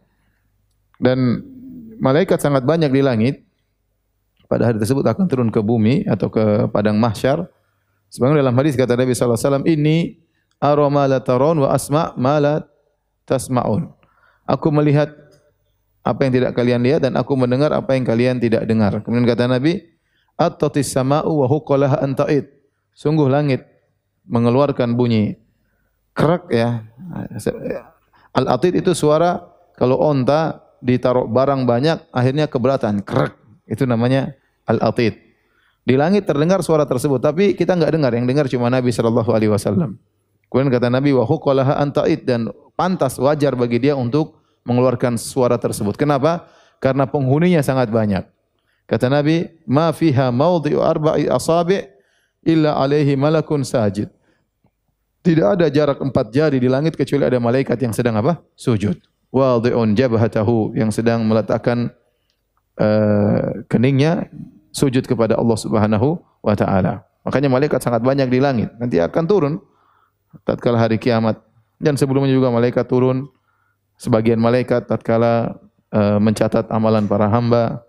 Dan 1.02 1.42
malaikat 1.98 2.38
sangat 2.38 2.62
banyak 2.62 2.94
di 2.94 3.02
langit. 3.02 3.36
Pada 4.46 4.70
hari 4.70 4.78
tersebut 4.78 5.02
akan 5.02 5.26
turun 5.26 5.50
ke 5.50 5.58
bumi 5.66 6.06
atau 6.06 6.30
ke 6.30 6.70
padang 6.70 7.02
mahsyar 7.02 7.50
Sebagaimana 8.14 8.46
dalam 8.46 8.58
hadis 8.62 8.78
kata 8.78 8.94
Nabi 8.94 9.18
sallallahu 9.18 9.42
alaihi 9.42 9.50
wasallam, 9.50 9.66
"Inni 9.66 9.98
ara 10.62 10.86
ma 10.94 11.10
la 11.10 11.18
taron 11.18 11.66
wa 11.66 11.74
asma 11.74 12.14
ma 12.14 12.38
tasma'un. 13.26 13.90
Aku 14.46 14.70
melihat 14.70 15.10
apa 16.04 16.28
yang 16.28 16.34
tidak 16.36 16.52
kalian 16.54 16.84
lihat 16.84 17.02
dan 17.08 17.16
aku 17.16 17.34
mendengar 17.34 17.72
apa 17.72 17.96
yang 17.96 18.04
kalian 18.04 18.36
tidak 18.38 18.68
dengar. 18.68 19.00
Kemudian 19.02 19.26
kata 19.26 19.48
Nabi, 19.48 19.80
At-tatis 20.34 20.92
sama'u 20.92 21.46
wa 21.46 21.48
huqalaha 21.48 22.02
anta'id. 22.02 22.50
Sungguh 22.94 23.30
langit 23.30 23.64
mengeluarkan 24.26 24.98
bunyi 24.98 25.38
krek 26.18 26.50
ya. 26.50 26.84
Al-atid 28.34 28.82
itu 28.82 28.98
suara 28.98 29.46
kalau 29.78 30.02
onta 30.02 30.62
ditaruh 30.82 31.30
barang 31.30 31.70
banyak 31.70 32.10
akhirnya 32.10 32.50
keberatan 32.50 33.06
krek. 33.06 33.38
Itu 33.70 33.86
namanya 33.86 34.34
al-atid. 34.66 35.22
Di 35.84 36.00
langit 36.00 36.24
terdengar 36.24 36.64
suara 36.64 36.88
tersebut 36.88 37.20
tapi 37.20 37.54
kita 37.60 37.76
enggak 37.76 37.92
dengar, 37.92 38.12
yang 38.16 38.24
dengar 38.24 38.48
cuma 38.48 38.72
Nabi 38.72 38.96
sallallahu 38.96 39.30
alaihi 39.36 39.52
wasallam. 39.52 40.00
Kemudian 40.48 40.72
kata 40.72 40.88
Nabi 40.88 41.12
wa 41.12 41.28
anta'id 41.76 42.24
dan 42.24 42.48
pantas 42.78 43.20
wajar 43.20 43.58
bagi 43.58 43.84
dia 43.84 43.98
untuk 43.98 44.40
mengeluarkan 44.64 45.20
suara 45.20 45.60
tersebut. 45.60 46.00
Kenapa? 46.00 46.48
Karena 46.80 47.04
penghuninya 47.10 47.60
sangat 47.60 47.92
banyak. 47.92 48.24
Kata 48.88 49.12
Nabi, 49.12 49.50
"Ma 49.68 49.92
fiha 49.92 50.32
mawdhi'u 50.32 50.80
arba'i 50.84 51.28
asabi' 51.28 51.84
illa 52.44 52.76
alaihi 52.80 53.16
malakun 53.16 53.64
sajid." 53.64 54.12
Tidak 55.24 55.56
ada 55.56 55.72
jarak 55.72 56.04
empat 56.04 56.36
jari 56.36 56.60
di 56.60 56.68
langit 56.68 57.00
kecuali 57.00 57.24
ada 57.24 57.40
malaikat 57.40 57.80
yang 57.80 57.96
sedang 57.96 58.20
apa? 58.20 58.44
Sujud. 58.60 59.00
Wadhi'un 59.32 59.96
jabhatahu 59.96 60.76
yang 60.78 60.92
sedang 60.94 61.26
meletakkan 61.26 61.90
uh, 62.78 63.66
keningnya 63.66 64.30
sujud 64.74 65.06
kepada 65.06 65.38
Allah 65.38 65.56
Subhanahu 65.56 66.18
wa 66.42 66.54
taala. 66.58 67.06
Makanya 67.24 67.48
malaikat 67.48 67.80
sangat 67.80 68.04
banyak 68.04 68.28
di 68.28 68.42
langit. 68.42 68.74
Nanti 68.82 69.00
akan 69.00 69.24
turun 69.30 69.54
tatkala 70.44 70.82
hari 70.82 70.98
kiamat. 71.00 71.40
Dan 71.78 71.96
sebelumnya 71.96 72.34
juga 72.34 72.50
malaikat 72.50 72.90
turun 72.90 73.30
sebagian 74.02 74.42
malaikat 74.42 74.90
tatkala 74.90 75.56
uh, 75.94 76.18
mencatat 76.20 76.68
amalan 76.74 77.06
para 77.08 77.30
hamba. 77.30 77.86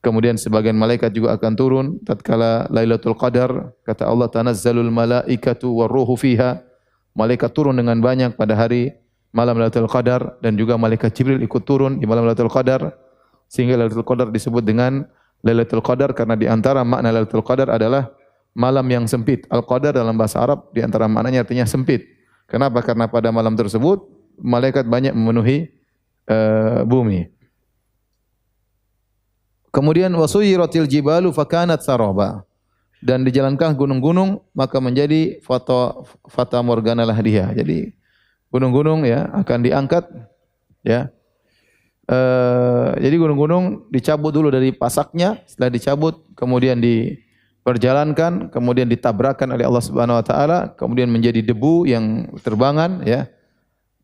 Kemudian 0.00 0.36
sebagian 0.36 0.76
malaikat 0.76 1.16
juga 1.16 1.32
akan 1.36 1.52
turun 1.56 1.86
tatkala 2.04 2.68
Lailatul 2.68 3.16
Qadar 3.16 3.72
kata 3.88 4.04
Allah 4.04 4.28
tanazzalul 4.28 4.92
malaikatu 4.92 5.80
warruhu 5.80 6.12
fiha 6.20 6.60
malaikat 7.16 7.48
turun 7.56 7.72
dengan 7.72 7.96
banyak 8.04 8.36
pada 8.36 8.52
hari 8.52 8.92
malam 9.32 9.56
Lailatul 9.56 9.88
Qadar 9.88 10.36
dan 10.44 10.60
juga 10.60 10.76
malaikat 10.76 11.08
Jibril 11.16 11.40
ikut 11.40 11.64
turun 11.64 11.96
di 11.96 12.04
malam 12.04 12.28
Lailatul 12.28 12.52
Qadar 12.52 12.92
sehingga 13.48 13.80
Lailatul 13.80 14.04
Qadar 14.04 14.28
disebut 14.28 14.60
dengan 14.60 15.08
Lailatul 15.44 15.84
Qadar 15.84 16.16
karena 16.16 16.34
di 16.40 16.48
antara 16.48 16.80
makna 16.82 17.12
Lailatul 17.12 17.44
Qadar 17.44 17.68
adalah 17.68 18.08
malam 18.56 18.86
yang 18.88 19.04
sempit. 19.04 19.44
Al-Qadar 19.52 19.92
dalam 19.92 20.16
bahasa 20.16 20.40
Arab 20.40 20.72
di 20.72 20.80
antara 20.80 21.04
maknanya 21.04 21.44
artinya 21.44 21.68
sempit. 21.68 22.08
Kenapa? 22.48 22.80
Karena 22.80 23.10
pada 23.10 23.28
malam 23.28 23.52
tersebut 23.52 24.08
malaikat 24.40 24.88
banyak 24.88 25.12
memenuhi 25.12 25.68
uh, 26.30 26.86
bumi. 26.88 27.28
Kemudian 29.74 30.14
wasuyiratil 30.14 30.86
jibalu 30.86 31.34
fakanat 31.34 31.82
saraba. 31.82 32.46
Dan 33.04 33.20
dijalankan 33.20 33.76
gunung-gunung 33.76 34.40
maka 34.56 34.80
menjadi 34.80 35.36
foto 35.44 36.08
fata 36.24 36.64
morgana 36.64 37.04
lah 37.04 37.18
dia. 37.20 37.52
Jadi 37.52 37.92
gunung-gunung 38.48 39.04
ya 39.04 39.28
akan 39.34 39.60
diangkat 39.60 40.08
ya. 40.80 41.12
E, 42.04 42.18
jadi 43.00 43.16
gunung-gunung 43.16 43.88
dicabut 43.88 44.32
dulu 44.32 44.52
dari 44.52 44.76
pasaknya, 44.76 45.40
setelah 45.48 45.72
dicabut 45.72 46.20
kemudian 46.36 46.76
diperjalankan, 46.78 48.52
kemudian 48.52 48.88
ditabrakkan 48.88 49.48
oleh 49.48 49.64
Allah 49.64 49.84
Subhanahu 49.84 50.20
wa 50.20 50.24
taala, 50.24 50.58
kemudian 50.76 51.08
menjadi 51.08 51.40
debu 51.40 51.88
yang 51.88 52.28
terbangan 52.44 53.00
ya. 53.08 53.28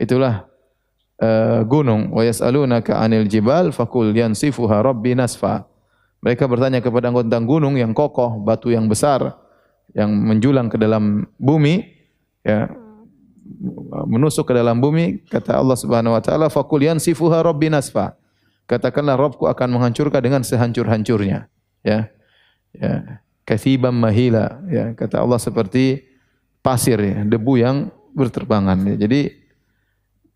Itulah 0.00 0.48
uh, 1.20 1.60
gunung. 1.68 2.08
Wa 2.16 2.24
yas'alunaka 2.24 2.96
'anil 2.96 3.28
jibal 3.28 3.68
fakul 3.68 4.16
yansifuha 4.16 4.80
rabbi 4.80 5.12
nasfa. 5.12 5.68
Mereka 6.24 6.48
bertanya 6.48 6.80
kepada 6.80 7.12
tentang 7.12 7.44
gunung 7.44 7.76
yang 7.76 7.92
kokoh, 7.92 8.40
batu 8.40 8.72
yang 8.72 8.88
besar 8.88 9.40
yang 9.96 10.12
menjulang 10.12 10.70
ke 10.70 10.78
dalam 10.78 11.26
bumi, 11.40 11.82
ya 12.46 12.70
menusuk 14.06 14.48
ke 14.48 14.54
dalam 14.54 14.78
bumi, 14.78 15.22
kata 15.26 15.58
Allah 15.58 15.76
Subhanahu 15.76 16.14
wa 16.14 16.22
taala, 16.22 16.46
"Faqul 16.46 16.86
yansifuha 16.86 17.42
rabbi 17.42 17.68
nasfa." 17.68 18.14
Katakanlah 18.70 19.18
Rabbku 19.18 19.50
akan 19.50 19.66
menghancurkan 19.74 20.22
dengan 20.22 20.46
sehancur-hancurnya. 20.46 21.50
Ya. 21.82 22.06
Ya. 22.70 23.18
Kathiban 23.42 23.90
mahila, 23.90 24.62
ya. 24.70 24.94
Kata 24.94 25.18
Allah 25.18 25.42
seperti 25.42 26.06
pasir 26.62 27.00
ya, 27.02 27.26
debu 27.26 27.58
yang 27.58 27.90
berterbangan 28.14 28.78
ya. 28.94 28.94
Jadi 29.08 29.20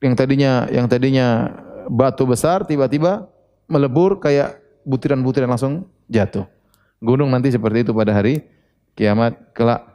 yang 0.03 0.15
tadinya 0.19 0.67
yang 0.69 0.87
tadinya 0.91 1.53
batu 1.89 2.27
besar 2.27 2.67
tiba-tiba 2.67 3.29
melebur 3.71 4.21
kayak 4.21 4.61
butiran-butiran 4.85 5.49
langsung 5.49 5.89
jatuh. 6.11 6.45
Gunung 7.01 7.33
nanti 7.33 7.53
seperti 7.53 7.87
itu 7.87 7.93
pada 7.95 8.13
hari 8.13 8.45
kiamat 8.99 9.37
kelak. 9.55 9.94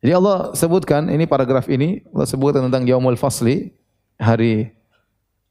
Jadi 0.00 0.12
Allah 0.16 0.56
sebutkan 0.56 1.12
ini 1.12 1.28
paragraf 1.28 1.68
ini 1.68 2.00
Allah 2.16 2.28
sebutkan 2.28 2.64
tentang 2.68 2.88
yaumul 2.88 3.20
fasli, 3.20 3.76
hari 4.16 4.72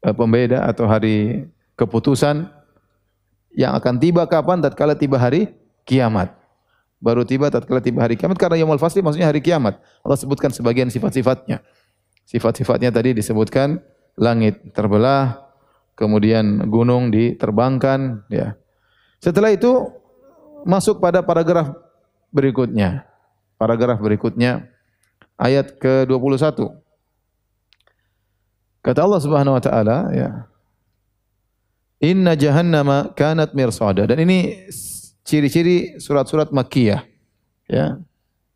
uh, 0.02 0.14
pembeda 0.14 0.66
atau 0.66 0.90
hari 0.90 1.46
keputusan 1.78 2.50
yang 3.54 3.74
akan 3.78 3.98
tiba 4.02 4.26
kapan 4.26 4.58
tatkala 4.58 4.98
tiba 4.98 5.18
hari 5.18 5.54
kiamat. 5.86 6.34
Baru 7.00 7.24
tiba 7.24 7.48
tatkala 7.48 7.80
tiba 7.80 8.02
hari 8.04 8.18
kiamat 8.18 8.36
karena 8.36 8.58
yaumul 8.60 8.82
fasli 8.82 9.00
maksudnya 9.00 9.30
hari 9.30 9.38
kiamat. 9.38 9.78
Allah 10.02 10.18
sebutkan 10.18 10.50
sebagian 10.50 10.90
sifat-sifatnya. 10.90 11.62
Sifat-sifatnya 12.26 12.94
tadi 12.94 13.14
disebutkan 13.16 13.82
langit 14.14 14.74
terbelah, 14.74 15.50
kemudian 15.98 16.70
gunung 16.70 17.10
diterbangkan, 17.10 18.26
ya. 18.30 18.54
Setelah 19.18 19.50
itu 19.50 19.90
masuk 20.62 21.02
pada 21.02 21.20
paragraf 21.26 21.74
berikutnya. 22.30 23.09
Paragraf 23.60 24.00
berikutnya 24.00 24.64
ayat 25.36 25.76
ke-21. 25.76 26.72
Kata 28.80 29.00
Allah 29.04 29.20
Subhanahu 29.20 29.60
wa 29.60 29.62
taala, 29.62 30.08
ya. 30.16 30.48
Inna 32.00 32.32
jahannama 32.32 33.12
kanat 33.12 33.52
mirsada. 33.52 34.08
Dan 34.08 34.24
ini 34.24 34.64
ciri-ciri 35.28 36.00
surat-surat 36.00 36.48
Makkiyah. 36.48 37.04
Ya 37.68 38.00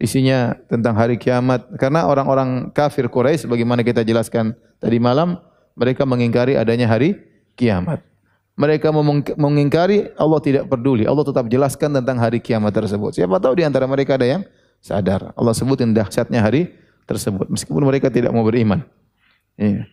isinya 0.05 0.59
tentang 0.67 0.93
hari 0.99 1.17
kiamat 1.17 1.65
karena 1.79 2.05
orang-orang 2.05 2.69
kafir 2.75 3.07
Quraisy 3.07 3.47
bagaimana 3.47 3.87
kita 3.87 4.03
jelaskan 4.03 4.53
tadi 4.83 4.99
malam 4.99 5.39
mereka 5.79 6.05
mengingkari 6.05 6.59
adanya 6.59 6.91
hari 6.91 7.17
kiamat. 7.55 8.03
Mereka 8.55 8.95
mengingkari 9.35 10.15
Allah 10.15 10.39
tidak 10.39 10.71
peduli. 10.71 11.03
Allah 11.11 11.27
tetap 11.27 11.51
jelaskan 11.51 11.91
tentang 11.99 12.23
hari 12.23 12.39
kiamat 12.39 12.71
tersebut. 12.71 13.19
Siapa 13.19 13.43
tahu 13.43 13.59
di 13.59 13.67
antara 13.67 13.83
mereka 13.91 14.15
ada 14.15 14.31
yang 14.31 14.43
sadar. 14.85 15.32
Allah 15.32 15.57
sebutin 15.57 15.97
dahsyatnya 15.97 16.45
hari 16.45 16.68
tersebut 17.09 17.49
meskipun 17.49 17.80
mereka 17.80 18.12
tidak 18.12 18.37
mau 18.37 18.45
beriman. 18.45 18.85
Iya. 19.57 19.89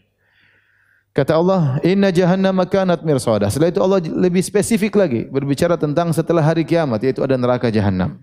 Kata 1.16 1.40
Allah, 1.40 1.80
"Inna 1.84 2.12
jahannam 2.12 2.60
kanat 2.68 3.04
mirsada." 3.08 3.48
Setelah 3.48 3.72
itu 3.72 3.80
Allah 3.80 4.00
lebih 4.04 4.44
spesifik 4.44 5.00
lagi 5.00 5.28
berbicara 5.32 5.80
tentang 5.80 6.12
setelah 6.12 6.44
hari 6.44 6.68
kiamat 6.68 7.00
yaitu 7.04 7.24
ada 7.24 7.40
neraka 7.40 7.72
jahanam. 7.72 8.20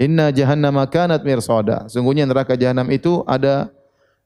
Inna 0.00 0.32
jahannama 0.32 0.88
kanat 0.88 1.20
mirsada. 1.24 1.84
Sungguhnya 1.92 2.24
neraka 2.24 2.56
jahanam 2.56 2.88
itu 2.88 3.20
ada 3.28 3.68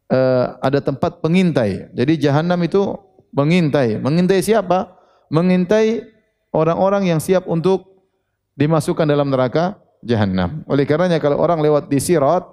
uh, 0.06 0.54
ada 0.62 0.78
tempat 0.78 1.18
pengintai. 1.18 1.90
Jadi 1.94 2.12
jahanam 2.22 2.62
itu 2.62 2.94
mengintai. 3.34 3.98
Mengintai 3.98 4.44
siapa? 4.44 4.92
Mengintai 5.32 6.04
orang-orang 6.52 7.08
yang 7.08 7.18
siap 7.18 7.48
untuk 7.48 7.88
dimasukkan 8.54 9.08
dalam 9.08 9.32
neraka 9.32 9.81
jahanam. 10.02 10.66
Oleh 10.66 10.84
karenanya 10.84 11.22
kalau 11.22 11.38
orang 11.38 11.62
lewat 11.62 11.88
di 11.88 12.02
sirat 12.02 12.44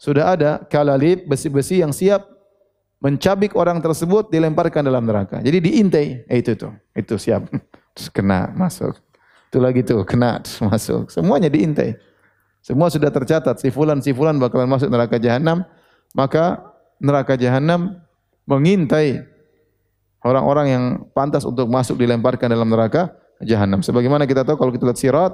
sudah 0.00 0.34
ada 0.34 0.50
kalalib 0.66 1.28
besi-besi 1.28 1.84
yang 1.84 1.92
siap 1.92 2.24
mencabik 2.98 3.54
orang 3.54 3.78
tersebut 3.78 4.32
dilemparkan 4.32 4.82
dalam 4.82 5.06
neraka. 5.06 5.38
Jadi 5.38 5.58
diintai, 5.62 6.26
eh, 6.26 6.38
itu 6.42 6.58
tuh, 6.58 6.74
itu 6.98 7.14
siap. 7.14 7.46
Terus 7.94 8.08
kena 8.10 8.50
masuk. 8.54 8.98
Itu 9.48 9.58
lagi 9.64 9.80
tuh 9.80 10.04
kena 10.04 10.44
terus 10.44 10.60
masuk. 10.60 11.08
Semuanya 11.08 11.48
diintai. 11.48 11.96
Semua 12.60 12.92
sudah 12.92 13.08
tercatat 13.08 13.56
si 13.56 13.72
fulan 13.72 14.04
si 14.04 14.12
fulan 14.12 14.36
bakalan 14.36 14.68
masuk 14.68 14.92
neraka 14.92 15.16
jahanam, 15.16 15.64
maka 16.12 16.60
neraka 17.00 17.32
jahanam 17.32 17.96
mengintai 18.44 19.24
orang-orang 20.20 20.66
yang 20.68 20.84
pantas 21.16 21.48
untuk 21.48 21.64
masuk 21.64 21.96
dilemparkan 21.96 22.52
dalam 22.52 22.68
neraka 22.68 23.08
jahanam. 23.40 23.80
Sebagaimana 23.80 24.28
kita 24.28 24.44
tahu 24.44 24.60
kalau 24.60 24.68
kita 24.68 24.84
lihat 24.84 25.00
sirat, 25.00 25.32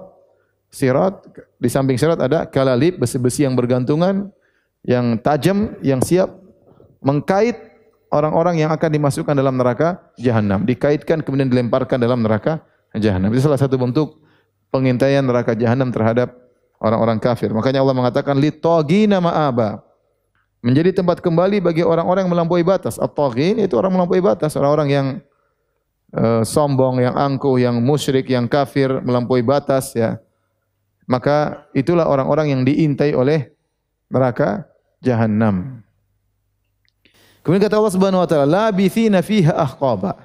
sirat 0.75 1.23
di 1.63 1.71
samping 1.71 1.95
sirat 1.95 2.19
ada 2.19 2.43
kalalib 2.51 2.99
besi-besi 2.99 3.47
yang 3.47 3.55
bergantungan 3.55 4.35
yang 4.83 5.15
tajam 5.23 5.79
yang 5.81 6.03
siap 6.03 6.35
mengkait 6.99 7.55
orang-orang 8.11 8.67
yang 8.67 8.71
akan 8.75 8.91
dimasukkan 8.91 9.35
dalam 9.35 9.55
neraka 9.55 10.03
jahanam. 10.19 10.67
Dikaitkan 10.67 11.23
kemudian 11.23 11.47
dilemparkan 11.47 12.03
dalam 12.03 12.23
neraka 12.23 12.63
jahanam. 12.95 13.31
Itu 13.35 13.47
salah 13.47 13.59
satu 13.59 13.79
bentuk 13.79 14.19
pengintaian 14.75 15.23
neraka 15.23 15.55
jahanam 15.55 15.95
terhadap 15.95 16.35
orang-orang 16.83 17.19
kafir. 17.23 17.55
Makanya 17.55 17.83
Allah 17.83 17.97
mengatakan 17.97 18.35
litogina 18.39 19.23
ma'aba. 19.23 19.83
menjadi 20.65 21.05
tempat 21.05 21.21
kembali 21.21 21.61
bagi 21.61 21.85
orang-orang 21.85 22.25
yang 22.25 22.33
melampaui 22.33 22.65
batas. 22.65 22.97
At-taghin 22.97 23.61
itu 23.61 23.77
orang 23.77 24.01
melampaui 24.01 24.25
batas, 24.25 24.57
orang-orang 24.57 24.89
yang 24.89 25.07
uh, 26.17 26.41
sombong, 26.41 27.05
yang 27.05 27.13
angkuh, 27.13 27.61
yang 27.61 27.77
musyrik, 27.85 28.33
yang 28.33 28.49
kafir, 28.49 28.89
melampaui 29.05 29.45
batas 29.45 29.93
ya. 29.93 30.17
Maka 31.05 31.69
itulah 31.77 32.09
orang-orang 32.09 32.53
yang 32.53 32.63
diintai 32.65 33.13
oleh 33.13 33.53
neraka 34.09 34.65
jahanam. 35.05 35.85
Kemudian 37.45 37.61
kata 37.69 37.77
Allah 37.77 37.95
Subhanahu 37.95 38.25
wa 38.25 38.29
taala, 38.29 38.49
labithina 38.49 39.21
fiha 39.21 39.53
ahqaba. 39.53 40.17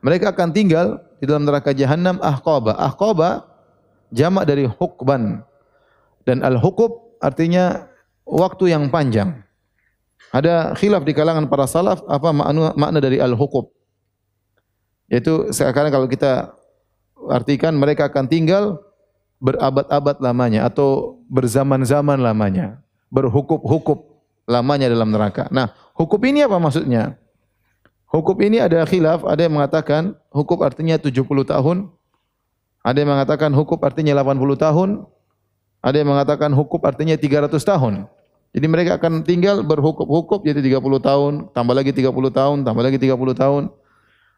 Mereka 0.00 0.32
akan 0.32 0.48
tinggal 0.52 1.00
di 1.20 1.28
dalam 1.28 1.44
neraka 1.44 1.76
jahanam 1.76 2.16
ahqaba. 2.24 2.72
Ahqaba 2.76 3.44
jamak 4.12 4.48
dari 4.48 4.64
hukban. 4.64 5.44
Dan 6.24 6.40
al-hukub 6.40 7.20
artinya 7.20 7.84
waktu 8.24 8.72
yang 8.72 8.88
panjang. 8.88 9.44
Ada 10.32 10.72
khilaf 10.72 11.04
di 11.04 11.12
kalangan 11.12 11.46
para 11.52 11.68
salaf 11.68 12.00
apa 12.08 12.32
makna 12.32 12.72
makna 12.80 12.98
dari 12.98 13.20
al-hukub. 13.20 13.68
Yaitu 15.12 15.52
sekarang 15.52 15.92
kalau 15.92 16.08
kita 16.08 16.56
artikan 17.28 17.76
mereka 17.76 18.08
akan 18.08 18.24
tinggal 18.24 18.80
berabad-abad 19.44 20.16
lamanya 20.24 20.64
atau 20.64 21.20
berzaman-zaman 21.28 22.16
lamanya, 22.16 22.80
berhukup-hukup 23.12 24.24
lamanya 24.48 24.88
dalam 24.88 25.12
neraka. 25.12 25.52
Nah, 25.52 25.68
hukum 25.92 26.16
ini 26.24 26.48
apa 26.48 26.56
maksudnya? 26.56 27.20
Hukum 28.08 28.40
ini 28.40 28.62
ada 28.62 28.88
khilaf, 28.88 29.20
ada 29.28 29.44
yang 29.44 29.60
mengatakan 29.60 30.16
hukum 30.32 30.64
artinya 30.64 30.96
70 30.96 31.28
tahun, 31.44 31.92
ada 32.80 32.96
yang 32.96 33.10
mengatakan 33.12 33.52
hukum 33.52 33.76
artinya 33.84 34.16
80 34.16 34.56
tahun, 34.56 34.88
ada 35.84 35.96
yang 36.00 36.08
mengatakan 36.08 36.50
hukum 36.56 36.80
artinya 36.80 37.12
300 37.20 37.52
tahun. 37.60 38.08
Jadi 38.54 38.66
mereka 38.70 38.96
akan 38.96 39.26
tinggal 39.26 39.60
berhukup-hukup 39.66 40.46
jadi 40.46 40.62
30 40.62 40.80
tahun, 41.02 41.32
tambah 41.52 41.74
lagi 41.74 41.90
30 41.92 42.14
tahun, 42.32 42.56
tambah 42.62 42.82
lagi 42.86 42.96
30 43.02 43.34
tahun. 43.34 43.62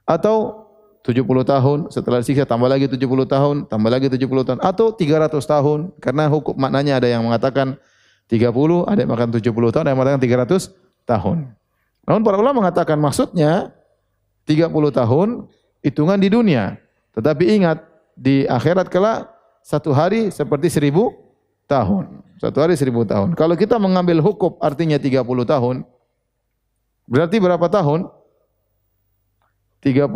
Atau 0.08 0.65
70 1.06 1.22
tahun, 1.46 1.78
setelah 1.94 2.18
disiksa 2.18 2.42
tambah 2.42 2.66
lagi 2.66 2.90
70 2.90 2.98
tahun, 3.30 3.70
tambah 3.70 3.86
lagi 3.86 4.10
70 4.10 4.26
tahun. 4.42 4.58
Atau 4.58 4.90
300 4.90 5.38
tahun, 5.38 5.94
karena 6.02 6.26
hukum 6.26 6.58
maknanya 6.58 6.98
ada 6.98 7.06
yang 7.06 7.22
mengatakan 7.22 7.78
30, 8.26 8.90
ada 8.90 8.98
yang 8.98 9.10
mengatakan 9.14 9.32
70 9.38 9.70
tahun, 9.70 9.82
ada 9.86 9.90
yang 9.94 9.98
mengatakan 10.02 10.22
300 10.50 10.74
tahun. 11.06 11.38
Namun 12.10 12.20
para 12.26 12.36
ulama 12.42 12.66
mengatakan 12.66 12.98
maksudnya 12.98 13.70
30 14.50 14.66
tahun 14.90 15.46
hitungan 15.86 16.18
di 16.18 16.26
dunia. 16.26 16.74
Tetapi 17.14 17.54
ingat 17.54 17.86
di 18.18 18.42
akhirat 18.50 18.90
kelak 18.90 19.30
satu 19.62 19.94
hari 19.94 20.34
seperti 20.34 20.66
seribu 20.66 21.14
tahun. 21.70 22.26
Satu 22.42 22.58
hari 22.58 22.74
seribu 22.74 23.06
tahun. 23.06 23.38
Kalau 23.38 23.54
kita 23.54 23.78
mengambil 23.78 24.18
hukum 24.18 24.58
artinya 24.58 24.98
30 24.98 25.22
tahun, 25.22 25.86
berarti 27.06 27.36
berapa 27.38 27.66
tahun? 27.70 28.10
30 29.86 30.10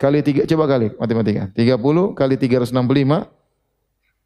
kali 0.00 0.24
3, 0.24 0.48
coba 0.48 0.64
kali 0.64 0.88
matematika. 0.96 1.44
30 1.52 2.16
kali 2.16 2.40
365 2.40 3.28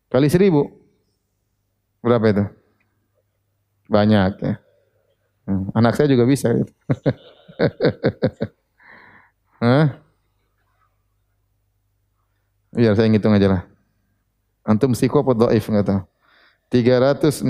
kali 0.06 0.26
1000. 0.30 2.06
Berapa 2.06 2.26
itu? 2.30 2.46
Banyak 3.90 4.32
ya. 4.38 4.54
Hmm, 5.50 5.74
anak 5.74 5.98
saya 5.98 6.06
juga 6.06 6.22
bisa 6.22 6.54
gitu. 6.54 6.70
Hah? 9.62 9.98
Biar 12.70 12.94
saya 12.94 13.10
ngitung 13.10 13.34
aja 13.34 13.58
lah. 13.58 13.62
Antum 14.62 14.94
psiko 14.94 15.18
apa 15.18 15.34
dhaif 15.34 15.66
enggak 15.66 15.86
tahu. 15.90 16.00
365 16.70 17.42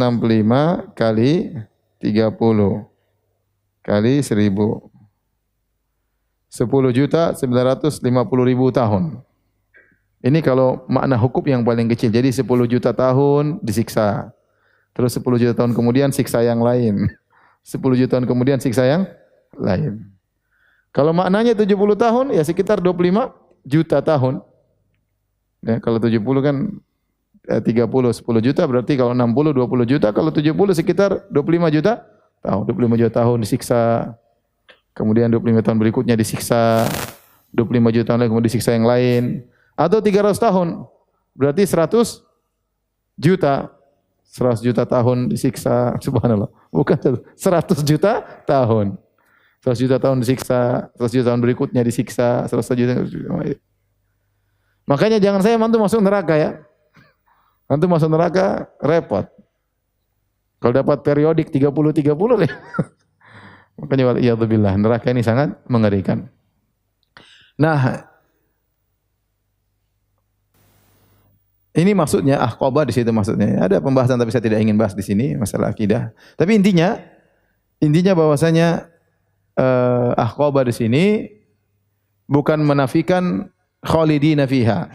kali 0.97 1.53
30 2.01 2.33
kali 3.85 4.25
1000. 4.25 4.96
10 6.57 6.97
juta 6.97 7.37
950 7.37 8.01
ribu 8.49 8.73
tahun. 8.73 9.21
Ini 10.25 10.41
kalau 10.41 10.89
makna 10.89 11.21
hukum 11.21 11.45
yang 11.45 11.61
paling 11.61 11.93
kecil. 11.93 12.09
Jadi 12.09 12.33
10 12.33 12.49
juta 12.65 12.97
tahun 12.97 13.61
disiksa. 13.61 14.33
Terus 14.97 15.13
10 15.21 15.37
juta 15.37 15.53
tahun 15.53 15.77
kemudian 15.77 16.09
siksa 16.17 16.41
yang 16.41 16.65
lain. 16.65 17.13
10 17.61 17.77
juta 18.01 18.17
tahun 18.17 18.25
kemudian 18.25 18.57
siksa 18.57 18.89
yang 18.89 19.05
lain. 19.53 20.09
Kalau 20.97 21.13
maknanya 21.13 21.53
70 21.53 21.77
tahun 21.77 22.27
ya 22.33 22.41
sekitar 22.41 22.81
25 22.81 23.29
juta 23.69 24.01
tahun. 24.01 24.41
Ya, 25.61 25.77
kalau 25.85 26.01
70 26.01 26.25
kan 26.41 26.57
eh, 27.53 27.61
30 27.61 27.85
10 27.85 28.25
juta 28.41 28.63
berarti 28.65 28.97
kalau 28.97 29.13
60 29.13 29.53
20 29.53 29.93
juta, 29.93 30.09
kalau 30.17 30.33
70 30.33 30.57
sekitar 30.73 31.29
25 31.29 31.77
juta 31.77 32.01
tahun. 32.41 32.65
25 32.65 33.01
juta 33.05 33.13
tahun 33.13 33.37
disiksa. 33.45 34.17
Kemudian 34.97 35.29
25 35.29 35.61
tahun 35.61 35.77
berikutnya 35.77 36.17
disiksa. 36.17 36.89
25 37.53 37.95
juta 37.95 38.05
tahun 38.13 38.19
lagi 38.25 38.31
kemudian 38.33 38.49
disiksa 38.49 38.71
yang 38.73 38.89
lain. 38.89 39.45
Atau 39.77 40.01
300 40.01 40.41
tahun. 40.41 40.89
Berarti 41.37 41.69
100 41.69 42.25
juta 43.21 43.77
100 44.37 44.61
juta 44.61 44.83
tahun 44.85 45.33
disiksa, 45.33 45.93
subhanallah. 46.05 46.51
Bukan 46.69 46.97
100 47.37 47.85
juta 47.87 48.25
tahun. 48.45 48.99
100 49.65 49.83
juta 49.83 49.97
tahun 49.99 50.17
disiksa, 50.21 50.93
100 50.95 51.17
juta 51.17 51.27
tahun 51.33 51.41
berikutnya 51.43 51.83
disiksa, 51.83 52.45
100 52.47 52.77
juta. 52.77 52.93
Makanya 54.87 55.19
jangan 55.19 55.41
saya 55.43 55.59
mantu 55.59 55.83
masuk 55.83 55.99
neraka 56.05 56.39
ya. 56.39 56.63
Mantu 57.67 57.91
masuk 57.91 58.07
neraka 58.07 58.71
repot. 58.79 59.27
Kalau 60.63 60.73
dapat 60.73 61.03
periodik 61.03 61.51
30 61.51 61.67
30 61.73 62.47
ya. 62.47 62.53
Makanya 63.77 64.13
waliyadzubillah, 64.13 64.75
neraka 64.81 65.13
ini 65.13 65.21
sangat 65.21 65.57
mengerikan. 65.69 66.29
Nah, 67.61 68.09
Ini 71.77 71.93
maksudnya 71.93 72.41
ahqabah 72.41 72.89
di 72.89 72.97
situ 72.97 73.13
maksudnya. 73.13 73.61
Ada 73.61 73.85
pembahasan 73.85 74.17
tapi 74.17 74.33
saya 74.33 74.41
tidak 74.41 74.65
ingin 74.65 74.81
bahas 74.81 74.97
di 74.97 75.05
sini 75.05 75.37
masalah 75.37 75.77
akidah. 75.77 76.09
Tapi 76.41 76.57
intinya 76.57 76.97
intinya 77.85 78.17
bahwasanya 78.17 78.89
uh, 79.61 80.17
ahqabah 80.17 80.65
di 80.65 80.73
sini 80.73 81.05
bukan 82.25 82.65
menafikan 82.65 83.53
khalidina 83.85 84.49
fiha. 84.49 84.89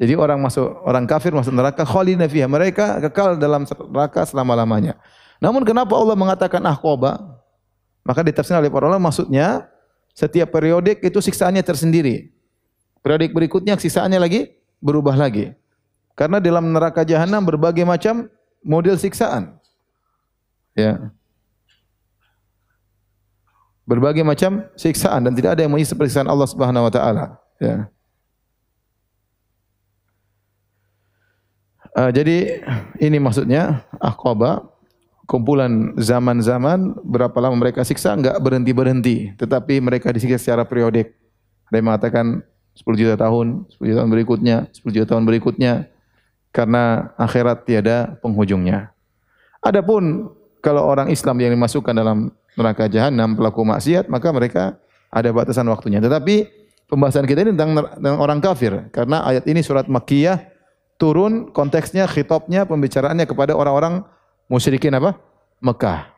Jadi 0.00 0.16
orang 0.16 0.40
masuk 0.40 0.64
orang 0.88 1.04
kafir 1.04 1.36
masuk 1.36 1.52
neraka 1.52 1.84
khalidina 1.84 2.24
fiha. 2.24 2.48
Mereka 2.48 3.04
kekal 3.04 3.36
dalam 3.36 3.68
neraka 3.68 4.24
selama-lamanya. 4.24 4.96
Namun 5.44 5.60
kenapa 5.60 5.92
Allah 5.92 6.16
mengatakan 6.16 6.64
ahqabah? 6.64 7.33
Maka 8.04 8.20
ditafsirkan 8.20 8.60
oleh 8.60 8.70
para 8.70 8.86
ulama 8.86 9.08
maksudnya 9.08 9.66
setiap 10.12 10.52
periodik 10.52 11.00
itu 11.00 11.18
siksaannya 11.18 11.64
tersendiri. 11.64 12.30
Periodik 13.00 13.32
berikutnya 13.32 13.74
siksaannya 13.80 14.20
lagi 14.20 14.52
berubah 14.78 15.16
lagi. 15.16 15.56
Karena 16.14 16.38
dalam 16.38 16.70
neraka 16.70 17.02
jahanam 17.02 17.42
berbagai 17.42 17.82
macam 17.82 18.30
model 18.62 18.94
siksaan. 18.94 19.56
Ya. 20.78 21.10
Berbagai 23.84 24.24
macam 24.24 24.64
siksaan 24.78 25.26
dan 25.28 25.32
tidak 25.36 25.58
ada 25.58 25.66
yang 25.66 25.72
menyisa 25.72 25.92
siksaan 25.92 26.30
Allah 26.30 26.48
Subhanahu 26.48 26.88
wa 26.88 26.92
taala, 26.92 27.36
ya. 27.60 27.84
Uh, 31.94 32.10
jadi 32.10 32.64
ini 32.98 33.22
maksudnya 33.22 33.86
aqaba 34.02 34.66
kumpulan 35.24 35.96
zaman-zaman 35.96 36.96
berapa 37.04 37.34
lama 37.40 37.56
mereka 37.56 37.84
siksa 37.84 38.12
enggak 38.12 38.36
berhenti-berhenti, 38.40 39.36
tetapi 39.40 39.80
mereka 39.80 40.12
disiksa 40.12 40.36
secara 40.36 40.68
periodik. 40.68 41.16
Ada 41.72 41.80
yang 41.80 41.86
mengatakan 41.88 42.26
10 42.76 43.00
juta 43.00 43.14
tahun, 43.16 43.64
10 43.72 43.88
juta 43.88 43.98
tahun 44.04 44.12
berikutnya, 44.12 44.56
10 44.72 44.94
juta 44.94 45.06
tahun 45.16 45.24
berikutnya, 45.24 45.72
karena 46.52 47.14
akhirat 47.16 47.64
tiada 47.64 48.20
penghujungnya. 48.20 48.92
Adapun 49.64 50.28
kalau 50.60 50.84
orang 50.84 51.08
Islam 51.08 51.40
yang 51.40 51.52
dimasukkan 51.56 51.94
dalam 51.96 52.30
neraka 52.54 52.86
jahanam 52.86 53.34
pelaku 53.34 53.64
maksiat, 53.64 54.06
maka 54.12 54.28
mereka 54.30 54.76
ada 55.08 55.30
batasan 55.32 55.66
waktunya. 55.72 55.98
Tetapi 56.04 56.46
pembahasan 56.90 57.24
kita 57.24 57.48
ini 57.48 57.50
tentang, 57.56 57.80
tentang 57.96 58.16
orang 58.20 58.38
kafir 58.44 58.92
karena 58.92 59.24
ayat 59.24 59.48
ini 59.48 59.64
surat 59.64 59.88
Makkiyah 59.88 60.52
turun 61.00 61.50
konteksnya 61.50 62.06
khitabnya 62.06 62.68
pembicaraannya 62.68 63.26
kepada 63.26 63.56
orang-orang 63.58 64.06
musyrikin 64.46 64.94
apa? 64.96 65.16
Mekah. 65.62 66.10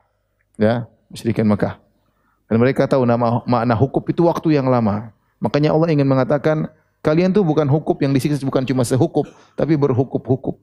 Ya, 0.56 0.88
musyrikin 1.10 1.46
Mekah. 1.46 1.78
Dan 2.46 2.62
mereka 2.62 2.86
tahu 2.86 3.02
nama 3.02 3.42
makna 3.44 3.74
hukum 3.74 4.02
itu 4.06 4.26
waktu 4.26 4.54
yang 4.54 4.70
lama. 4.70 5.10
Makanya 5.42 5.74
Allah 5.74 5.90
ingin 5.92 6.06
mengatakan 6.06 6.70
Kalian 7.06 7.30
tuh 7.30 7.46
bukan 7.46 7.70
hukum 7.70 7.94
yang 8.02 8.10
disiksa 8.10 8.42
bukan 8.42 8.66
cuma 8.66 8.82
sehukup, 8.82 9.30
tapi 9.54 9.78
berhukup-hukup 9.78 10.58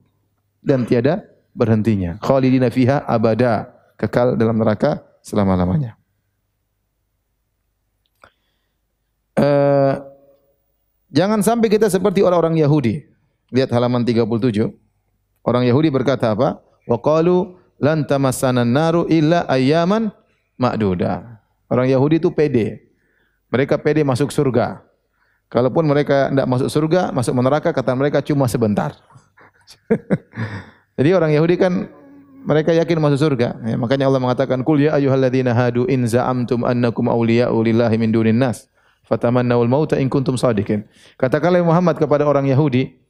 dan 0.60 0.84
tiada 0.84 1.24
berhentinya. 1.56 2.20
Khalidina 2.20 2.68
fiha 2.68 3.00
abada, 3.00 3.72
kekal 3.96 4.36
dalam 4.36 4.60
neraka 4.60 5.00
selama-lamanya. 5.24 5.96
Uh, 9.40 10.04
jangan 11.08 11.40
sampai 11.40 11.72
kita 11.72 11.88
seperti 11.88 12.20
orang-orang 12.20 12.60
Yahudi. 12.60 13.08
Lihat 13.48 13.72
halaman 13.72 14.04
37. 14.04 14.68
Orang 15.40 15.64
Yahudi 15.64 15.88
berkata 15.88 16.36
apa? 16.36 16.60
Wa 16.84 17.00
qalu 17.00 17.56
lan 17.80 18.04
tamassana 18.04 18.62
naru 18.62 19.08
illa 19.08 19.44
ayyaman 19.48 20.12
ma'duda. 20.60 21.40
Orang 21.68 21.88
Yahudi 21.88 22.20
itu 22.20 22.30
pede. 22.30 22.92
Mereka 23.48 23.80
pede 23.80 24.04
masuk 24.04 24.30
surga. 24.30 24.84
Kalaupun 25.48 25.86
mereka 25.86 26.32
tidak 26.32 26.48
masuk 26.50 26.68
surga, 26.70 27.14
masuk 27.14 27.32
neraka, 27.38 27.70
kata 27.70 27.94
mereka 27.94 28.18
cuma 28.24 28.50
sebentar. 28.50 28.96
Jadi 30.98 31.10
orang 31.14 31.30
Yahudi 31.30 31.54
kan 31.58 31.86
mereka 32.44 32.74
yakin 32.76 32.98
masuk 33.00 33.18
surga. 33.30 33.56
Ya, 33.64 33.76
makanya 33.78 34.10
Allah 34.10 34.20
mengatakan, 34.20 34.60
"Qul 34.62 34.84
ya 34.86 34.98
ayyuhalladzina 34.98 35.56
hadu 35.56 35.88
in 35.88 36.04
za'amtum 36.04 36.62
annakum 36.62 37.08
awliya'u 37.08 37.56
lillahi 37.64 37.96
min 37.96 38.12
dunin 38.12 38.36
nas, 38.36 38.68
fatamannawul 39.08 39.70
mauta 39.70 39.96
in 39.96 40.12
kuntum 40.12 40.36
shadiqin." 40.36 40.84
Katakanlah 41.16 41.64
Muhammad 41.64 41.96
kepada 41.96 42.28
orang 42.28 42.44
Yahudi, 42.50 43.00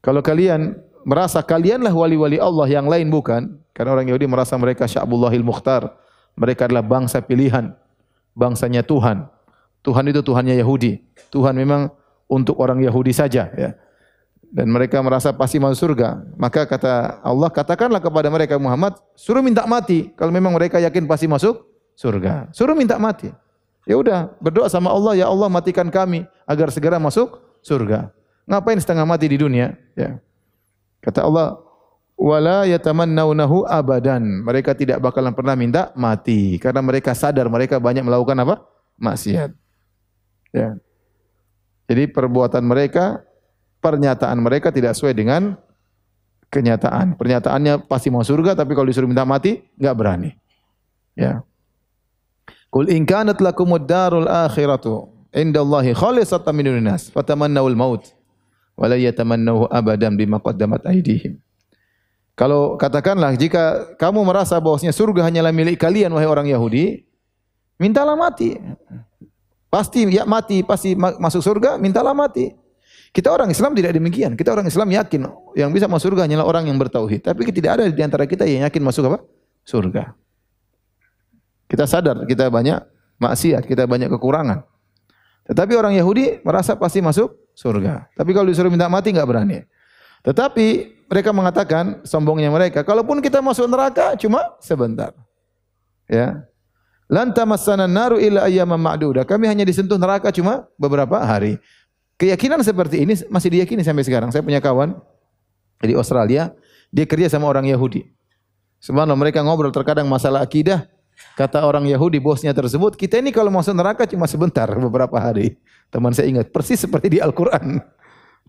kalau 0.00 0.24
kalian 0.24 0.80
merasa 1.04 1.40
kalianlah 1.44 1.92
wali-wali 1.92 2.36
Allah 2.40 2.66
yang 2.68 2.86
lain 2.86 3.08
bukan, 3.08 3.60
karena 3.72 3.96
orang 3.96 4.06
Yahudi 4.10 4.26
merasa 4.28 4.54
mereka 4.60 4.84
sya'bullahil 4.84 5.44
mukhtar, 5.44 5.96
mereka 6.36 6.68
adalah 6.68 6.84
bangsa 6.84 7.20
pilihan, 7.20 7.72
bangsanya 8.36 8.84
Tuhan. 8.84 9.28
Tuhan 9.80 10.04
itu 10.12 10.20
Tuhannya 10.20 10.60
Yahudi. 10.60 11.00
Tuhan 11.32 11.56
memang 11.56 11.88
untuk 12.28 12.60
orang 12.60 12.84
Yahudi 12.84 13.16
saja 13.16 13.48
ya. 13.52 13.72
Dan 14.50 14.66
mereka 14.66 14.98
merasa 14.98 15.30
pasti 15.30 15.62
masuk 15.62 15.94
surga. 15.94 16.26
Maka 16.34 16.66
kata 16.66 17.22
Allah, 17.22 17.48
katakanlah 17.54 18.02
kepada 18.02 18.26
mereka 18.28 18.58
Muhammad, 18.58 18.98
suruh 19.14 19.40
minta 19.40 19.62
mati 19.62 20.10
kalau 20.18 20.34
memang 20.34 20.50
mereka 20.52 20.82
yakin 20.82 21.06
pasti 21.06 21.30
masuk 21.30 21.64
surga. 21.94 22.50
Suruh 22.50 22.74
minta 22.74 22.98
mati. 22.98 23.30
Ya 23.86 23.96
udah, 23.96 24.34
berdoa 24.42 24.66
sama 24.68 24.90
Allah, 24.90 25.16
ya 25.16 25.26
Allah 25.30 25.46
matikan 25.46 25.88
kami 25.88 26.26
agar 26.44 26.68
segera 26.74 26.98
masuk 26.98 27.40
surga. 27.62 28.10
Ngapain 28.44 28.76
setengah 28.82 29.06
mati 29.06 29.30
di 29.30 29.38
dunia? 29.38 29.78
Ya. 29.94 30.18
Kata 31.00 31.24
Allah, 31.24 31.56
wala 32.20 32.68
yatamannaunahu 32.68 33.64
abadan. 33.64 34.44
Mereka 34.44 34.76
tidak 34.76 35.00
bakalan 35.00 35.32
pernah 35.32 35.56
minta 35.56 35.82
mati 35.96 36.60
karena 36.60 36.84
mereka 36.84 37.16
sadar 37.16 37.48
mereka 37.48 37.80
banyak 37.80 38.04
melakukan 38.04 38.36
apa? 38.44 38.56
maksiat. 39.00 39.56
Ya. 40.52 40.76
Jadi 41.88 42.04
perbuatan 42.12 42.62
mereka, 42.62 43.24
pernyataan 43.80 44.38
mereka 44.38 44.68
tidak 44.68 44.92
sesuai 44.92 45.16
dengan 45.16 45.56
kenyataan. 46.52 47.16
Pernyataannya 47.16 47.88
pasti 47.88 48.12
mau 48.12 48.20
surga 48.20 48.52
tapi 48.52 48.76
kalau 48.76 48.86
disuruh 48.86 49.08
minta 49.08 49.24
mati 49.24 49.64
enggak 49.80 49.96
berani. 49.96 50.30
Ya. 51.16 51.40
Qul 52.70 52.92
in 52.92 53.02
kanat 53.02 53.42
lakumud 53.42 53.88
darul 53.88 54.30
akhiratu 54.30 55.10
indallahi 55.34 55.90
khalisatan 55.90 56.54
min 56.54 56.70
dunas 56.70 57.10
fatamannawul 57.10 57.74
maut 57.74 58.14
wala 58.80 58.96
yatamannahu 58.96 59.68
abadan 59.68 60.16
bima 60.16 60.40
qaddamat 60.40 60.88
aydihim. 60.88 61.36
Kalau 62.32 62.80
katakanlah 62.80 63.36
jika 63.36 63.92
kamu 64.00 64.24
merasa 64.24 64.56
bahwasanya 64.56 64.96
surga 64.96 65.28
hanyalah 65.28 65.52
milik 65.52 65.76
kalian 65.76 66.08
wahai 66.16 66.24
orang 66.24 66.48
Yahudi, 66.48 67.04
mintalah 67.76 68.16
mati. 68.16 68.56
Pasti 69.68 70.08
ya 70.08 70.24
mati, 70.24 70.64
pasti 70.64 70.96
masuk 70.96 71.44
surga, 71.44 71.76
mintalah 71.76 72.16
mati. 72.16 72.56
Kita 73.12 73.28
orang 73.28 73.52
Islam 73.52 73.76
tidak 73.76 73.92
demikian. 73.92 74.32
Kita 74.40 74.56
orang 74.56 74.64
Islam 74.64 74.88
yakin 74.88 75.28
yang 75.52 75.68
bisa 75.74 75.84
masuk 75.84 76.14
surga 76.14 76.24
hanyalah 76.24 76.48
orang 76.48 76.64
yang 76.72 76.80
bertauhid. 76.80 77.20
Tapi 77.20 77.44
tidak 77.52 77.70
ada 77.76 77.84
di 77.86 78.02
antara 78.02 78.24
kita 78.24 78.48
yang 78.48 78.64
yakin 78.64 78.82
masuk 78.82 79.12
apa? 79.12 79.18
Surga. 79.66 80.16
Kita 81.68 81.84
sadar 81.84 82.24
kita 82.24 82.48
banyak 82.48 82.80
maksiat, 83.20 83.68
kita 83.68 83.84
banyak 83.84 84.08
kekurangan. 84.10 84.64
Tetapi 85.50 85.72
orang 85.74 85.94
Yahudi 85.98 86.40
merasa 86.46 86.78
pasti 86.78 87.02
masuk 87.02 87.34
surga. 87.60 88.08
Tapi 88.16 88.32
kalau 88.32 88.48
disuruh 88.48 88.72
minta 88.72 88.88
mati 88.88 89.12
enggak 89.12 89.28
berani. 89.28 89.68
Tetapi 90.24 90.96
mereka 91.12 91.30
mengatakan 91.36 92.00
sombongnya 92.08 92.48
mereka, 92.48 92.80
kalaupun 92.80 93.20
kita 93.20 93.44
masuk 93.44 93.68
neraka 93.68 94.16
cuma 94.16 94.56
sebentar. 94.64 95.12
Ya. 96.08 96.48
Lan 97.10 97.34
tamassana 97.36 97.84
naru 97.90 98.16
illa 98.16 98.48
ayyaman 98.48 98.80
ma'dudah. 98.80 99.26
Kami 99.28 99.44
hanya 99.50 99.66
disentuh 99.66 100.00
neraka 100.00 100.32
cuma 100.32 100.64
beberapa 100.80 101.20
hari. 101.20 101.60
Keyakinan 102.16 102.62
seperti 102.62 103.02
ini 103.02 103.18
masih 103.28 103.50
diyakini 103.50 103.82
sampai 103.82 104.06
sekarang. 104.06 104.30
Saya 104.30 104.46
punya 104.46 104.62
kawan 104.62 104.94
di 105.82 105.96
Australia, 105.96 106.52
dia 106.92 107.04
kerja 107.08 107.32
sama 107.32 107.48
orang 107.48 107.66
Yahudi. 107.66 108.06
Subhanallah 108.80 109.18
mereka 109.18 109.42
ngobrol 109.42 109.72
terkadang 109.74 110.06
masalah 110.06 110.44
akidah. 110.44 110.86
Kata 111.38 111.64
orang 111.64 111.88
Yahudi 111.88 112.20
bosnya 112.20 112.52
tersebut, 112.52 113.00
kita 113.00 113.16
ini 113.16 113.32
kalau 113.32 113.48
masuk 113.48 113.72
neraka 113.72 114.04
cuma 114.04 114.28
sebentar, 114.28 114.68
beberapa 114.68 115.16
hari. 115.16 115.56
Teman 115.88 116.12
saya 116.12 116.28
ingat, 116.28 116.52
persis 116.52 116.76
seperti 116.76 117.16
di 117.16 117.18
Al-Quran. 117.18 117.80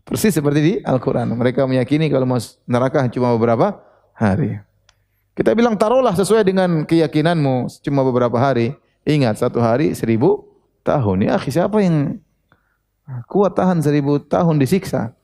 Persis 0.04 0.34
seperti 0.36 0.60
di 0.60 0.74
Al-Quran. 0.82 1.32
Mereka 1.38 1.64
meyakini 1.70 2.10
kalau 2.10 2.26
mau 2.26 2.42
neraka 2.68 3.06
cuma 3.08 3.32
beberapa 3.38 3.80
hari. 4.18 4.60
Kita 5.32 5.56
bilang 5.56 5.80
taruhlah 5.80 6.12
sesuai 6.12 6.44
dengan 6.44 6.84
keyakinanmu 6.84 7.70
cuma 7.86 8.04
beberapa 8.04 8.36
hari. 8.36 8.76
Ingat 9.08 9.42
satu 9.42 9.64
hari 9.64 9.96
seribu 9.96 10.46
tahun. 10.84 11.32
Ya 11.32 11.40
siapa 11.40 11.80
yang 11.82 12.20
kuat 13.26 13.56
tahan 13.56 13.80
seribu 13.80 14.20
tahun 14.20 14.60
disiksa. 14.60 15.16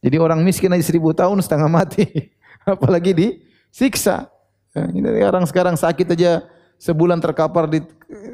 Jadi 0.00 0.16
orang 0.20 0.40
miskin 0.40 0.72
aja 0.72 0.84
seribu 0.84 1.12
tahun 1.12 1.40
setengah 1.44 1.68
mati. 1.68 2.32
Apalagi 2.64 3.12
disiksa. 3.12 4.32
Ya, 4.74 4.90
ini 4.90 5.22
orang 5.22 5.46
sekarang 5.46 5.78
sakit 5.78 6.16
aja 6.18 6.42
sebulan 6.84 7.24
terkapar 7.24 7.64
di, 7.72 7.80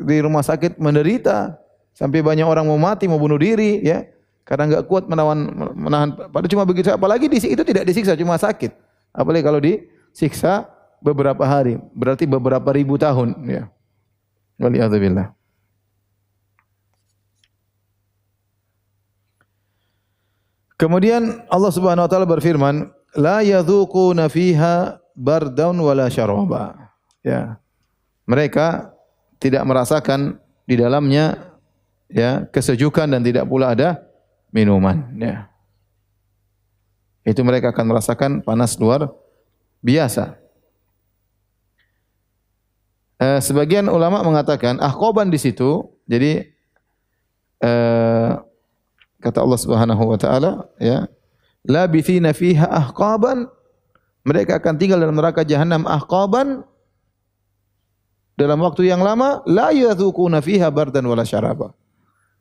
di 0.02 0.16
rumah 0.18 0.42
sakit 0.42 0.82
menderita. 0.82 1.54
Sampai 1.94 2.24
banyak 2.24 2.42
orang 2.42 2.66
mau 2.66 2.80
mati, 2.80 3.06
mau 3.06 3.20
bunuh 3.22 3.38
diri. 3.38 3.78
ya 3.86 4.02
karena 4.50 4.66
enggak 4.66 4.90
kuat 4.90 5.06
menahan 5.06 5.46
menahan 5.78 6.08
pada 6.34 6.50
cuma 6.50 6.66
begitu 6.66 6.90
apalagi 6.90 7.30
di 7.30 7.38
itu 7.38 7.62
tidak 7.62 7.86
disiksa 7.86 8.18
cuma 8.18 8.34
sakit. 8.34 8.74
Apalagi 9.14 9.46
kalau 9.46 9.62
disiksa 9.62 10.66
beberapa 10.98 11.46
hari, 11.46 11.78
berarti 11.94 12.26
beberapa 12.26 12.66
ribu 12.74 12.98
tahun 12.98 13.46
ya. 13.46 13.70
Waliyadzubillah. 14.58 15.30
Kemudian 20.74 21.46
Allah 21.46 21.70
Subhanahu 21.70 22.08
wa 22.08 22.10
taala 22.10 22.26
berfirman, 22.26 22.90
la 23.14 23.46
yadzuquna 23.46 24.26
fiha 24.26 24.98
bardaun 25.14 25.78
wala 25.78 26.10
syaraba. 26.10 26.90
Ya. 27.22 27.60
Mereka 28.28 28.92
tidak 29.40 29.62
merasakan 29.64 30.40
di 30.68 30.76
dalamnya 30.76 31.56
ya 32.10 32.44
kesejukan 32.50 33.10
dan 33.10 33.20
tidak 33.24 33.48
pula 33.48 33.72
ada 33.72 34.04
minuman 34.52 35.06
ya. 35.16 35.48
Itu 37.24 37.44
mereka 37.44 37.70
akan 37.70 37.86
merasakan 37.90 38.30
panas 38.42 38.76
luar 38.80 39.12
biasa. 39.84 40.40
Eh, 43.20 43.40
sebagian 43.44 43.84
ulama 43.92 44.24
mengatakan 44.24 44.80
ahqaban 44.80 45.28
di 45.28 45.36
situ 45.36 45.92
jadi 46.08 46.48
eh, 47.60 48.30
kata 49.20 49.38
Allah 49.44 49.60
Subhanahu 49.60 50.02
wa 50.08 50.16
taala 50.16 50.64
ya 50.80 51.04
labithina 51.68 52.32
fiha 52.32 52.64
ahqaban 52.64 53.44
mereka 54.24 54.56
akan 54.56 54.74
tinggal 54.80 54.96
dalam 55.04 55.20
neraka 55.20 55.44
jahanam 55.44 55.84
ahqaban 55.84 56.64
dalam 58.40 58.56
waktu 58.64 58.88
yang 58.88 59.04
lama 59.04 59.44
la 59.44 59.68
yadzuquna 59.76 60.40
fiha 60.40 60.72
bardan 60.72 61.04
wala 61.04 61.28
syaraba 61.28 61.76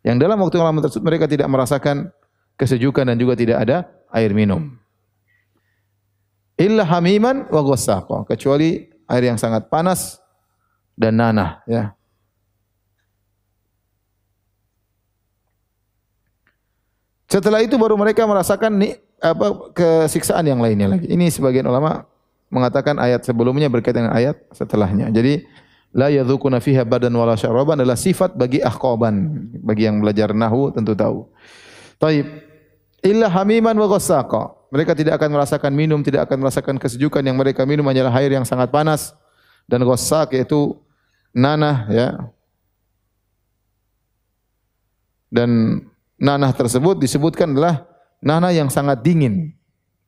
yang 0.07 0.15
dalam 0.15 0.39
waktu 0.39 0.55
yang 0.55 0.71
lama 0.71 0.79
tersebut 0.87 1.03
mereka 1.03 1.27
tidak 1.27 1.51
merasakan 1.51 2.07
kesejukan 2.55 3.07
dan 3.07 3.15
juga 3.19 3.35
tidak 3.35 3.57
ada 3.67 3.77
air 4.15 4.31
minum. 4.31 4.79
Illa 6.59 6.83
hamiman 6.83 7.47
wa 7.47 7.61
ghassaqa, 7.63 8.27
kecuali 8.27 8.91
air 9.07 9.23
yang 9.23 9.39
sangat 9.39 9.71
panas 9.71 10.19
dan 10.95 11.15
nanah 11.15 11.63
ya. 11.63 11.95
Setelah 17.29 17.61
itu 17.63 17.77
baru 17.77 17.95
mereka 17.95 18.25
merasakan 18.25 18.75
nih 18.81 18.97
apa 19.21 19.71
kesiksaan 19.71 20.43
yang 20.47 20.59
lainnya 20.59 20.97
lagi. 20.97 21.07
Ini 21.07 21.31
sebagian 21.31 21.67
ulama 21.67 22.07
mengatakan 22.49 22.97
ayat 22.97 23.23
sebelumnya 23.23 23.69
berkaitan 23.69 24.09
dengan 24.09 24.17
ayat 24.17 24.41
setelahnya. 24.51 25.13
Jadi 25.13 25.45
la 25.93 26.13
yadzuquna 26.13 26.61
fiha 26.61 26.85
badan 26.85 27.13
wala 27.17 27.33
syaraban 27.33 27.81
adalah 27.81 27.97
sifat 27.97 28.37
bagi 28.37 28.61
ahqaban. 28.61 29.49
Bagi 29.61 29.89
yang 29.89 30.01
belajar 30.01 30.33
nahwu 30.33 30.73
tentu 30.73 30.93
tahu. 30.93 31.25
Taib. 31.97 32.25
Illa 32.99 33.31
hamiman 33.31 33.73
wa 33.79 33.87
ghassaqa. 33.87 34.59
Mereka 34.69 34.93
tidak 34.93 35.17
akan 35.17 35.33
merasakan 35.33 35.71
minum, 35.73 35.99
tidak 36.05 36.29
akan 36.29 36.45
merasakan 36.45 36.75
kesejukan 36.77 37.25
yang 37.25 37.33
mereka 37.33 37.65
minum 37.65 37.81
hanyalah 37.89 38.13
air 38.21 38.37
yang 38.37 38.45
sangat 38.45 38.69
panas 38.69 39.17
dan 39.65 39.81
ghassaq 39.81 40.37
yaitu 40.37 40.77
nanah 41.33 41.89
ya. 41.89 42.07
Dan 45.29 45.81
nanah 46.17 46.53
tersebut 46.53 47.01
disebutkan 47.01 47.53
adalah 47.53 47.85
nanah 48.21 48.53
yang 48.53 48.69
sangat 48.69 49.01
dingin. 49.01 49.53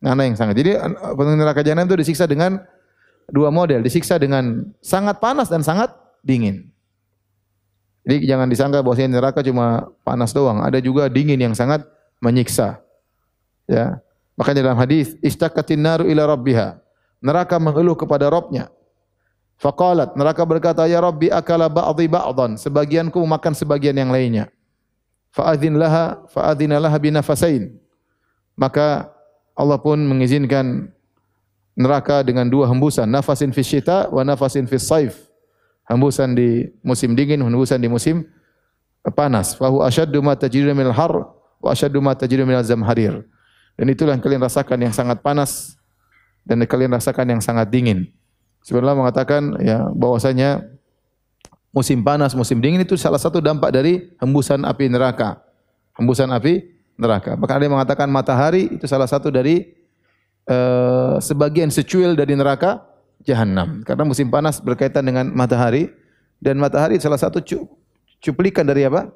Nanah 0.01 0.25
yang 0.25 0.37
sangat. 0.37 0.57
Jadi 0.57 0.77
penghuni 1.17 1.37
neraka 1.37 1.61
jahanam 1.61 1.85
itu 1.85 1.97
disiksa 2.01 2.25
dengan 2.25 2.57
dua 3.31 3.49
model, 3.49 3.81
disiksa 3.81 4.19
dengan 4.19 4.67
sangat 4.83 5.17
panas 5.17 5.47
dan 5.47 5.63
sangat 5.63 5.89
dingin. 6.21 6.69
Jadi 8.05 8.27
jangan 8.27 8.47
disangka 8.49 8.81
bahwa 8.81 8.97
neraka 8.97 9.39
cuma 9.45 9.87
panas 10.01 10.33
doang, 10.35 10.61
ada 10.61 10.77
juga 10.81 11.07
dingin 11.07 11.37
yang 11.37 11.55
sangat 11.55 11.85
menyiksa. 12.21 12.81
Ya. 13.69 14.01
Makanya 14.35 14.71
dalam 14.71 14.79
hadis, 14.79 15.15
istaqatin 15.21 15.81
naru 15.81 16.05
ila 16.09 16.25
rabbiha. 16.33 16.81
Neraka 17.21 17.61
mengeluh 17.61 17.93
kepada 17.93 18.25
Rabbnya. 18.33 18.73
Faqalat, 19.61 20.17
neraka 20.17 20.41
berkata, 20.41 20.89
"Ya 20.89 20.97
Rabbi, 20.97 21.29
akala 21.29 21.69
ba'dhi 21.69 22.09
ba'dhan." 22.09 22.57
Sebagianku 22.57 23.21
makan 23.21 23.53
sebagian 23.53 23.93
yang 23.93 24.09
lainnya. 24.09 24.49
Fa'adhin 25.29 25.77
laha, 25.77 26.25
fa'adhina 26.33 26.81
laha 26.81 26.97
binafasain. 26.97 27.69
Maka 28.57 29.13
Allah 29.53 29.77
pun 29.77 30.01
mengizinkan 30.01 30.89
neraka 31.75 32.21
dengan 32.21 32.47
dua 32.47 32.67
hembusan, 32.67 33.07
nafasin 33.07 33.55
fi 33.55 33.63
syita 33.63 34.11
wa 34.11 34.21
nafasin 34.23 34.67
saif. 34.67 35.27
Hembusan 35.87 36.37
di 36.37 36.71
musim 36.85 37.17
dingin, 37.17 37.41
hembusan 37.43 37.81
di 37.81 37.91
musim 37.91 38.23
panas. 39.11 39.57
Fahu 39.57 39.83
asyaddu 39.83 40.21
ma 40.23 40.37
tajidu 40.37 40.71
minal 40.71 40.95
har 40.95 41.11
wa 41.59 41.69
asyaddu 41.73 41.99
ma 41.99 42.15
tajidu 42.15 42.47
minal 42.47 42.63
zamharir. 42.63 43.25
Dan 43.75 43.89
itulah 43.91 44.13
yang 44.15 44.23
kalian 44.23 44.41
rasakan 44.45 44.77
yang 44.77 44.93
sangat 44.93 45.19
panas 45.25 45.75
dan 46.45 46.61
kalian 46.63 46.93
rasakan 46.93 47.37
yang 47.37 47.41
sangat 47.41 47.67
dingin. 47.73 48.07
Sebenarnya 48.61 48.93
mengatakan 48.93 49.41
ya 49.59 49.89
bahwasanya 49.91 50.63
musim 51.73 52.05
panas, 52.05 52.37
musim 52.37 52.61
dingin 52.61 52.85
itu 52.85 52.93
salah 52.93 53.17
satu 53.17 53.41
dampak 53.41 53.73
dari 53.73 54.13
hembusan 54.21 54.63
api 54.63 54.85
neraka. 54.85 55.41
Hembusan 55.97 56.29
api 56.29 56.71
neraka. 56.95 57.33
Bahkan 57.35 57.55
ada 57.57 57.63
yang 57.65 57.75
mengatakan 57.75 58.07
matahari 58.07 58.69
itu 58.69 58.85
salah 58.85 59.09
satu 59.09 59.33
dari 59.33 59.80
uh, 60.51 61.15
sebagian 61.23 61.71
secuil 61.71 62.19
dari 62.19 62.35
neraka 62.35 62.83
jahanam. 63.23 63.81
Karena 63.87 64.03
musim 64.03 64.27
panas 64.27 64.59
berkaitan 64.59 65.07
dengan 65.07 65.31
matahari 65.31 65.87
dan 66.43 66.59
matahari 66.59 66.99
salah 66.99 67.17
satu 67.17 67.39
cuplikan 68.19 68.67
dari 68.67 68.83
apa? 68.83 69.07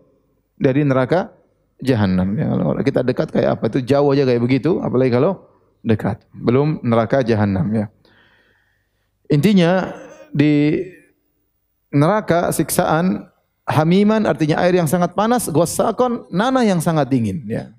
Dari 0.56 0.88
neraka 0.88 1.36
jahanam. 1.84 2.32
Ya, 2.40 2.48
kalau 2.48 2.80
kita 2.80 3.02
dekat 3.04 3.28
kayak 3.36 3.50
apa? 3.60 3.64
Itu 3.68 3.80
jauh 3.84 4.16
aja 4.16 4.24
kayak 4.24 4.42
begitu, 4.42 4.80
apalagi 4.80 5.12
kalau 5.12 5.44
dekat. 5.84 6.24
Belum 6.32 6.80
neraka 6.80 7.20
jahanam 7.26 7.68
ya. 7.76 7.86
Intinya 9.28 9.92
di 10.32 10.86
neraka 11.90 12.54
siksaan 12.54 13.26
hamiman 13.66 14.30
artinya 14.30 14.62
air 14.62 14.78
yang 14.78 14.86
sangat 14.86 15.18
panas, 15.18 15.50
gosakon 15.50 16.30
nana 16.30 16.62
yang 16.62 16.80
sangat 16.80 17.10
dingin 17.10 17.42
ya. 17.50 17.74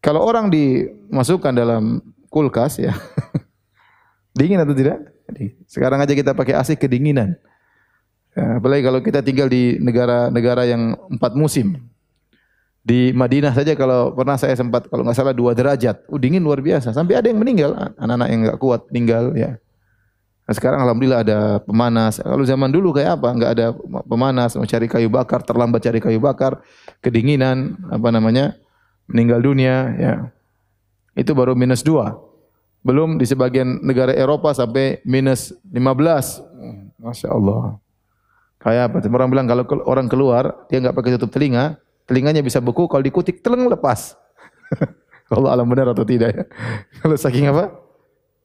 Kalau 0.00 0.24
orang 0.24 0.48
dimasukkan 0.48 1.52
dalam 1.52 2.00
kulkas 2.30 2.78
ya. 2.78 2.94
dingin 4.38 4.62
atau 4.62 4.72
tidak? 4.72 5.10
Sekarang 5.66 5.98
aja 6.00 6.14
kita 6.14 6.32
pakai 6.32 6.54
AC 6.56 6.78
kedinginan. 6.78 7.36
Ya, 8.34 8.62
apalagi 8.62 8.86
kalau 8.86 9.02
kita 9.02 9.20
tinggal 9.26 9.50
di 9.50 9.76
negara-negara 9.82 10.62
yang 10.66 10.94
empat 11.10 11.34
musim. 11.34 11.90
Di 12.80 13.12
Madinah 13.12 13.52
saja 13.52 13.76
kalau 13.76 14.16
pernah 14.16 14.40
saya 14.40 14.56
sempat 14.56 14.88
kalau 14.88 15.04
nggak 15.04 15.18
salah 15.18 15.34
dua 15.36 15.52
derajat, 15.52 16.06
uh, 16.08 16.18
dingin 16.18 16.40
luar 16.40 16.64
biasa. 16.64 16.96
Sampai 16.96 17.18
ada 17.18 17.28
yang 17.28 17.36
meninggal, 17.36 17.76
anak-anak 17.98 18.28
yang 18.30 18.40
nggak 18.48 18.58
kuat 18.62 18.80
meninggal 18.88 19.36
ya. 19.36 19.60
Nah, 20.48 20.54
sekarang 20.56 20.80
alhamdulillah 20.82 21.20
ada 21.22 21.38
pemanas. 21.62 22.18
Kalau 22.18 22.42
zaman 22.42 22.72
dulu 22.72 22.96
kayak 22.96 23.20
apa? 23.20 23.28
Enggak 23.30 23.50
ada 23.54 23.66
pemanas, 24.08 24.56
mau 24.56 24.66
cari 24.66 24.86
kayu 24.88 25.06
bakar, 25.12 25.44
terlambat 25.44 25.80
cari 25.84 26.00
kayu 26.02 26.18
bakar, 26.18 26.58
kedinginan, 27.04 27.78
apa 27.90 28.08
namanya? 28.10 28.56
meninggal 29.10 29.42
dunia, 29.42 29.76
ya. 29.98 30.14
Itu 31.14 31.34
baru 31.34 31.58
minus 31.58 31.82
dua. 31.82 32.16
Belum 32.80 33.20
di 33.20 33.28
sebagian 33.28 33.84
negara 33.84 34.16
Eropa 34.16 34.56
sampai 34.56 35.04
minus 35.04 35.52
15. 35.68 36.40
Masya 37.00 37.28
Allah. 37.28 37.76
Kayak 38.60 38.82
apa? 38.92 38.96
Orang 39.08 39.28
bilang 39.32 39.46
kalau 39.48 39.64
orang 39.88 40.06
keluar, 40.08 40.68
dia 40.68 40.80
enggak 40.80 40.96
pakai 40.96 41.16
tutup 41.16 41.32
telinga, 41.32 41.80
telinganya 42.04 42.44
bisa 42.44 42.60
beku, 42.60 42.84
kalau 42.88 43.00
dikutik 43.00 43.40
teleng 43.40 43.68
lepas. 43.68 44.16
kalau 45.32 45.48
alam 45.48 45.64
benar 45.64 45.92
atau 45.92 46.04
tidak 46.04 46.30
ya. 46.34 46.44
Kalau 47.00 47.16
saking 47.16 47.48
apa? 47.48 47.70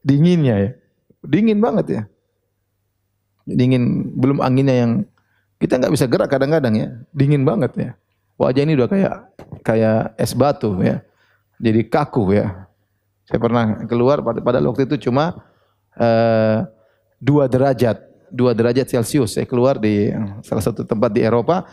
Dinginnya 0.05 0.55
ya. 0.57 0.71
Dingin 1.25 1.57
banget 1.57 1.85
ya. 1.89 2.01
Dingin, 3.45 4.13
belum 4.13 4.41
anginnya 4.41 4.85
yang 4.85 4.91
kita 5.57 5.81
nggak 5.81 5.93
bisa 5.93 6.05
gerak 6.05 6.29
kadang-kadang 6.29 6.73
ya. 6.77 6.89
Dingin 7.09 7.41
banget 7.41 7.71
ya. 7.73 7.89
Wajah 8.37 8.61
ini 8.67 8.73
udah 8.77 8.89
kayak 8.89 9.15
kayak 9.65 10.13
es 10.19 10.37
batu 10.37 10.77
ya. 10.83 11.01
Jadi 11.61 11.87
kaku 11.87 12.35
ya. 12.35 12.67
Saya 13.25 13.41
pernah 13.41 13.83
keluar 13.89 14.21
pada, 14.21 14.39
pada 14.43 14.57
waktu 14.61 14.85
itu 14.85 15.09
cuma 15.09 15.33
uh, 15.97 16.67
dua 17.17 17.49
derajat, 17.49 17.97
dua 18.29 18.53
derajat 18.53 18.85
Celcius. 18.85 19.33
Saya 19.33 19.49
keluar 19.49 19.81
di 19.81 20.13
salah 20.45 20.61
satu 20.61 20.85
tempat 20.85 21.09
di 21.15 21.25
Eropa. 21.25 21.65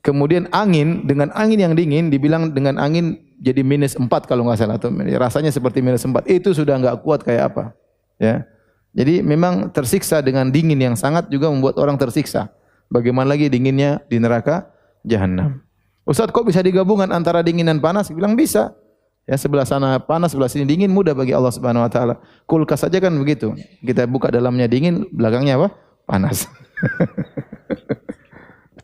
Kemudian 0.00 0.48
angin 0.54 1.04
dengan 1.04 1.28
angin 1.34 1.58
yang 1.60 1.74
dingin 1.74 2.08
dibilang 2.08 2.54
dengan 2.54 2.78
angin 2.78 3.18
jadi 3.42 3.60
minus 3.66 3.98
empat 3.98 4.30
kalau 4.30 4.46
nggak 4.46 4.58
salah 4.58 4.78
atau 4.78 4.94
rasanya 5.18 5.50
seperti 5.50 5.82
minus 5.82 6.06
empat 6.06 6.26
itu 6.30 6.54
sudah 6.54 6.78
nggak 6.78 7.02
kuat 7.02 7.22
kayak 7.26 7.54
apa 7.54 7.64
ya 8.18 8.46
jadi 8.96 9.20
memang 9.20 9.68
tersiksa 9.70 10.24
dengan 10.24 10.48
dingin 10.48 10.80
yang 10.80 10.96
sangat 10.96 11.28
juga 11.28 11.52
membuat 11.52 11.76
orang 11.76 11.94
tersiksa. 12.00 12.50
Bagaimana 12.88 13.36
lagi 13.36 13.52
dinginnya 13.52 14.00
di 14.08 14.16
neraka 14.16 14.72
jahanam. 15.04 15.60
Ustaz 16.08 16.32
kok 16.32 16.42
bisa 16.42 16.64
digabungkan 16.64 17.12
antara 17.12 17.44
dingin 17.44 17.68
dan 17.68 17.84
panas? 17.84 18.08
Bilang 18.08 18.32
bisa. 18.32 18.72
Ya 19.28 19.36
sebelah 19.36 19.68
sana 19.68 20.00
panas, 20.00 20.32
sebelah 20.32 20.48
sini 20.48 20.64
dingin 20.64 20.88
mudah 20.88 21.12
bagi 21.12 21.36
Allah 21.36 21.52
Subhanahu 21.52 21.84
wa 21.84 21.92
taala. 21.92 22.16
Kulkas 22.48 22.80
saja 22.80 22.96
kan 22.96 23.12
begitu. 23.12 23.52
Kita 23.84 24.08
buka 24.08 24.32
dalamnya 24.32 24.64
dingin, 24.64 25.04
belakangnya 25.12 25.60
apa? 25.60 25.68
Panas. 26.08 26.48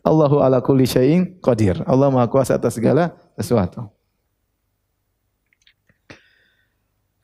Allahu 0.05 0.45
ala 0.45 0.61
kulli 0.61 0.85
syai'in 0.85 1.41
qadir. 1.41 1.81
Allah 1.89 2.13
Maha 2.13 2.29
Kuasa 2.29 2.61
atas 2.61 2.77
segala 2.77 3.17
sesuatu. 3.33 3.89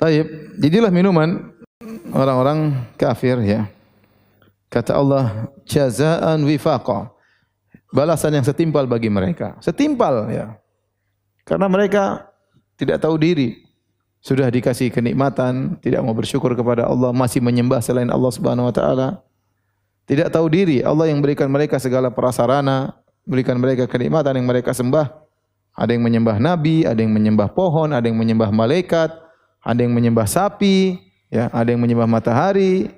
Taib, 0.02 0.26
jadilah 0.58 0.90
minuman 0.90 1.54
orang-orang 2.10 2.90
kafir 2.98 3.38
ya. 3.46 3.70
Kata 4.66 4.98
Allah, 4.98 5.46
jazaan 5.70 6.42
wifaqa. 6.42 7.14
Balasan 7.94 8.34
yang 8.34 8.46
setimpal 8.50 8.90
bagi 8.90 9.14
mereka. 9.14 9.62
Setimpal 9.62 10.26
ya. 10.34 10.58
Karena 11.46 11.70
mereka 11.70 12.31
tidak 12.82 12.98
tahu 12.98 13.22
diri. 13.22 13.70
Sudah 14.22 14.50
dikasih 14.50 14.90
kenikmatan, 14.90 15.78
tidak 15.82 16.02
mau 16.02 16.18
bersyukur 16.18 16.58
kepada 16.58 16.90
Allah, 16.90 17.14
masih 17.14 17.42
menyembah 17.42 17.82
selain 17.82 18.10
Allah 18.10 18.34
Subhanahu 18.34 18.70
wa 18.70 18.74
taala. 18.74 19.22
Tidak 20.10 20.34
tahu 20.34 20.50
diri, 20.50 20.82
Allah 20.82 21.14
yang 21.14 21.22
berikan 21.22 21.50
mereka 21.50 21.78
segala 21.78 22.10
prasarana, 22.10 22.98
berikan 23.26 23.58
mereka 23.62 23.86
kenikmatan 23.86 24.42
yang 24.42 24.50
mereka 24.50 24.74
sembah. 24.74 25.14
Ada 25.78 25.94
yang 25.94 26.04
menyembah 26.06 26.38
nabi, 26.42 26.86
ada 26.86 26.98
yang 26.98 27.14
menyembah 27.14 27.54
pohon, 27.54 27.94
ada 27.94 28.04
yang 28.06 28.18
menyembah 28.18 28.50
malaikat, 28.50 29.14
ada 29.62 29.80
yang 29.80 29.94
menyembah 29.94 30.26
sapi, 30.26 31.00
Ya, 31.32 31.48
ada 31.56 31.72
yang 31.72 31.80
menyembah 31.80 32.12
matahari. 32.12 32.92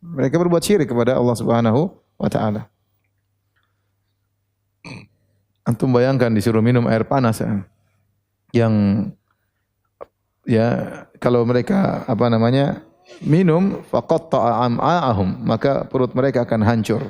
Mereka 0.00 0.40
berbuat 0.40 0.64
syirik 0.64 0.88
kepada 0.88 1.20
Allah 1.20 1.36
Subhanahu 1.36 1.92
wa 2.16 2.28
taala. 2.32 2.66
Antum 5.62 5.92
bayangkan 5.92 6.32
disuruh 6.32 6.64
minum 6.64 6.88
air 6.88 7.04
panas 7.04 7.38
ya. 7.38 7.62
Yang 8.52 8.74
ya 10.44 10.68
kalau 11.16 11.42
mereka 11.48 12.04
apa 12.04 12.28
namanya 12.28 12.84
minum 13.24 13.80
faqatta'a 13.88 14.68
am'a'ahum 14.68 15.40
maka 15.42 15.88
perut 15.88 16.12
mereka 16.12 16.44
akan 16.44 16.60
hancur. 16.62 17.02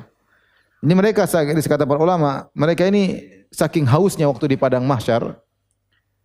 Ini 0.82 0.98
mereka 0.98 1.30
kata 1.30 1.86
para 1.86 2.00
ulama, 2.02 2.50
mereka 2.58 2.82
ini 2.86 3.22
saking 3.54 3.86
hausnya 3.86 4.26
waktu 4.26 4.50
di 4.50 4.56
padang 4.58 4.82
mahsyar, 4.82 5.38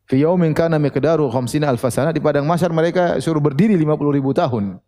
Fi 0.08 0.24
yaumin 0.24 0.56
kana 0.56 0.80
miqdaru 0.80 1.28
khamsina 1.28 1.68
alfasana 1.68 2.16
di 2.16 2.24
padang 2.24 2.48
mahsyar 2.48 2.72
mereka 2.72 3.20
suruh 3.20 3.44
berdiri 3.44 3.76
50 3.76 4.18
ribu 4.18 4.32
tahun. 4.32 4.80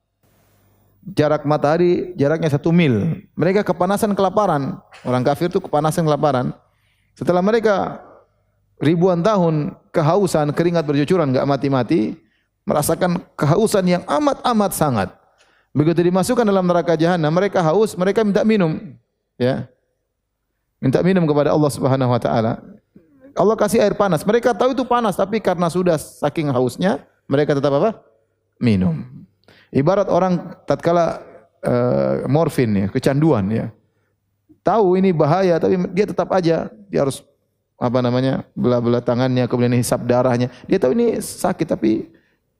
Jarak 1.11 1.43
matahari 1.43 2.15
jaraknya 2.15 2.47
satu 2.47 2.71
mil. 2.71 3.19
Mereka 3.35 3.67
kepanasan 3.67 4.15
kelaparan. 4.15 4.79
Orang 5.03 5.27
kafir 5.27 5.51
itu 5.51 5.59
kepanasan 5.59 6.07
kelaparan. 6.07 6.55
Setelah 7.19 7.43
mereka 7.43 7.99
ribuan 8.79 9.19
tahun 9.19 9.75
kehausan, 9.91 10.55
keringat 10.55 10.87
bercucuran 10.87 11.29
enggak 11.29 11.45
mati-mati, 11.45 12.15
merasakan 12.63 13.21
kehausan 13.35 13.85
yang 13.85 14.03
amat-amat 14.07 14.71
sangat. 14.73 15.09
Begitu 15.75 16.09
dimasukkan 16.09 16.47
dalam 16.47 16.65
neraka 16.65 16.97
jahanam, 16.97 17.29
mereka 17.29 17.61
haus, 17.61 17.93
mereka 17.93 18.25
minta 18.25 18.41
minum, 18.41 18.97
ya. 19.37 19.69
Minta 20.79 21.03
minum 21.03 21.27
kepada 21.27 21.51
Allah 21.53 21.69
Subhanahu 21.69 22.09
wa 22.09 22.17
taala. 22.17 22.63
Allah 23.35 23.55
kasih 23.59 23.83
air 23.83 23.93
panas. 23.93 24.23
Mereka 24.23 24.55
tahu 24.55 24.73
itu 24.73 24.87
panas, 24.87 25.13
tapi 25.19 25.37
karena 25.43 25.67
sudah 25.69 25.99
saking 25.99 26.49
hausnya, 26.49 27.03
mereka 27.29 27.53
tetap 27.53 27.75
apa? 27.75 27.99
Minum. 28.57 29.05
Ibarat 29.69 30.09
orang 30.09 30.57
tatkala 30.65 31.21
uh, 31.61 32.25
morfin 32.25 32.73
ya, 32.73 32.87
kecanduan 32.89 33.45
ya. 33.51 33.65
Tahu 34.65 34.97
ini 34.97 35.13
bahaya, 35.13 35.61
tapi 35.61 35.77
dia 35.93 36.09
tetap 36.09 36.31
aja 36.33 36.67
dia 36.89 36.99
harus 36.99 37.21
apa 37.79 37.99
namanya 38.03 38.43
belah-belah 38.53 38.99
tangannya, 38.99 39.47
kemudian 39.47 39.79
hisap 39.79 40.03
darahnya. 40.03 40.51
Dia 40.67 40.77
tahu 40.77 40.91
ini 40.91 41.23
sakit, 41.23 41.63
tapi 41.63 42.11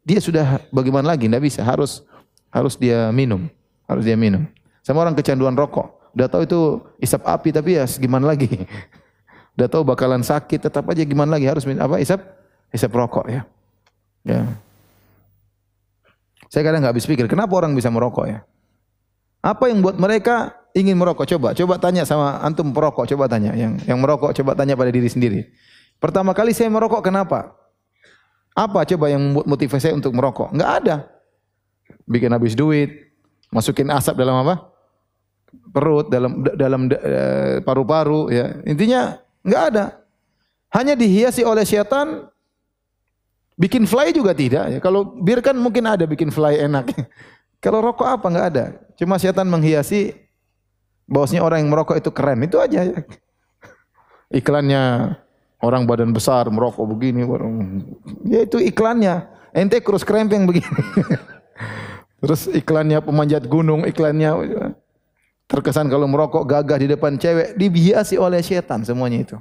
dia 0.08 0.24
sudah 0.24 0.64
bagaimana 0.72 1.12
lagi? 1.12 1.28
Tidak 1.28 1.44
bisa, 1.44 1.62
harus 1.62 2.08
harus 2.50 2.80
dia 2.80 3.12
minum, 3.12 3.52
harus 3.86 4.08
dia 4.08 4.16
minum. 4.16 4.48
Sama 4.80 5.04
orang 5.04 5.14
kecanduan 5.14 5.54
rokok, 5.60 6.16
udah 6.16 6.28
tahu 6.32 6.48
itu 6.48 6.60
hisap 7.04 7.28
api, 7.28 7.52
tapi 7.52 7.76
ya 7.76 7.86
gimana 8.00 8.32
lagi? 8.32 8.48
Udah 9.60 9.68
tahu 9.68 9.84
bakalan 9.84 10.24
sakit, 10.24 10.72
tetap 10.72 10.88
aja 10.88 11.04
gimana 11.04 11.36
lagi 11.36 11.44
harus 11.44 11.68
minum 11.68 11.84
apa? 11.84 12.00
Isap 12.00 12.24
isap 12.72 12.96
rokok 12.96 13.28
ya. 13.28 13.44
Ya. 14.24 14.48
Saya 16.48 16.64
kadang 16.64 16.80
nggak 16.80 16.96
habis 16.96 17.04
pikir, 17.04 17.28
kenapa 17.28 17.60
orang 17.60 17.76
bisa 17.76 17.92
merokok 17.92 18.24
ya? 18.32 18.40
Apa 19.44 19.68
yang 19.68 19.84
buat 19.84 20.00
mereka 20.00 20.59
ingin 20.80 20.96
merokok? 20.96 21.28
Coba, 21.28 21.52
coba 21.52 21.76
tanya 21.78 22.08
sama 22.08 22.40
antum 22.40 22.72
perokok, 22.72 23.06
coba 23.12 23.28
tanya. 23.28 23.52
Yang 23.54 23.84
yang 23.84 24.00
merokok 24.00 24.32
coba 24.32 24.56
tanya 24.56 24.80
pada 24.80 24.90
diri 24.90 25.12
sendiri. 25.12 25.52
Pertama 26.00 26.32
kali 26.32 26.56
saya 26.56 26.72
merokok 26.72 27.04
kenapa? 27.04 27.60
Apa 28.56 28.88
coba 28.88 29.12
yang 29.12 29.20
membuat 29.20 29.48
motivasi 29.48 29.92
saya 29.92 29.96
untuk 29.96 30.16
merokok? 30.16 30.56
Enggak 30.56 30.72
ada. 30.84 30.96
Bikin 32.08 32.32
habis 32.32 32.56
duit, 32.56 33.12
masukin 33.52 33.92
asap 33.92 34.20
dalam 34.20 34.40
apa? 34.42 34.72
Perut, 35.72 36.08
dalam 36.08 36.44
dalam 36.44 36.82
eh, 36.92 37.60
paru-paru 37.64 38.32
ya. 38.32 38.64
Intinya 38.64 39.20
enggak 39.44 39.64
ada. 39.76 39.86
Hanya 40.72 40.94
dihiasi 40.94 41.42
oleh 41.44 41.66
setan 41.66 42.30
bikin 43.60 43.84
fly 43.84 44.16
juga 44.16 44.32
tidak 44.32 44.66
ya. 44.72 44.80
Kalau 44.80 45.20
bir 45.20 45.44
kan 45.44 45.56
mungkin 45.60 45.84
ada 45.84 46.08
bikin 46.08 46.32
fly 46.32 46.64
enak. 46.64 46.96
Kalau 47.64 47.84
rokok 47.84 48.08
apa 48.08 48.28
enggak 48.32 48.48
ada. 48.56 48.66
Cuma 48.96 49.20
setan 49.20 49.48
menghiasi 49.48 50.29
bahwasanya 51.10 51.42
orang 51.42 51.66
yang 51.66 51.70
merokok 51.74 51.98
itu 51.98 52.14
keren. 52.14 52.46
Itu 52.46 52.62
aja 52.62 52.86
ya. 52.86 53.02
Iklannya 54.30 55.18
orang 55.66 55.90
badan 55.90 56.14
besar 56.14 56.46
merokok 56.54 56.86
begini. 56.86 57.26
Ya 58.30 58.46
itu 58.46 58.62
iklannya. 58.62 59.26
Ente 59.52 59.82
kurus 59.82 60.06
krempeng 60.06 60.46
begini. 60.46 60.70
Terus 62.22 62.46
iklannya 62.52 63.02
pemanjat 63.02 63.50
gunung, 63.50 63.88
iklannya 63.90 64.62
terkesan 65.50 65.90
kalau 65.90 66.06
merokok 66.06 66.46
gagah 66.46 66.78
di 66.78 66.88
depan 66.94 67.18
cewek, 67.18 67.58
dibiasi 67.58 68.22
oleh 68.22 68.44
setan 68.46 68.86
semuanya 68.86 69.26
itu. 69.26 69.38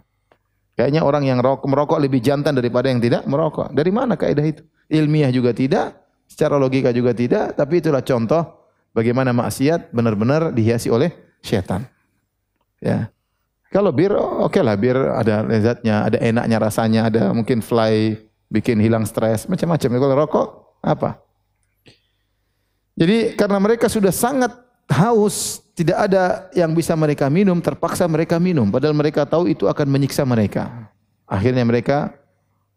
Kayaknya 0.78 1.02
orang 1.02 1.26
yang 1.26 1.42
rokok, 1.42 1.66
merokok 1.66 1.98
lebih 1.98 2.22
jantan 2.22 2.54
daripada 2.54 2.86
yang 2.86 3.02
tidak 3.02 3.26
merokok. 3.26 3.74
Dari 3.74 3.90
mana 3.90 4.14
kaidah 4.14 4.46
itu? 4.46 4.62
Ilmiah 4.88 5.28
juga 5.34 5.50
tidak, 5.50 6.00
secara 6.30 6.54
logika 6.54 6.94
juga 6.94 7.10
tidak, 7.12 7.58
tapi 7.58 7.82
itulah 7.82 8.00
contoh 8.00 8.46
bagaimana 8.94 9.34
maksiat 9.34 9.90
benar-benar 9.90 10.54
dihiasi 10.54 10.88
oleh 10.88 11.27
setan. 11.42 11.86
Ya. 12.78 13.10
Kalau 13.68 13.92
bir 13.92 14.16
oke 14.16 14.48
okay 14.48 14.62
lah, 14.64 14.76
bir 14.80 14.96
ada 14.96 15.44
lezatnya, 15.44 16.08
ada 16.08 16.16
enaknya 16.18 16.56
rasanya, 16.56 17.00
ada 17.12 17.22
mungkin 17.36 17.60
fly 17.60 18.16
bikin 18.48 18.80
hilang 18.80 19.04
stres, 19.04 19.44
macam-macam. 19.44 19.88
Kalau 19.92 20.16
rokok 20.16 20.46
apa? 20.80 21.20
Jadi 22.98 23.36
karena 23.36 23.60
mereka 23.60 23.86
sudah 23.86 24.10
sangat 24.10 24.50
haus, 24.88 25.60
tidak 25.76 26.08
ada 26.08 26.48
yang 26.56 26.72
bisa 26.72 26.96
mereka 26.96 27.28
minum, 27.28 27.60
terpaksa 27.60 28.08
mereka 28.08 28.40
minum 28.40 28.66
padahal 28.72 28.96
mereka 28.96 29.28
tahu 29.28 29.52
itu 29.52 29.68
akan 29.68 29.86
menyiksa 29.86 30.24
mereka. 30.24 30.90
Akhirnya 31.28 31.62
mereka 31.62 32.16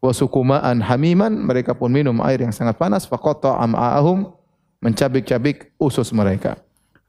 wasukumaan 0.04 0.78
hamiman, 0.84 1.32
mereka 1.32 1.72
pun 1.72 1.88
minum 1.88 2.20
air 2.22 2.44
yang 2.44 2.52
sangat 2.52 2.76
panas, 2.76 3.08
faqata 3.08 3.58
am'ahum 3.64 4.30
mencabik-cabik 4.84 5.72
usus 5.80 6.12
mereka. 6.12 6.58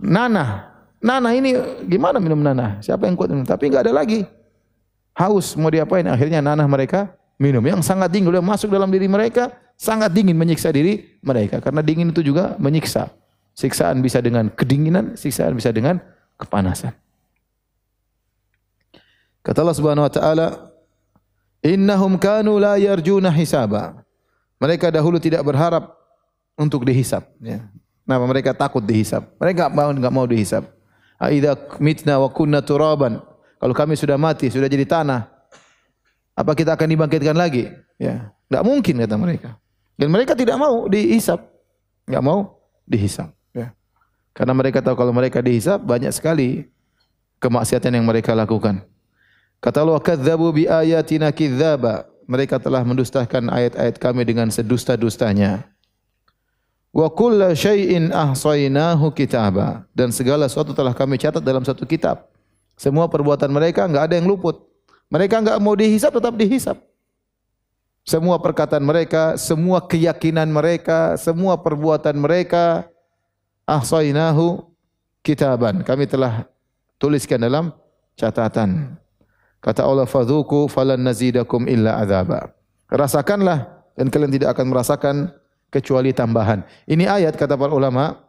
Nanah, 0.01 0.72
nanah 1.03 1.35
ini 1.35 1.51
gimana 1.83 2.17
minum 2.23 2.39
nanah? 2.39 2.79
Siapa 2.79 3.05
yang 3.05 3.19
kuat 3.19 3.29
minum? 3.29 3.43
Tapi 3.43 3.67
enggak 3.67 3.91
ada 3.91 3.93
lagi. 3.93 4.23
Haus 5.13 5.53
mau 5.59 5.69
diapain? 5.69 6.07
Akhirnya 6.07 6.39
nanah 6.39 6.65
mereka 6.65 7.13
minum 7.37 7.61
yang 7.61 7.83
sangat 7.83 8.09
dingin 8.09 8.31
udah 8.31 8.41
masuk 8.41 8.71
dalam 8.71 8.87
diri 8.89 9.05
mereka, 9.05 9.51
sangat 9.75 10.15
dingin 10.15 10.33
menyiksa 10.33 10.71
diri 10.71 11.19
mereka 11.19 11.59
karena 11.59 11.83
dingin 11.83 12.09
itu 12.09 12.23
juga 12.23 12.55
menyiksa. 12.55 13.11
Siksaan 13.53 14.01
bisa 14.01 14.17
dengan 14.17 14.49
kedinginan, 14.49 15.13
siksaan 15.13 15.53
bisa 15.53 15.69
dengan 15.69 16.01
kepanasan. 16.41 16.95
Kata 19.45 19.61
Allah 19.61 19.77
Subhanahu 19.77 20.07
wa 20.07 20.13
taala, 20.13 20.47
"Innahum 21.61 22.17
kanu 22.17 22.57
la 22.57 22.79
yarjuna 22.81 23.29
hisaba." 23.29 24.01
Mereka 24.57 24.89
dahulu 24.89 25.19
tidak 25.19 25.43
berharap 25.43 25.91
untuk 26.55 26.87
dihisap. 26.87 27.27
Ya. 27.43 27.67
Kenapa 28.07 28.25
mereka 28.25 28.51
takut 28.55 28.81
dihisap? 28.81 29.27
Mereka 29.37 29.67
mau 29.69 29.91
enggak 29.91 30.13
mau 30.15 30.25
dihisap. 30.25 30.72
Aida 31.23 31.55
mitna 31.79 32.19
wa 32.19 32.27
kunna 32.27 32.59
turaban. 32.59 33.23
Kalau 33.63 33.71
kami 33.71 33.95
sudah 33.95 34.19
mati, 34.19 34.51
sudah 34.51 34.67
jadi 34.67 34.83
tanah, 34.83 35.23
apa 36.35 36.51
kita 36.51 36.75
akan 36.75 36.87
dibangkitkan 36.91 37.31
lagi? 37.31 37.71
Ya, 37.95 38.35
enggak 38.51 38.63
mungkin 38.67 38.95
kata 38.99 39.15
mereka. 39.15 39.49
Dan 39.95 40.11
mereka 40.11 40.35
tidak 40.35 40.59
mau 40.59 40.91
dihisap. 40.91 41.39
Enggak 42.03 42.23
mau 42.27 42.59
dihisap, 42.83 43.31
ya. 43.55 43.71
Karena 44.35 44.51
mereka 44.51 44.83
tahu 44.83 44.99
kalau 44.99 45.15
mereka 45.15 45.39
dihisap 45.39 45.79
banyak 45.79 46.11
sekali 46.11 46.67
kemaksiatan 47.39 47.95
yang 47.95 48.03
mereka 48.03 48.35
lakukan. 48.35 48.83
Kata 49.63 49.79
Allah, 49.79 50.03
"Kadzdzabu 50.03 50.51
bi 50.51 50.67
ayatina 50.67 51.31
kidzaba." 51.31 52.11
Mereka 52.23 52.59
telah 52.59 52.83
mendustakan 52.87 53.51
ayat-ayat 53.51 53.99
kami 53.99 54.23
dengan 54.23 54.47
sedusta-dustanya. 54.47 55.67
Wa 56.93 57.09
kulla 57.09 57.57
syai'in 57.57 58.13
ahsainahu 58.13 59.09
kitaba 59.17 59.81
dan 59.97 60.13
segala 60.13 60.45
sesuatu 60.45 60.77
telah 60.77 60.93
kami 60.93 61.17
catat 61.17 61.41
dalam 61.41 61.65
satu 61.65 61.89
kitab. 61.89 62.29
Semua 62.77 63.09
perbuatan 63.09 63.49
mereka 63.49 63.89
enggak 63.89 64.13
ada 64.13 64.15
yang 64.21 64.29
luput. 64.29 64.61
Mereka 65.09 65.41
enggak 65.41 65.57
mau 65.57 65.73
dihisap 65.73 66.13
tetap 66.13 66.37
dihisap. 66.37 66.77
Semua 68.05 68.37
perkataan 68.37 68.85
mereka, 68.85 69.39
semua 69.41 69.81
keyakinan 69.81 70.45
mereka, 70.53 71.17
semua 71.17 71.57
perbuatan 71.57 72.13
mereka 72.13 72.85
ahsainahu 73.65 74.61
kitaban. 75.25 75.81
Kami 75.81 76.05
telah 76.05 76.45
tuliskan 77.01 77.41
dalam 77.41 77.73
catatan. 78.13 78.99
Kata 79.63 79.81
Allah 79.81 80.05
fadzuku 80.05 80.67
falan 80.69 80.99
nazidakum 80.99 81.65
illa 81.65 81.97
adzaba. 82.03 82.51
Rasakanlah 82.91 83.71
dan 83.97 84.11
kalian 84.11 84.35
tidak 84.35 84.59
akan 84.59 84.65
merasakan 84.69 85.15
kecuali 85.73 86.13
tambahan. 86.13 86.61
Ini 86.85 87.09
ayat 87.09 87.33
kata 87.33 87.57
para 87.57 87.73
ulama, 87.73 88.21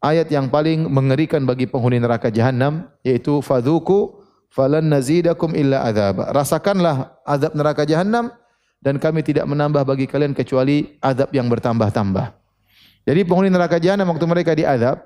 ayat 0.00 0.32
yang 0.32 0.48
paling 0.48 0.88
mengerikan 0.88 1.44
bagi 1.44 1.68
penghuni 1.68 2.00
neraka 2.00 2.32
jahanam 2.32 2.88
yaitu 3.04 3.44
fadzuku 3.44 4.16
falan 4.48 4.88
nazidakum 4.88 5.52
illa 5.52 5.84
adzaba. 5.84 6.32
Rasakanlah 6.32 7.20
azab 7.28 7.52
neraka 7.52 7.84
jahanam 7.84 8.32
dan 8.80 8.96
kami 8.96 9.20
tidak 9.20 9.44
menambah 9.44 9.84
bagi 9.84 10.08
kalian 10.08 10.32
kecuali 10.32 10.96
azab 11.04 11.28
yang 11.36 11.52
bertambah-tambah. 11.52 12.32
Jadi 13.04 13.20
penghuni 13.28 13.52
neraka 13.52 13.76
jahanam 13.76 14.08
waktu 14.08 14.24
mereka 14.24 14.56
diazab, 14.56 15.04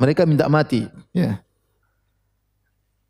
mereka 0.00 0.24
minta 0.24 0.48
mati, 0.48 0.88
ya. 1.12 1.44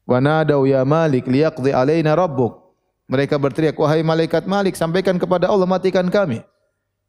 Wa 0.04 0.20
ya 0.68 0.84
Malik 0.84 1.24
liyaqdi 1.24 1.72
alaina 1.72 2.12
rabbuk. 2.12 2.60
Mereka 3.04 3.36
berteriak, 3.36 3.76
wahai 3.76 4.00
malaikat 4.00 4.48
Malik, 4.48 4.76
sampaikan 4.80 5.20
kepada 5.20 5.48
Allah 5.48 5.68
matikan 5.68 6.08
kami. 6.08 6.40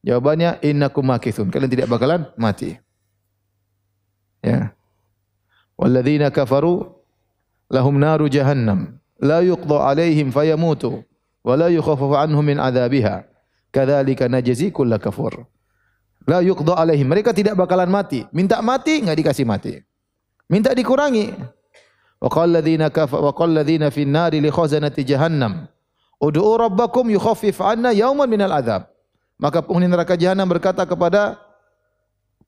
Jawabannya 0.06 0.62
innakum 0.62 1.02
makithun. 1.02 1.50
Kalian 1.50 1.72
tidak 1.74 1.90
bakalan 1.90 2.30
mati. 2.38 2.78
Ya. 4.46 4.78
Walladzina 5.74 6.30
kafaru 6.30 6.94
lahum 7.74 7.98
naru 7.98 8.30
jahannam 8.30 9.02
la 9.18 9.42
yuqda 9.42 9.90
alaihim 9.90 10.30
fayamutu 10.30 11.02
wa 11.42 11.58
la 11.58 11.74
yukhaffafu 11.74 12.14
anhum 12.14 12.46
min 12.46 12.62
adzabiha. 12.62 13.26
Kadzalika 13.74 14.30
najzi 14.30 14.70
kull 14.70 14.94
kafur. 15.02 15.50
La 16.30 16.40
yuqda 16.46 16.78
alaihim. 16.78 17.10
Mereka 17.10 17.34
tidak 17.34 17.58
bakalan 17.58 17.90
mati. 17.90 18.30
Minta 18.30 18.62
mati 18.62 19.02
enggak 19.02 19.18
dikasih 19.18 19.44
mati. 19.44 19.82
Minta 20.48 20.72
dikurangi. 20.78 21.34
Wa 22.22 22.30
qala 22.30 22.62
ladzina 22.62 22.94
kafaru 22.94 23.26
wa 23.26 23.34
qala 23.34 23.66
ladzina 23.66 23.90
fin 23.90 24.14
nari 24.14 24.38
li 24.38 24.54
khazanati 24.54 25.02
jahannam. 25.02 25.66
Ud'u 26.22 26.56
rabbakum 26.56 27.10
yukhaffif 27.12 27.60
'anna 27.60 27.92
yawman 27.92 28.30
minal 28.30 28.54
adzab. 28.54 28.95
Maka 29.36 29.60
penghuni 29.60 29.92
neraka 29.92 30.16
jahanam 30.16 30.48
berkata 30.48 30.88
kepada 30.88 31.36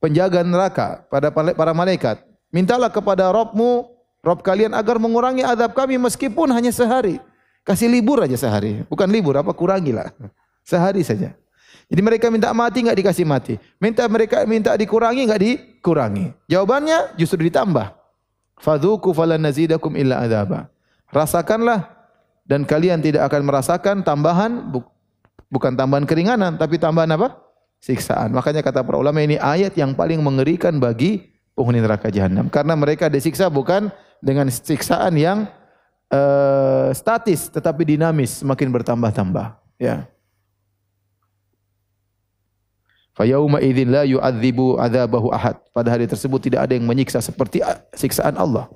penjaga 0.00 0.40
neraka, 0.40 1.04
pada 1.12 1.28
para 1.32 1.72
malaikat, 1.76 2.24
mintalah 2.48 2.88
kepada 2.88 3.28
Robmu, 3.28 3.92
Rob 4.24 4.40
kalian 4.42 4.74
agar 4.74 4.98
mengurangi 4.98 5.44
azab 5.44 5.76
kami 5.76 6.00
meskipun 6.00 6.50
hanya 6.50 6.72
sehari. 6.72 7.22
Kasih 7.62 7.86
libur 7.86 8.24
aja 8.24 8.34
sehari. 8.34 8.82
Bukan 8.88 9.06
libur, 9.12 9.36
apa 9.36 9.52
kurangilah. 9.52 10.08
Sehari 10.68 11.04
saja. 11.04 11.36
Jadi 11.88 12.00
mereka 12.04 12.28
minta 12.28 12.52
mati 12.52 12.84
enggak 12.84 13.00
dikasih 13.00 13.24
mati. 13.24 13.56
Minta 13.80 14.04
mereka 14.08 14.44
minta 14.44 14.72
dikurangi 14.76 15.24
enggak 15.24 15.40
dikurangi. 15.40 16.32
Jawabannya 16.48 17.16
justru 17.16 17.48
ditambah. 17.48 17.92
Fadzuku 18.60 19.12
falan 19.16 19.40
nazidakum 19.40 19.96
illa 19.96 20.20
adzaba. 20.20 20.68
Rasakanlah 21.08 21.88
dan 22.44 22.68
kalian 22.68 23.00
tidak 23.00 23.28
akan 23.32 23.42
merasakan 23.48 23.96
tambahan 24.04 24.68
Bukan 25.48 25.72
tambahan 25.72 26.04
keringanan, 26.04 26.60
tapi 26.60 26.76
tambahan 26.76 27.08
apa? 27.16 27.40
Siksaan. 27.80 28.32
Makanya 28.36 28.60
kata 28.60 28.84
para 28.84 29.00
ulama 29.00 29.24
ini 29.24 29.40
ayat 29.40 29.72
yang 29.80 29.96
paling 29.96 30.20
mengerikan 30.20 30.76
bagi 30.76 31.32
penghuni 31.56 31.80
neraka 31.80 32.12
jahanam. 32.12 32.52
Karena 32.52 32.76
mereka 32.76 33.08
disiksa 33.08 33.48
bukan 33.48 33.88
dengan 34.20 34.52
siksaan 34.52 35.16
yang 35.16 35.48
uh, 36.12 36.92
statis, 36.92 37.48
tetapi 37.48 37.96
dinamis, 37.96 38.44
semakin 38.44 38.68
bertambah-tambah. 38.68 39.56
Ya. 39.80 40.04
Fayauma 43.18 43.58
idzin 43.58 43.90
la 43.90 44.06
yu'adzibu 44.06 44.78
adzabahu 44.78 45.34
ahad. 45.34 45.58
Pada 45.74 45.90
hari 45.90 46.06
tersebut 46.06 46.38
tidak 46.38 46.70
ada 46.70 46.78
yang 46.78 46.86
menyiksa 46.86 47.18
seperti 47.18 47.64
siksaan 47.90 48.38
Allah. 48.38 48.70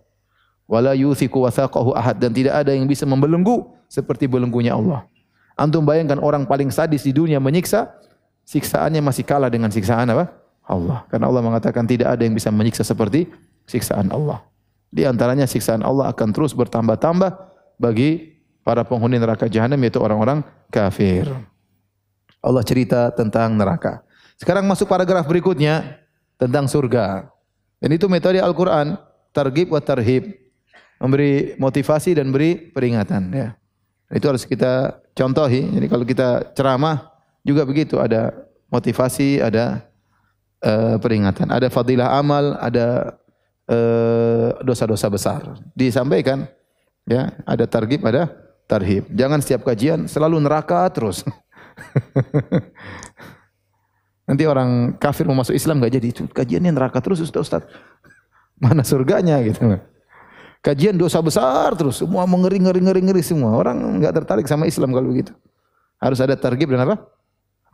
Wala 0.66 0.98
yuthiqu 0.98 1.36
wathaqahu 1.36 1.94
ahad 1.94 2.18
dan 2.18 2.34
tidak 2.34 2.64
ada 2.64 2.74
yang 2.74 2.88
bisa 2.90 3.06
membelenggu 3.06 3.70
seperti 3.86 4.26
belenggunya 4.26 4.74
Allah. 4.74 5.06
Antum 5.56 5.84
bayangkan 5.84 6.18
orang 6.18 6.48
paling 6.48 6.72
sadis 6.72 7.04
di 7.04 7.12
dunia 7.12 7.38
menyiksa, 7.38 7.92
siksaannya 8.48 9.04
masih 9.04 9.24
kalah 9.26 9.52
dengan 9.52 9.68
siksaan 9.68 10.08
apa? 10.10 10.32
Allah. 10.66 11.04
Karena 11.10 11.28
Allah 11.28 11.42
mengatakan 11.44 11.84
tidak 11.84 12.14
ada 12.14 12.22
yang 12.24 12.32
bisa 12.32 12.48
menyiksa 12.48 12.86
seperti 12.86 13.28
siksaan 13.68 14.08
Allah. 14.10 14.42
Di 14.92 15.08
antaranya 15.08 15.48
siksaan 15.48 15.80
Allah 15.80 16.12
akan 16.12 16.28
terus 16.36 16.52
bertambah-tambah 16.52 17.30
bagi 17.80 18.40
para 18.60 18.84
penghuni 18.84 19.18
neraka 19.18 19.48
jahanam 19.48 19.80
yaitu 19.80 19.98
orang-orang 19.98 20.44
kafir. 20.68 21.28
Allah 22.42 22.62
cerita 22.66 23.08
tentang 23.14 23.54
neraka. 23.54 24.02
Sekarang 24.36 24.66
masuk 24.66 24.90
paragraf 24.90 25.22
berikutnya 25.24 26.02
tentang 26.34 26.66
surga. 26.66 27.30
Dan 27.78 27.94
itu 27.94 28.10
metode 28.10 28.42
Al-Qur'an, 28.42 28.98
targhib 29.30 29.70
wa 29.70 29.78
tarhib. 29.78 30.34
Memberi 31.02 31.58
motivasi 31.58 32.14
dan 32.14 32.30
beri 32.30 32.70
peringatan 32.70 33.22
ya. 33.34 33.48
Itu 34.12 34.28
harus 34.28 34.44
kita 34.44 35.00
contohi. 35.16 35.64
Jadi 35.72 35.86
kalau 35.88 36.04
kita 36.04 36.52
ceramah 36.52 37.08
juga 37.42 37.64
begitu 37.64 37.96
ada 37.96 38.32
motivasi, 38.68 39.40
ada 39.40 39.84
uh, 40.64 40.96
peringatan, 41.00 41.48
ada 41.48 41.68
fadilah 41.72 42.12
amal, 42.16 42.56
ada 42.60 43.16
eh, 43.68 44.48
dosa-dosa 44.64 45.08
uh, 45.08 45.12
besar. 45.12 45.40
Disampaikan 45.72 46.44
ya, 47.08 47.32
ada 47.48 47.64
targhib, 47.64 48.04
ada 48.04 48.28
tarhib. 48.68 49.08
Jangan 49.12 49.40
setiap 49.40 49.64
kajian 49.64 50.04
selalu 50.08 50.40
neraka 50.44 50.84
terus. 50.92 51.24
Nanti 54.28 54.46
orang 54.46 54.96
kafir 54.96 55.26
mau 55.26 55.36
masuk 55.36 55.52
Islam 55.52 55.82
gak 55.82 55.92
jadi 55.98 56.08
itu 56.08 56.24
kajiannya 56.30 56.72
neraka 56.72 57.02
terus 57.04 57.20
Ustaz 57.20 57.48
Ustaz. 57.48 57.62
Mana 58.56 58.86
surganya 58.86 59.42
gitu. 59.42 59.76
Kajian 60.62 60.94
dosa 60.94 61.18
besar 61.18 61.74
terus 61.74 61.98
semua 61.98 62.22
mengeri 62.22 62.62
ngeri 62.62 62.78
ngeri 62.78 63.00
ngeri 63.02 63.22
semua. 63.26 63.58
Orang 63.58 63.98
enggak 63.98 64.22
tertarik 64.22 64.46
sama 64.46 64.70
Islam 64.70 64.94
kalau 64.94 65.10
begitu. 65.10 65.34
Harus 65.98 66.22
ada 66.22 66.38
targhib 66.38 66.70
dan 66.70 66.86
apa? 66.86 67.02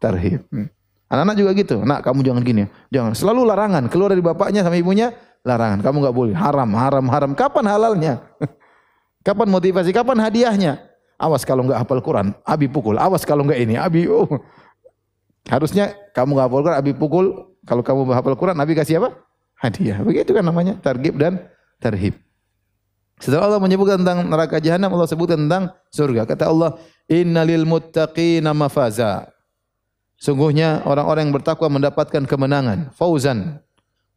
Tarhib. 0.01 0.41
Hmm. 0.49 0.72
Anak-anak 1.09 1.36
juga 1.41 1.51
gitu. 1.57 1.76
Nak, 1.84 2.01
kamu 2.05 2.20
jangan 2.20 2.43
gini. 2.45 2.64
Jangan. 2.93 3.12
Selalu 3.16 3.41
larangan. 3.49 3.84
Keluar 3.89 4.12
dari 4.12 4.20
bapaknya 4.20 4.61
sama 4.61 4.76
ibunya, 4.76 5.12
larangan. 5.41 5.80
Kamu 5.80 5.97
enggak 6.05 6.16
boleh. 6.16 6.34
Haram, 6.36 6.68
haram, 6.76 7.07
haram. 7.09 7.30
Kapan 7.32 7.64
halalnya? 7.64 8.24
Kapan 9.26 9.49
motivasi? 9.49 9.93
Kapan 9.93 10.20
hadiahnya? 10.20 10.80
Awas 11.18 11.45
kalau 11.45 11.64
enggak 11.66 11.82
hafal 11.82 12.01
Quran, 12.01 12.36
abi 12.47 12.70
pukul. 12.70 12.95
Awas 12.97 13.26
kalau 13.26 13.43
enggak 13.43 13.59
ini, 13.59 13.74
abi 13.74 14.07
oh. 14.07 14.28
Harusnya 15.51 15.97
kamu 16.12 16.36
enggak 16.36 16.47
hafal 16.49 16.61
Quran, 16.64 16.78
abi 16.78 16.93
pukul. 16.97 17.26
Kalau 17.68 17.82
kamu 17.84 18.01
hafal 18.16 18.32
Quran, 18.32 18.57
Abi 18.57 18.72
kasih 18.72 18.97
apa? 19.03 19.12
Hadiah. 19.61 20.01
Begitu 20.01 20.32
kan 20.32 20.41
namanya, 20.41 20.80
targib 20.80 21.20
dan 21.20 21.36
tarhib. 21.82 22.16
Setelah 23.18 23.50
Allah 23.50 23.62
menyebutkan 23.62 23.98
tentang 24.02 24.30
neraka 24.30 24.62
jahanam, 24.62 24.94
Allah 24.94 25.10
sebutkan 25.10 25.38
tentang 25.46 25.74
surga. 25.90 26.22
Kata 26.22 26.50
Allah, 26.50 26.78
"Innalil 27.10 27.66
muttaqina 27.66 28.54
mafaza." 28.54 29.30
Sungguhnya 30.18 30.82
orang-orang 30.82 31.30
yang 31.30 31.34
bertakwa 31.34 31.78
mendapatkan 31.78 32.26
kemenangan, 32.26 32.90
fauzan, 32.94 33.62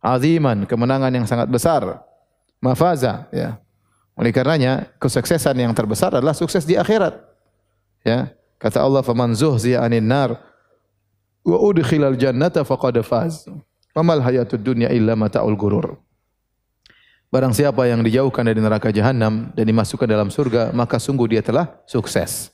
aziman, 0.02 0.66
kemenangan 0.66 1.14
yang 1.14 1.26
sangat 1.30 1.46
besar. 1.50 2.02
Mafaza, 2.62 3.30
ya. 3.30 3.62
Oleh 4.18 4.34
karenanya 4.34 4.90
kesuksesan 5.02 5.58
yang 5.58 5.74
terbesar 5.74 6.14
adalah 6.14 6.34
sukses 6.34 6.66
di 6.66 6.78
akhirat. 6.78 7.18
Ya. 8.06 8.34
Kata 8.62 8.82
Allah, 8.86 9.02
"Faman 9.02 9.34
zuhziya 9.34 9.82
'anil 9.82 10.06
nar 10.06 10.38
wa 11.42 11.58
udkhilal 11.58 12.18
jannata 12.18 12.62
faqad 12.62 13.02
faz." 13.02 13.50
Wamal 13.98 14.22
hayatud 14.22 14.62
dunya 14.62 14.94
illa 14.94 15.18
mata'ul 15.18 15.58
gurur. 15.58 16.00
Barang 17.32 17.56
siapa 17.56 17.88
yang 17.88 18.04
dijauhkan 18.04 18.44
dari 18.44 18.60
neraka 18.60 18.92
jahanam 18.92 19.56
dan 19.56 19.64
dimasukkan 19.64 20.04
dalam 20.04 20.28
surga, 20.28 20.76
maka 20.76 21.00
sungguh 21.00 21.32
dia 21.32 21.40
telah 21.40 21.80
sukses. 21.88 22.52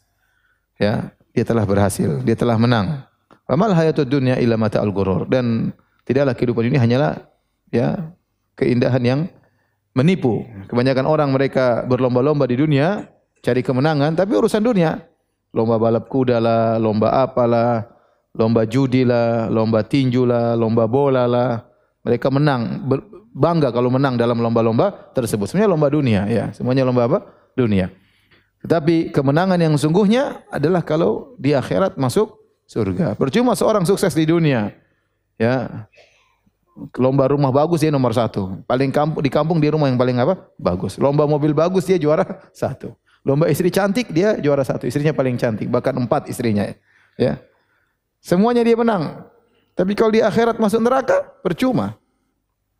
Ya, 0.77 1.09
dia 1.33 1.41
telah 1.41 1.65
berhasil, 1.65 2.21
dia 2.21 2.37
telah 2.37 2.61
menang. 2.61 3.01
Wamal 3.49 3.73
hayatud 3.73 4.05
dunya 4.05 4.37
illa 4.37 4.53
mata'ul 4.53 4.93
gurur 4.93 5.25
dan 5.25 5.73
tidaklah 6.05 6.37
kehidupan 6.37 6.69
ini 6.69 6.77
hanyalah 6.77 7.17
ya 7.73 8.13
keindahan 8.53 9.01
yang 9.01 9.19
menipu. 9.97 10.45
Kebanyakan 10.69 11.09
orang 11.09 11.33
mereka 11.33 11.81
berlomba-lomba 11.89 12.45
di 12.45 12.61
dunia 12.61 13.09
cari 13.41 13.65
kemenangan, 13.65 14.13
tapi 14.13 14.37
urusan 14.37 14.61
dunia. 14.61 15.01
Lomba 15.57 15.81
balap 15.81 16.05
kuda 16.05 16.37
lah, 16.37 16.77
lomba 16.77 17.25
apalah, 17.25 17.89
lomba 18.37 18.69
judi 18.69 19.01
lah, 19.01 19.49
lomba 19.49 19.81
tinju 19.81 20.21
lah, 20.21 20.53
lomba 20.53 20.85
bola 20.85 21.25
lah. 21.25 21.65
Mereka 22.05 22.29
menang, 22.29 22.85
bangga 23.37 23.69
kalau 23.69 23.93
menang 23.93 24.17
dalam 24.17 24.41
lomba-lomba 24.41 25.13
tersebut. 25.13 25.45
Semuanya 25.45 25.69
lomba 25.69 25.87
dunia, 25.93 26.25
ya. 26.25 26.49
Semuanya 26.57 26.81
lomba 26.81 27.05
apa? 27.05 27.19
Dunia. 27.53 27.93
Tetapi 28.65 29.13
kemenangan 29.13 29.61
yang 29.61 29.77
sungguhnya 29.77 30.41
adalah 30.49 30.81
kalau 30.81 31.37
di 31.37 31.53
akhirat 31.53 31.93
masuk 32.01 32.33
surga. 32.65 33.13
Percuma 33.13 33.53
seorang 33.53 33.85
sukses 33.85 34.17
di 34.17 34.25
dunia, 34.25 34.73
ya 35.37 35.85
Lomba 36.97 37.25
rumah 37.25 37.49
bagus 37.49 37.81
dia 37.81 37.89
nomor 37.89 38.13
satu. 38.13 38.61
Paling 38.69 38.93
kampung 38.93 39.21
di 39.25 39.31
kampung 39.33 39.57
dia 39.57 39.73
rumah 39.73 39.89
yang 39.89 39.97
paling 39.97 40.17
apa? 40.21 40.45
Bagus. 40.61 41.01
Lomba 41.01 41.25
mobil 41.25 41.49
bagus 41.49 41.89
dia 41.89 41.97
juara 41.97 42.21
satu. 42.53 42.93
Lomba 43.25 43.49
istri 43.49 43.73
cantik 43.73 44.13
dia 44.13 44.37
juara 44.37 44.61
satu. 44.61 44.85
Istrinya 44.85 45.11
paling 45.11 45.41
cantik. 45.41 45.65
Bahkan 45.73 46.05
empat 46.05 46.29
istrinya. 46.29 46.69
Ya. 47.17 47.41
Semuanya 48.21 48.61
dia 48.61 48.77
menang. 48.77 49.25
Tapi 49.73 49.97
kalau 49.97 50.13
di 50.13 50.21
akhirat 50.21 50.61
masuk 50.61 50.81
neraka, 50.81 51.25
percuma. 51.41 51.97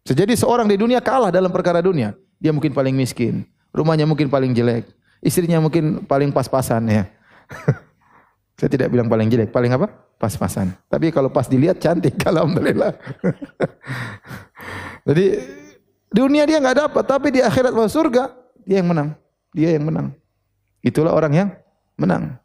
Sejadi 0.08 0.39
seorang 0.39 0.72
di 0.72 0.80
dunia 0.80 1.03
kalah 1.03 1.36
dalam 1.36 1.51
perkara 1.51 1.84
dunia. 1.84 2.16
Dia 2.39 2.55
mungkin 2.55 2.72
paling 2.72 2.95
miskin. 2.95 3.43
Rumahnya 3.76 4.08
mungkin 4.08 4.32
paling 4.32 4.55
jelek. 4.55 4.88
Istrinya 5.20 5.60
mungkin 5.60 6.08
paling 6.08 6.32
pas-pasan 6.32 6.88
ya. 6.88 7.03
Saya 8.58 8.72
tidak 8.72 8.88
bilang 8.88 9.12
paling 9.12 9.28
jelek, 9.28 9.51
paling 9.51 9.68
apa? 9.76 9.91
Pas-pasan. 10.16 10.72
Tapi 10.88 11.12
kalau 11.12 11.28
pas 11.28 11.51
dilihat 11.51 11.84
cantik, 11.84 12.16
alhamdulillah. 12.32 12.95
Jadi 15.12 15.43
dunia 16.08 16.47
dia 16.47 16.64
nggak 16.64 16.88
dapat, 16.88 17.03
tapi 17.03 17.28
di 17.36 17.43
akhirat 17.43 17.76
masuk 17.76 17.91
surga 17.91 18.32
dia 18.64 18.80
yang 18.80 18.88
menang. 18.88 19.12
Dia 19.51 19.76
yang 19.76 19.91
menang. 19.91 20.16
Itulah 20.80 21.12
orang 21.12 21.34
yang 21.36 21.49
menang. 21.99 22.39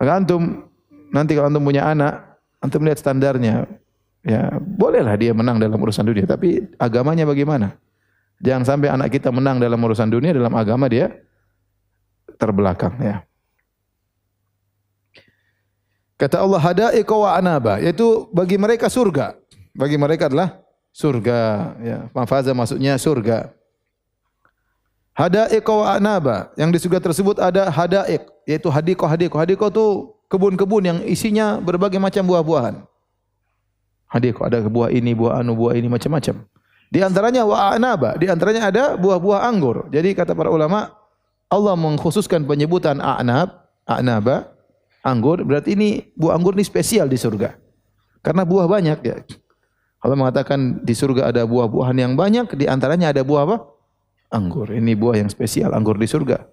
Maka 0.00 0.12
antum 0.24 0.72
nanti 1.12 1.36
kalau 1.36 1.52
antum 1.52 1.68
punya 1.68 1.84
anak, 1.84 2.40
antum 2.64 2.80
lihat 2.80 2.96
standarnya. 2.96 3.68
Ya, 4.26 4.58
bolehlah 4.58 5.14
dia 5.14 5.30
menang 5.30 5.62
dalam 5.62 5.78
urusan 5.78 6.02
dunia, 6.02 6.26
tapi 6.26 6.66
agamanya 6.82 7.22
bagaimana? 7.22 7.78
Jangan 8.42 8.66
sampai 8.66 8.90
anak 8.90 9.14
kita 9.14 9.30
menang 9.30 9.62
dalam 9.62 9.78
urusan 9.78 10.10
dunia, 10.10 10.34
dalam 10.34 10.50
agama 10.58 10.90
dia 10.90 11.14
terbelakang 12.34 12.98
ya. 12.98 13.22
Kata 16.18 16.42
Allah 16.42 16.58
hadaiqa 16.58 17.14
wa 17.14 17.30
anaba, 17.38 17.78
yaitu 17.78 18.26
bagi 18.34 18.58
mereka 18.58 18.90
surga. 18.90 19.38
Bagi 19.76 19.94
mereka 19.94 20.26
adalah 20.26 20.58
surga, 20.90 21.38
ya. 21.84 21.98
Mafaza 22.10 22.50
maksudnya 22.50 22.98
surga. 22.98 23.54
Hadaiqa 25.14 25.70
wa 25.70 25.86
anaba, 25.94 26.50
yang 26.58 26.74
di 26.74 26.82
surga 26.82 26.98
tersebut 26.98 27.38
ada 27.38 27.70
hadaik, 27.70 28.26
yaitu 28.42 28.68
hadiko 28.74 29.06
hadiko. 29.06 29.38
Hadiko 29.38 29.70
itu 29.70 29.86
kebun-kebun 30.26 30.82
yang 30.82 30.98
isinya 31.06 31.62
berbagai 31.62 32.02
macam 32.02 32.26
buah-buahan. 32.26 32.95
Hadiko 34.16 34.48
ada 34.48 34.64
buah 34.64 34.88
ini, 34.88 35.12
buah 35.12 35.44
anu, 35.44 35.52
buah 35.52 35.76
ini 35.76 35.92
macam-macam. 35.92 36.48
Di 36.88 37.04
antaranya 37.04 37.44
wa 37.44 37.74
anaba, 37.74 38.16
di 38.16 38.30
antaranya 38.30 38.70
ada 38.70 38.84
buah-buah 38.96 39.44
anggur. 39.44 39.90
Jadi 39.92 40.16
kata 40.16 40.32
para 40.32 40.48
ulama, 40.48 40.94
Allah 41.52 41.74
mengkhususkan 41.76 42.48
penyebutan 42.48 43.02
a'nab, 43.02 43.68
a'naba 43.84 44.56
anggur, 45.04 45.42
berarti 45.44 45.76
ini 45.76 46.10
buah 46.16 46.34
anggur 46.38 46.56
ini 46.56 46.64
spesial 46.64 47.06
di 47.06 47.18
surga. 47.18 47.54
Karena 48.24 48.42
buah 48.42 48.66
banyak 48.66 48.98
ya. 49.06 49.22
Allah 50.02 50.16
mengatakan 50.18 50.82
di 50.82 50.94
surga 50.94 51.34
ada 51.34 51.42
buah-buahan 51.46 51.96
yang 51.98 52.12
banyak, 52.14 52.54
di 52.54 52.66
antaranya 52.66 53.10
ada 53.10 53.22
buah 53.26 53.42
apa? 53.46 53.56
Anggur. 54.30 54.70
Ini 54.70 54.94
buah 54.98 55.22
yang 55.22 55.30
spesial, 55.30 55.74
anggur 55.74 55.98
di 55.98 56.06
surga. 56.06 56.46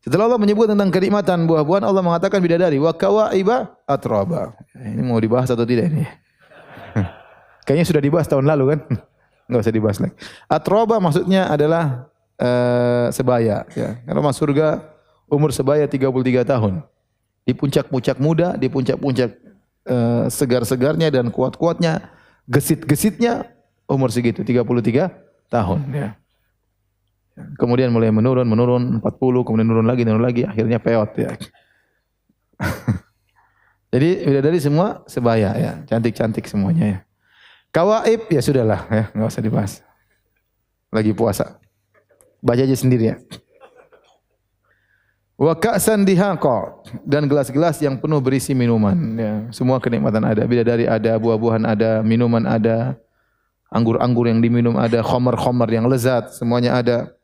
Setelah 0.00 0.32
Allah 0.32 0.40
menyebut 0.40 0.64
tentang 0.64 0.88
kenikmatan 0.88 1.44
buah-buahan, 1.44 1.84
Allah 1.84 2.00
mengatakan 2.00 2.40
bidadari 2.40 2.80
wa 2.80 2.96
kawaiba 2.96 3.76
atraba. 3.84 4.56
Ini 4.72 5.04
mau 5.04 5.20
dibahas 5.20 5.52
atau 5.52 5.68
tidak 5.68 5.92
ini? 5.92 6.08
Kayaknya 7.68 7.86
sudah 7.86 8.02
dibahas 8.02 8.24
tahun 8.24 8.48
lalu 8.48 8.64
kan? 8.76 8.80
Enggak 9.50 9.60
usah 9.68 9.74
dibahas 9.76 9.98
lagi. 10.00 10.16
Atroba 10.48 10.96
maksudnya 11.04 11.52
adalah 11.52 12.08
uh, 12.40 13.12
sebaya 13.12 13.68
ya. 13.76 14.00
Kalau 14.08 14.24
masuk 14.24 14.48
surga 14.48 14.88
umur 15.28 15.52
sebaya 15.52 15.84
33 15.84 16.48
tahun. 16.48 16.80
Di 17.44 17.52
puncak-puncak 17.52 18.16
muda, 18.16 18.56
di 18.56 18.72
puncak-puncak 18.72 19.36
uh, 19.90 20.32
segar-segarnya 20.32 21.12
dan 21.12 21.28
kuat-kuatnya, 21.28 22.08
gesit-gesitnya 22.48 23.52
umur 23.84 24.08
segitu 24.08 24.40
33 24.40 24.64
tahun 25.50 25.80
ya. 25.92 26.08
Kemudian 27.56 27.88
mulai 27.94 28.12
menurun, 28.12 28.44
menurun 28.44 28.82
40, 29.00 29.46
kemudian 29.46 29.68
menurun 29.68 29.88
lagi, 29.88 30.02
menurun 30.04 30.24
lagi, 30.24 30.42
akhirnya 30.44 30.78
peot 30.82 31.10
ya. 31.16 31.30
Jadi 33.92 34.08
dari 34.38 34.58
semua 34.62 35.02
sebaya 35.08 35.50
ya, 35.56 35.72
cantik-cantik 35.88 36.46
semuanya 36.46 36.84
ya. 36.86 36.98
Kawaib 37.70 38.26
ya 38.30 38.42
sudahlah 38.42 38.82
ya, 38.90 39.04
nggak 39.14 39.30
usah 39.30 39.42
dibahas. 39.42 39.72
Lagi 40.90 41.14
puasa. 41.14 41.58
Baca 42.42 42.62
aja 42.62 42.74
sendiri 42.74 43.14
ya. 43.14 43.16
Wa 45.40 45.56
ka'san 45.56 46.04
dan 47.08 47.24
gelas-gelas 47.24 47.80
yang 47.80 47.96
penuh 47.96 48.20
berisi 48.20 48.52
minuman 48.52 48.98
ya. 49.16 49.32
Semua 49.54 49.80
kenikmatan 49.80 50.20
ada. 50.20 50.44
Bila 50.44 50.60
dari 50.66 50.84
ada 50.84 51.16
buah-buahan 51.16 51.64
ada, 51.64 52.04
minuman 52.04 52.44
ada. 52.44 52.98
anggur-anggur 53.70 54.26
yang 54.26 54.42
diminum 54.42 54.74
ada, 54.74 54.98
khamar-khamar 54.98 55.70
yang 55.70 55.86
lezat, 55.86 56.34
semuanya 56.34 56.74
ada. 56.82 57.14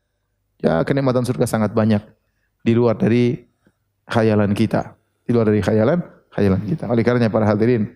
Ya, 0.61 0.81
kenikmatan 0.85 1.25
surga 1.25 1.45
sangat 1.45 1.77
banyak 1.77 2.01
di 2.65 2.73
luar 2.73 2.97
dari 2.97 3.45
khayalan 4.09 4.57
kita. 4.57 4.97
Di 5.27 5.31
luar 5.35 5.51
dari 5.51 5.61
khayalan, 5.61 6.01
khayalan 6.33 6.63
kita. 6.65 6.89
Oleh 6.89 7.03
karenanya 7.05 7.29
para 7.29 7.45
hadirin, 7.45 7.93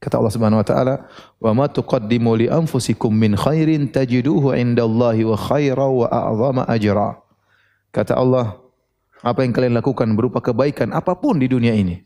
kata 0.00 0.18
Allah 0.18 0.32
Subhanahu 0.32 0.60
wa 0.60 0.66
taala, 0.66 0.94
"Wa 1.38 1.52
ma 1.52 1.68
tuqaddimu 1.68 2.32
li 2.40 2.46
anfusikum 2.48 3.12
min 3.12 3.36
khairin 3.36 3.92
tajiduhu 3.92 4.56
indallahi 4.56 5.22
wa 5.22 5.36
khaira 5.36 5.86
wa 5.86 6.08
a'zama 6.08 6.64
ajra." 6.66 7.20
Kata 7.92 8.16
Allah, 8.16 8.56
apa 9.20 9.44
yang 9.44 9.52
kalian 9.52 9.76
lakukan 9.76 10.08
berupa 10.16 10.40
kebaikan 10.40 10.90
apa 10.96 11.12
pun 11.12 11.36
di 11.36 11.46
dunia 11.46 11.76
ini, 11.76 12.00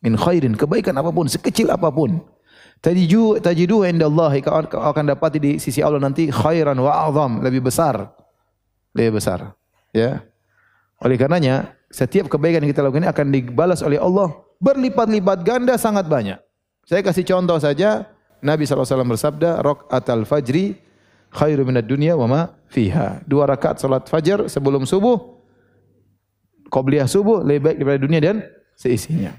min 0.00 0.14
khairin, 0.14 0.54
kebaikan 0.54 0.94
apa 0.96 1.10
pun, 1.10 1.26
sekecil 1.26 1.74
apa 1.74 1.90
pun, 1.90 2.22
tajidu 2.78 3.42
tajidu 3.42 3.82
indallahi 3.82 4.40
akan 4.46 5.04
dapat 5.12 5.42
di 5.42 5.58
sisi 5.58 5.82
Allah 5.82 5.98
nanti 5.98 6.30
khairan 6.30 6.78
wa 6.78 7.10
a'zam, 7.10 7.42
lebih 7.42 7.66
besar. 7.66 8.14
Lebih 8.94 9.22
besar. 9.22 9.54
Ya. 9.94 10.24
Oleh 11.00 11.16
karenanya, 11.16 11.74
setiap 11.90 12.30
kebaikan 12.30 12.62
yang 12.62 12.70
kita 12.70 12.84
lakukan 12.84 13.06
ini 13.06 13.10
akan 13.10 13.26
dibalas 13.32 13.80
oleh 13.82 13.98
Allah 13.98 14.30
berlipat-lipat 14.60 15.38
ganda 15.42 15.74
sangat 15.80 16.06
banyak. 16.06 16.38
Saya 16.84 17.00
kasih 17.00 17.24
contoh 17.24 17.56
saja, 17.56 18.12
Nabi 18.44 18.68
SAW 18.68 19.08
bersabda, 19.08 19.64
Rok 19.64 19.88
atal 19.88 20.28
fajri 20.28 20.76
khairu 21.32 21.64
minad 21.64 21.88
dunya 21.88 22.14
wa 22.14 22.26
ma 22.28 22.40
fiha. 22.68 23.24
Dua 23.24 23.48
rakaat 23.48 23.80
salat 23.80 24.06
fajar 24.06 24.46
sebelum 24.46 24.84
subuh, 24.84 25.40
qobliyah 26.68 27.08
subuh 27.08 27.42
lebih 27.42 27.60
baik 27.66 27.76
daripada 27.80 28.00
dunia 28.00 28.20
dan 28.20 28.36
seisinya. 28.76 29.32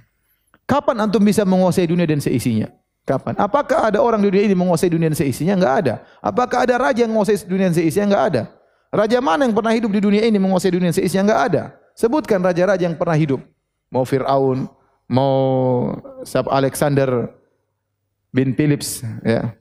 Kapan 0.66 1.04
antum 1.04 1.22
bisa 1.22 1.44
menguasai 1.44 1.86
dunia 1.86 2.08
dan 2.08 2.24
seisinya? 2.24 2.72
Kapan? 3.04 3.34
Apakah 3.36 3.92
ada 3.92 4.00
orang 4.00 4.22
di 4.22 4.30
dunia 4.30 4.46
ini 4.48 4.56
menguasai 4.56 4.88
dunia 4.94 5.10
dan 5.12 5.18
seisinya? 5.18 5.54
Enggak 5.58 5.76
ada. 5.84 5.96
Apakah 6.22 6.64
ada 6.64 6.76
raja 6.80 7.04
yang 7.04 7.12
menguasai 7.12 7.44
dunia 7.44 7.68
dan 7.68 7.76
seisinya? 7.76 8.06
Enggak 8.14 8.26
ada. 8.32 8.42
Raja 8.92 9.24
mana 9.24 9.48
yang 9.48 9.56
pernah 9.56 9.72
hidup 9.72 9.88
di 9.88 10.04
dunia 10.04 10.28
ini 10.28 10.36
menguasai 10.36 10.76
dunia 10.76 10.92
seisinya? 10.92 11.32
Enggak 11.32 11.42
ada. 11.48 11.64
Sebutkan 11.96 12.44
raja-raja 12.44 12.84
yang 12.84 13.00
pernah 13.00 13.16
hidup. 13.16 13.40
Mau 13.88 14.04
Fir'aun, 14.04 14.68
mau 15.08 15.36
Alexander 16.52 17.32
bin 18.36 18.52
Philips, 18.52 19.00
ya. 19.24 19.56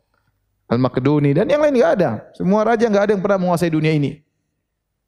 Al-Makedoni 0.71 1.35
dan 1.35 1.51
yang 1.51 1.59
lain 1.63 1.79
enggak 1.79 1.93
ada. 1.99 2.11
Semua 2.35 2.63
raja 2.63 2.87
enggak 2.87 3.11
ada 3.11 3.13
yang 3.19 3.23
pernah 3.23 3.39
menguasai 3.43 3.71
dunia 3.75 3.91
ini. 3.91 4.23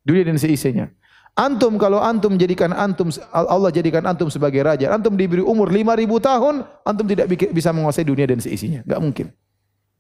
Dunia 0.03 0.27
dan 0.27 0.39
seisinya. 0.39 0.91
Antum 1.39 1.79
kalau 1.79 2.03
antum 2.03 2.35
jadikan 2.35 2.75
antum 2.75 3.09
Allah 3.31 3.71
jadikan 3.71 4.03
antum 4.05 4.27
sebagai 4.27 4.59
raja, 4.67 4.91
antum 4.91 5.15
diberi 5.15 5.41
umur 5.41 5.71
5000 5.71 6.19
tahun, 6.19 6.55
antum 6.83 7.07
tidak 7.07 7.27
bisa 7.31 7.71
menguasai 7.71 8.03
dunia 8.03 8.27
dan 8.27 8.43
seisinya. 8.43 8.83
Enggak 8.83 9.01
mungkin. 9.03 9.27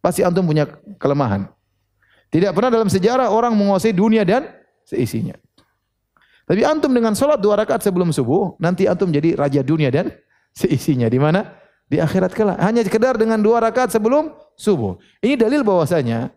Pasti 0.02 0.26
antum 0.26 0.42
punya 0.42 0.66
kelemahan. 0.98 1.46
Tidak 2.32 2.56
pernah 2.56 2.72
dalam 2.72 2.88
sejarah 2.88 3.28
orang 3.28 3.52
menguasai 3.52 3.92
dunia 3.92 4.24
dan 4.24 4.48
seisinya. 4.88 5.36
Tapi 6.48 6.64
antum 6.64 6.88
dengan 6.88 7.12
sholat 7.12 7.38
dua 7.38 7.60
rakaat 7.60 7.84
sebelum 7.84 8.08
subuh, 8.08 8.56
nanti 8.56 8.88
antum 8.88 9.12
jadi 9.12 9.36
raja 9.36 9.60
dunia 9.60 9.92
dan 9.92 10.10
seisinya. 10.56 11.06
Di 11.12 11.20
mana? 11.20 11.60
Di 11.86 12.00
akhirat 12.00 12.32
kelak. 12.32 12.56
Hanya 12.56 12.80
sekedar 12.82 13.20
dengan 13.20 13.36
dua 13.36 13.60
rakaat 13.60 13.92
sebelum 13.92 14.32
subuh. 14.56 14.96
Ini 15.20 15.36
dalil 15.36 15.60
bahwasanya 15.60 16.32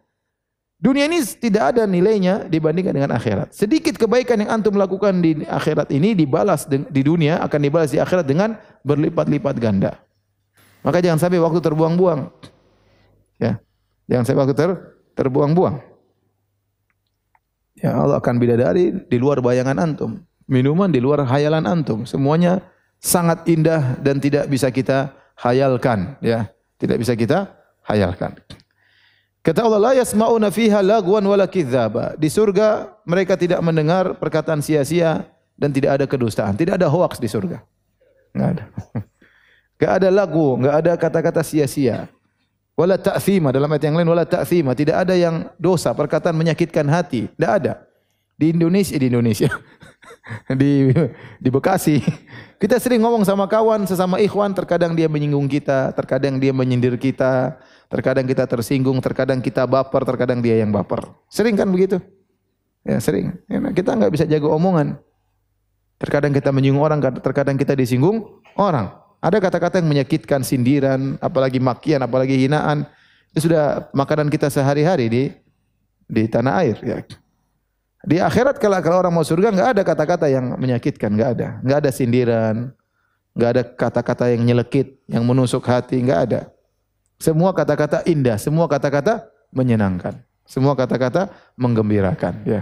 dunia 0.76 1.08
ini 1.08 1.24
tidak 1.24 1.74
ada 1.76 1.88
nilainya 1.88 2.44
dibandingkan 2.52 2.92
dengan 2.92 3.12
akhirat. 3.16 3.56
Sedikit 3.56 3.96
kebaikan 3.96 4.44
yang 4.44 4.52
antum 4.52 4.76
lakukan 4.76 5.16
di 5.24 5.48
akhirat 5.48 5.90
ini 5.96 6.12
dibalas 6.12 6.68
di 6.68 7.02
dunia 7.02 7.40
akan 7.40 7.60
dibalas 7.60 7.96
di 7.96 8.04
akhirat 8.04 8.28
dengan 8.28 8.60
berlipat-lipat 8.84 9.56
ganda. 9.64 9.96
Maka 10.84 11.00
jangan 11.02 11.24
sampai 11.24 11.40
waktu 11.40 11.60
terbuang-buang. 11.64 12.30
Ya. 13.40 13.58
Jangan 14.06 14.24
sampai 14.28 14.42
waktu 14.46 14.56
ter 14.56 14.70
terbuang-buang. 15.16 15.82
Ya 17.80 17.96
Allah 17.96 18.20
akan 18.20 18.36
bidadari 18.40 18.92
di 18.92 19.18
luar 19.20 19.44
bayangan 19.44 19.76
antum. 19.80 20.24
Minuman 20.46 20.92
di 20.94 21.02
luar 21.02 21.26
hayalan 21.26 21.66
antum. 21.66 22.06
Semuanya 22.08 22.62
sangat 23.02 23.44
indah 23.50 23.98
dan 24.00 24.22
tidak 24.22 24.48
bisa 24.48 24.70
kita 24.70 25.12
hayalkan. 25.36 26.16
Ya, 26.24 26.52
tidak 26.80 27.02
bisa 27.02 27.18
kita 27.18 27.52
hayalkan. 27.84 28.38
Kata 29.46 29.62
Allah, 29.62 29.92
la 29.92 29.94
yasma'una 29.94 30.50
fiha 30.50 30.82
lagwan 30.82 31.22
wala. 31.22 31.46
Di 32.18 32.30
surga 32.32 32.98
mereka 33.06 33.38
tidak 33.38 33.62
mendengar 33.62 34.18
perkataan 34.18 34.64
sia-sia 34.64 35.28
dan 35.54 35.70
tidak 35.70 36.02
ada 36.02 36.06
kedustaan. 36.10 36.58
Tidak 36.58 36.82
ada 36.82 36.90
hoax 36.90 37.22
di 37.22 37.30
surga. 37.30 37.62
Enggak 38.34 38.50
ada. 38.58 38.64
Enggak 39.76 39.92
ada 39.92 40.08
lagu, 40.08 40.56
enggak 40.56 40.76
ada 40.80 40.92
kata-kata 40.96 41.42
sia-sia. 41.44 42.08
Wala 42.76 43.00
ta'thima 43.00 43.56
dalam 43.56 43.72
ayat 43.72 43.88
yang 43.88 43.96
lain 43.96 44.12
wala 44.12 44.28
ta'thima, 44.28 44.76
tidak 44.76 45.08
ada 45.08 45.16
yang 45.16 45.48
dosa, 45.56 45.96
perkataan 45.96 46.36
menyakitkan 46.36 46.84
hati, 46.92 47.32
tidak 47.32 47.52
ada. 47.64 47.74
Di 48.36 48.52
Indonesia 48.52 49.00
di 49.00 49.08
Indonesia. 49.08 49.48
di 50.60 50.92
di 51.40 51.50
Bekasi. 51.50 52.04
Kita 52.60 52.76
sering 52.76 53.00
ngomong 53.00 53.24
sama 53.24 53.48
kawan, 53.48 53.88
sesama 53.88 54.20
ikhwan, 54.20 54.52
terkadang 54.52 54.92
dia 54.92 55.08
menyinggung 55.08 55.48
kita, 55.48 55.96
terkadang 55.96 56.36
dia 56.36 56.52
menyindir 56.52 57.00
kita, 57.00 57.56
terkadang 57.88 58.28
kita 58.28 58.44
tersinggung, 58.44 59.00
terkadang 59.00 59.40
kita 59.40 59.64
baper, 59.64 60.04
terkadang 60.04 60.44
dia 60.44 60.60
yang 60.60 60.76
baper. 60.76 61.00
Sering 61.32 61.56
kan 61.56 61.72
begitu? 61.72 62.04
Ya, 62.84 63.00
sering. 63.00 63.40
Ya, 63.48 63.64
kita 63.72 63.96
nggak 63.96 64.12
bisa 64.12 64.28
jaga 64.28 64.52
omongan. 64.52 65.00
Terkadang 65.96 66.36
kita 66.36 66.52
menyinggung 66.52 66.84
orang, 66.84 67.00
terkadang 67.24 67.56
kita 67.56 67.72
disinggung 67.72 68.44
orang. 68.60 69.05
Ada 69.22 69.38
kata-kata 69.42 69.82
yang 69.82 69.90
menyakitkan, 69.90 70.46
sindiran, 70.46 71.18
apalagi 71.20 71.58
makian, 71.58 72.02
apalagi 72.04 72.36
hinaan. 72.46 72.86
Itu 73.34 73.50
sudah 73.50 73.90
makanan 73.92 74.30
kita 74.30 74.48
sehari-hari 74.48 75.06
di 75.12 75.24
di 76.06 76.24
tanah 76.30 76.54
air. 76.62 76.78
Ya. 76.86 76.98
Di 78.06 78.22
akhirat 78.22 78.62
kalau, 78.62 78.78
kalau 78.86 78.98
orang 79.02 79.14
mau 79.14 79.26
surga 79.26 79.50
nggak 79.50 79.70
ada 79.76 79.82
kata-kata 79.82 80.30
yang 80.30 80.54
menyakitkan, 80.62 81.10
nggak 81.10 81.30
ada, 81.40 81.48
nggak 81.66 81.78
ada 81.82 81.90
sindiran, 81.90 82.56
nggak 83.34 83.50
ada 83.50 83.62
kata-kata 83.66 84.30
yang 84.30 84.46
nyelekit, 84.46 85.02
yang 85.10 85.26
menusuk 85.26 85.66
hati, 85.66 85.98
nggak 86.06 86.20
ada. 86.30 86.42
Semua 87.18 87.50
kata-kata 87.50 88.06
indah, 88.06 88.38
semua 88.38 88.70
kata-kata 88.70 89.26
menyenangkan, 89.50 90.22
semua 90.46 90.78
kata-kata 90.78 91.34
menggembirakan. 91.58 92.46
Ya. 92.46 92.62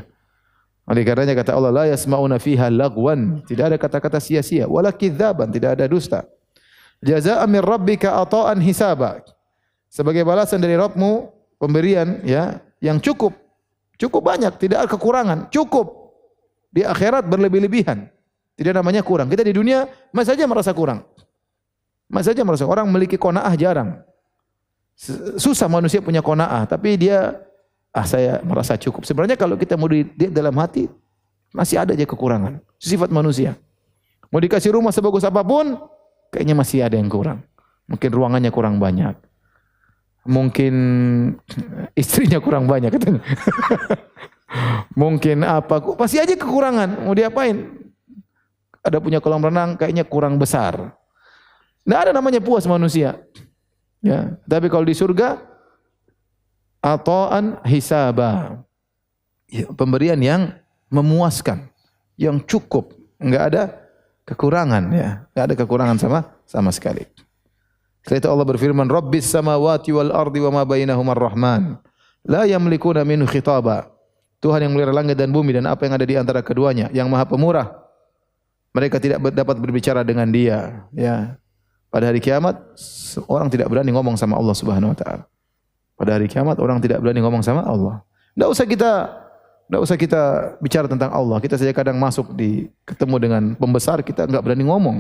Oleh 0.87 1.03
karenanya 1.03 1.35
kata 1.35 1.51
Allah, 1.55 1.71
la 1.71 1.85
yasma'una 1.91 2.39
fiha 2.39 2.71
lagwan, 2.71 3.43
tidak 3.43 3.75
ada 3.75 3.77
kata-kata 3.79 4.23
sia-sia, 4.23 4.63
wala 4.67 4.95
kidzaban, 4.95 5.51
tidak 5.51 5.75
ada 5.79 5.91
dusta. 5.91 6.23
Jazaa'an 7.03 7.51
min 7.51 7.59
rabbika 7.59 8.15
ata'an 8.23 8.63
hisaba. 8.63 9.19
Sebagai 9.91 10.23
balasan 10.23 10.63
dari 10.63 10.73
Rabbmu 10.79 11.29
pemberian 11.59 12.23
ya 12.23 12.63
yang 12.79 12.97
cukup. 13.03 13.35
Cukup 13.99 14.25
banyak, 14.25 14.55
tidak 14.57 14.87
ada 14.87 14.89
kekurangan, 14.89 15.51
cukup. 15.53 16.15
Di 16.73 16.81
akhirat 16.81 17.29
berlebih-lebihan. 17.29 18.09
Tidak 18.57 18.73
namanya 18.73 19.05
kurang. 19.05 19.29
Kita 19.29 19.45
di 19.45 19.53
dunia 19.53 19.85
masih 20.09 20.33
saja 20.33 20.43
merasa 20.49 20.73
kurang. 20.73 21.05
Masih 22.09 22.33
saja 22.33 22.41
merasa 22.41 22.65
orang 22.65 22.89
memiliki 22.89 23.17
kona'ah 23.17 23.53
jarang. 23.53 24.01
Susah 25.37 25.69
manusia 25.69 26.01
punya 26.01 26.21
kona'ah, 26.21 26.65
tapi 26.69 26.97
dia 26.97 27.37
ah 27.93 28.05
saya 28.05 28.41
merasa 28.41 28.77
cukup. 28.77 29.05
Sebenarnya 29.05 29.37
kalau 29.37 29.57
kita 29.57 29.77
mau 29.77 29.89
di 29.89 30.05
dalam 30.29 30.53
hati 30.57 30.89
masih 31.53 31.81
ada 31.81 31.93
aja 31.93 32.05
kekurangan. 32.05 32.61
Sifat 32.81 33.13
manusia. 33.13 33.57
Mau 34.33 34.41
dikasih 34.41 34.73
rumah 34.73 34.89
sebagus 34.89 35.21
apa 35.21 35.45
pun, 35.45 35.77
kayaknya 36.33 36.57
masih 36.57 36.81
ada 36.81 36.97
yang 36.97 37.07
kurang. 37.07 37.45
Mungkin 37.85 38.09
ruangannya 38.09 38.49
kurang 38.49 38.81
banyak. 38.81 39.13
Mungkin 40.25 40.73
istrinya 41.93 42.41
kurang 42.41 42.65
banyak 42.65 42.89
katanya. 42.89 43.21
Mungkin 45.01 45.45
apa? 45.45 45.77
Pasti 45.93 46.17
aja 46.17 46.33
kekurangan. 46.33 47.05
Mau 47.05 47.13
diapain? 47.13 47.69
Ada 48.83 48.97
punya 48.99 49.21
kolam 49.21 49.45
renang 49.45 49.77
kayaknya 49.77 50.03
kurang 50.07 50.41
besar. 50.41 50.97
Tidak 51.83 51.99
ada 52.09 52.11
namanya 52.15 52.39
puas 52.39 52.63
manusia. 52.65 53.19
Ya, 54.03 54.35
tapi 54.47 54.67
kalau 54.67 54.83
di 54.83 54.95
surga 54.95 55.39
atoan 56.83 57.59
hisaba. 57.67 58.59
Ya, 59.47 59.69
pemberian 59.69 60.17
yang 60.17 60.49
memuaskan, 60.89 61.69
yang 62.17 62.41
cukup, 62.41 62.89
enggak 63.21 63.43
ada 63.53 63.63
kekurangan 64.27 64.83
ya. 64.91 65.09
Enggak 65.31 65.43
ada 65.43 65.55
kekurangan 65.59 65.97
sama 65.99 66.19
sama 66.47 66.69
sekali. 66.71 67.07
Itu 68.03 68.27
Allah 68.27 68.43
berfirman, 68.43 68.91
"Rabbis 68.91 69.31
samawati 69.31 69.95
wal 69.95 70.11
ardi 70.11 70.43
wa 70.43 70.51
ma 70.59 70.63
bainahuma 70.67 71.15
ar-Rahman, 71.15 71.79
la 72.27 72.43
yamlikuna 72.43 73.07
minhu 73.07 73.23
khitaba." 73.23 73.87
Tuhan 74.43 74.59
yang 74.59 74.75
melihara 74.75 74.91
langit 74.91 75.15
dan 75.15 75.31
bumi 75.31 75.55
dan 75.55 75.63
apa 75.71 75.87
yang 75.87 75.95
ada 75.95 76.03
di 76.03 76.19
antara 76.19 76.43
keduanya, 76.43 76.91
yang 76.91 77.07
Maha 77.07 77.23
Pemurah. 77.23 77.79
Mereka 78.75 78.99
tidak 78.99 79.23
dapat 79.31 79.55
berbicara 79.55 80.03
dengan 80.03 80.27
Dia, 80.27 80.83
ya. 80.91 81.39
Pada 81.87 82.11
hari 82.11 82.19
kiamat 82.19 82.59
orang 83.31 83.47
tidak 83.47 83.71
berani 83.71 83.95
ngomong 83.95 84.19
sama 84.19 84.35
Allah 84.35 84.51
Subhanahu 84.51 84.91
wa 84.91 84.97
taala. 84.99 85.23
Pada 85.95 86.19
hari 86.19 86.27
kiamat 86.27 86.59
orang 86.59 86.83
tidak 86.83 86.99
berani 86.99 87.23
ngomong 87.23 87.39
sama 87.39 87.63
Allah. 87.63 88.03
Tidak 88.35 88.49
usah 88.51 88.65
kita 88.67 88.91
tidak 89.67 89.81
usah 89.81 89.97
kita 89.97 90.21
bicara 90.59 90.85
tentang 90.85 91.09
Allah. 91.09 91.39
Kita 91.39 91.55
saja 91.55 91.71
kadang 91.71 91.95
masuk 91.97 92.35
di 92.35 92.67
ketemu 92.83 93.15
dengan 93.17 93.43
pembesar 93.55 94.03
kita 94.03 94.27
enggak 94.27 94.43
berani 94.43 94.67
ngomong. 94.67 94.97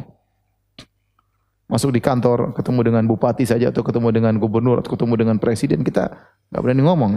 Masuk 1.67 1.91
di 1.91 1.99
kantor, 2.03 2.53
ketemu 2.55 2.79
dengan 2.91 3.03
bupati 3.07 3.43
saja 3.43 3.73
atau 3.73 3.81
ketemu 3.81 4.13
dengan 4.13 4.33
gubernur 4.37 4.79
atau 4.79 4.93
ketemu 4.93 5.13
dengan 5.19 5.35
presiden 5.41 5.81
kita 5.83 6.15
nggak 6.53 6.61
berani 6.63 6.81
ngomong. 6.85 7.11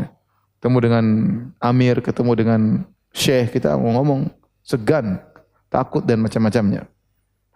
Ketemu 0.59 0.79
dengan 0.83 1.05
amir, 1.61 2.01
ketemu 2.03 2.33
dengan 2.35 2.61
syekh 3.13 3.57
kita 3.57 3.77
mau 3.79 4.01
ngomong 4.01 4.33
segan, 4.67 5.23
takut 5.71 6.03
dan 6.03 6.19
macam-macamnya. 6.25 6.89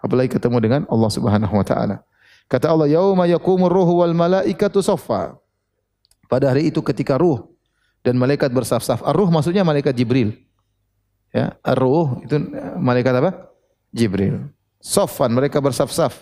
Apalagi 0.00 0.30
ketemu 0.32 0.56
dengan 0.62 0.80
Allah 0.86 1.10
Subhanahu 1.10 1.54
wa 1.56 1.66
taala. 1.66 2.00
Kata 2.46 2.70
Allah, 2.72 2.88
"Yauma 2.88 3.26
yaqumur 3.26 3.70
ruhu 3.70 4.00
wal 4.00 4.14
malaikatu 4.14 4.80
saffa." 4.80 5.36
Pada 6.30 6.54
hari 6.54 6.70
itu 6.70 6.78
ketika 6.78 7.18
ruh 7.18 7.49
dan 8.01 8.16
malaikat 8.16 8.48
bersaf-saf. 8.52 9.05
Ar-ruh 9.05 9.28
maksudnya 9.28 9.64
malaikat 9.64 9.93
Jibril. 9.93 10.36
Ya, 11.31 11.55
ar-ruh 11.62 12.20
itu 12.24 12.36
malaikat 12.81 13.14
apa? 13.20 13.31
Jibril. 13.94 14.51
Saffan 14.81 15.31
mereka 15.31 15.60
bersaf-saf. 15.60 16.16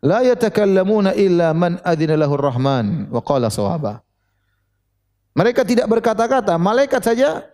La 0.00 0.24
yatakallamuna 0.24 1.12
illa 1.12 1.52
man 1.52 1.76
adzina 1.84 2.16
lahu 2.16 2.36
rahman 2.36 3.08
wa 3.12 3.20
qala 3.20 3.52
sawaba. 3.52 4.00
Mereka 5.36 5.62
tidak 5.62 5.86
berkata-kata, 5.86 6.56
malaikat 6.56 7.00
saja 7.04 7.44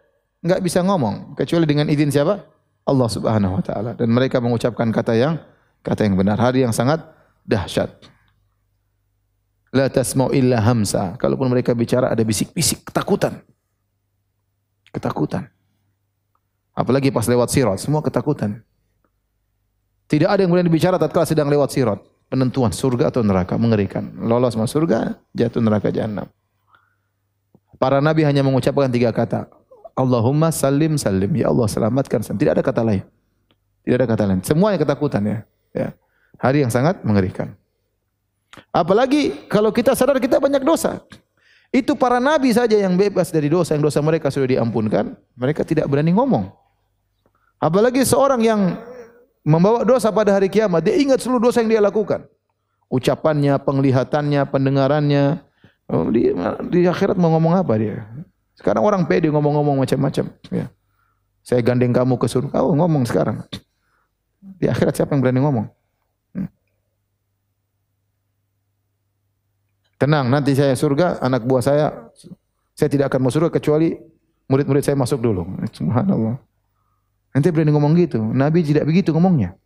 enggak 0.41 0.63
bisa 0.63 0.81
ngomong 0.81 1.35
kecuali 1.35 1.67
dengan 1.67 1.91
izin 1.91 2.11
siapa? 2.11 2.41
Allah 2.87 3.09
Subhanahu 3.11 3.59
wa 3.59 3.63
taala 3.67 3.91
dan 3.99 4.09
mereka 4.15 4.39
mengucapkan 4.39 4.87
kata 4.95 5.19
yang 5.19 5.35
kata 5.83 6.07
yang 6.07 6.15
benar. 6.15 6.39
Hari 6.39 6.63
yang 6.63 6.71
sangat 6.71 7.03
dahsyat. 7.43 7.91
La 9.77 9.93
tasma'u 9.93 10.33
illa 10.33 10.57
hamsa. 10.65 11.21
Kalaupun 11.21 11.53
mereka 11.53 11.77
bicara 11.77 12.09
ada 12.09 12.25
bisik-bisik 12.25 12.89
ketakutan. 12.89 13.45
Ketakutan. 14.89 15.53
Apalagi 16.73 17.13
pas 17.13 17.29
lewat 17.29 17.53
sirat, 17.53 17.77
semua 17.81 18.01
ketakutan. 18.01 18.65
Tidak 20.09 20.29
ada 20.29 20.41
yang 20.41 20.49
boleh 20.49 20.65
bicara 20.73 20.97
tatkala 20.97 21.29
sedang 21.29 21.53
lewat 21.53 21.77
sirat. 21.77 22.01
Penentuan 22.33 22.73
surga 22.73 23.13
atau 23.13 23.21
neraka 23.21 23.55
mengerikan. 23.61 24.17
Lolos 24.17 24.57
masuk 24.57 24.83
surga, 24.83 25.21
jatuh 25.37 25.61
neraka 25.61 25.93
jahanam. 25.93 26.27
Para 27.77 28.01
nabi 28.01 28.25
hanya 28.25 28.41
mengucapkan 28.41 28.89
tiga 28.89 29.13
kata. 29.13 29.47
Allahumma 29.93 30.49
salim 30.51 30.97
salim. 30.97 31.33
Ya 31.37 31.53
Allah 31.53 31.69
selamatkan. 31.69 32.25
Tidak 32.25 32.53
ada 32.57 32.65
kata 32.65 32.83
lain. 32.83 33.05
Tidak 33.85 33.97
ada 34.01 34.07
kata 34.09 34.25
lain. 34.25 34.41
Semuanya 34.43 34.81
ketakutan 34.81 35.23
ya. 35.23 35.39
ya. 35.77 35.89
Hari 36.41 36.65
yang 36.65 36.73
sangat 36.73 37.05
mengerikan. 37.05 37.55
Apalagi 38.73 39.47
kalau 39.49 39.71
kita 39.73 39.93
sadar 39.93 40.17
kita 40.21 40.41
banyak 40.41 40.65
dosa. 40.65 41.01
Itu 41.75 41.99
para 41.99 42.23
nabi 42.23 42.55
saja 42.55 42.79
yang 42.79 42.95
bebas 42.95 43.29
dari 43.29 43.51
dosa, 43.51 43.75
yang 43.77 43.85
dosa 43.85 44.01
mereka 44.01 44.31
sudah 44.33 44.49
diampunkan, 44.57 45.13
mereka 45.37 45.67
tidak 45.67 45.91
berani 45.91 46.15
ngomong. 46.15 46.49
Apalagi 47.61 48.07
seorang 48.07 48.41
yang 48.41 48.61
membawa 49.43 49.83
dosa 49.83 50.09
pada 50.15 50.37
hari 50.37 50.47
kiamat, 50.49 50.81
dia 50.85 50.97
ingat 50.97 51.21
seluruh 51.21 51.51
dosa 51.51 51.61
yang 51.61 51.77
dia 51.77 51.83
lakukan. 51.83 52.25
Ucapannya, 52.87 53.59
penglihatannya, 53.61 54.47
pendengarannya. 54.47 55.43
Oh, 55.91 56.07
di, 56.11 56.31
di 56.71 56.87
akhirat 56.87 57.19
mau 57.19 57.35
ngomong 57.35 57.59
apa 57.59 57.75
dia? 57.79 58.07
Sekarang 58.55 58.87
orang 58.87 59.05
pede 59.05 59.29
ngomong-ngomong 59.29 59.83
macam-macam. 59.83 60.33
Ya. 60.49 60.67
Saya 61.43 61.61
gandeng 61.63 61.95
kamu 61.95 62.19
ke 62.19 62.27
surga. 62.27 62.63
Oh, 62.63 62.75
ngomong 62.75 63.07
sekarang. 63.07 63.43
Di 64.41 64.71
akhirat 64.71 64.97
siapa 64.97 65.15
yang 65.15 65.23
berani 65.23 65.43
ngomong? 65.43 65.67
Tenang, 69.97 70.29
nanti 70.29 70.53
saya 70.53 70.77
surga, 70.77 71.25
anak 71.25 71.49
buah 71.49 71.65
saya, 71.65 71.87
saya 72.77 72.89
tidak 72.93 73.09
akan 73.09 73.29
masuk 73.29 73.41
surga 73.41 73.51
kecuali 73.57 73.97
murid-murid 74.45 74.85
saya 74.85 74.97
masuk 74.97 75.25
dulu. 75.25 75.49
Subhanallah. 75.73 76.37
Nanti 77.33 77.49
berani 77.53 77.73
ngomong 77.73 77.93
gitu. 77.97 78.21
Nabi 78.21 78.65
tidak 78.65 78.85
begitu 78.89 79.13
ngomongnya. 79.13 79.57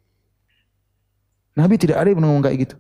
Nabi 1.59 1.75
tidak 1.79 1.99
ada 1.99 2.15
yang 2.15 2.23
ngomong 2.23 2.47
kayak 2.47 2.71
gitu. 2.71 2.77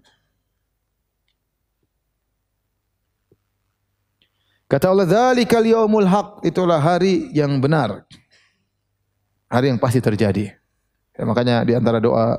Kata 4.70 4.94
Allah, 4.94 5.06
"Dzalikal 5.06 5.66
yaumul 5.66 6.06
haq." 6.06 6.46
Itulah 6.46 6.78
hari 6.78 7.34
yang 7.34 7.58
benar. 7.58 8.06
Hari 9.50 9.74
yang 9.74 9.82
pasti 9.82 9.98
terjadi. 9.98 10.54
Ya, 11.18 11.22
makanya 11.26 11.66
di 11.66 11.74
antara 11.74 11.98
doa 11.98 12.38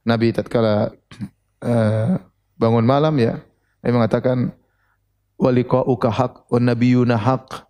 Nabi 0.00 0.32
tatkala 0.32 0.88
uh, 1.60 2.16
bangun 2.56 2.88
malam 2.88 3.12
ya, 3.20 3.44
Nabi 3.82 3.92
mengatakan 3.98 4.54
waliqa'uka 5.42 6.08
haq 6.08 6.32
wan 6.46 6.70
nabiyyuna 6.70 7.18
haq 7.18 7.66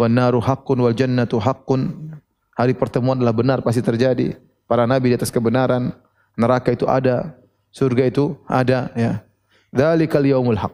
wan 0.00 0.16
naru 0.16 0.40
haqqun 0.40 0.80
wal 0.80 0.96
jannatu 0.96 1.36
haqqun. 1.36 2.16
Hari 2.56 2.72
pertemuan 2.76 3.20
adalah 3.20 3.36
benar 3.36 3.58
pasti 3.60 3.84
terjadi. 3.84 4.36
Para 4.64 4.88
nabi 4.88 5.12
di 5.12 5.16
atas 5.16 5.32
kebenaran, 5.32 5.92
neraka 6.36 6.72
itu 6.72 6.88
ada, 6.88 7.36
surga 7.72 8.08
itu 8.08 8.36
ada 8.48 8.88
ya. 8.96 9.20
Dzalikal 9.72 10.24
yaumul 10.24 10.56
haq. 10.56 10.72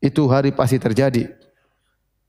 Itu 0.00 0.28
hari 0.28 0.52
pasti 0.52 0.80
terjadi. 0.80 1.28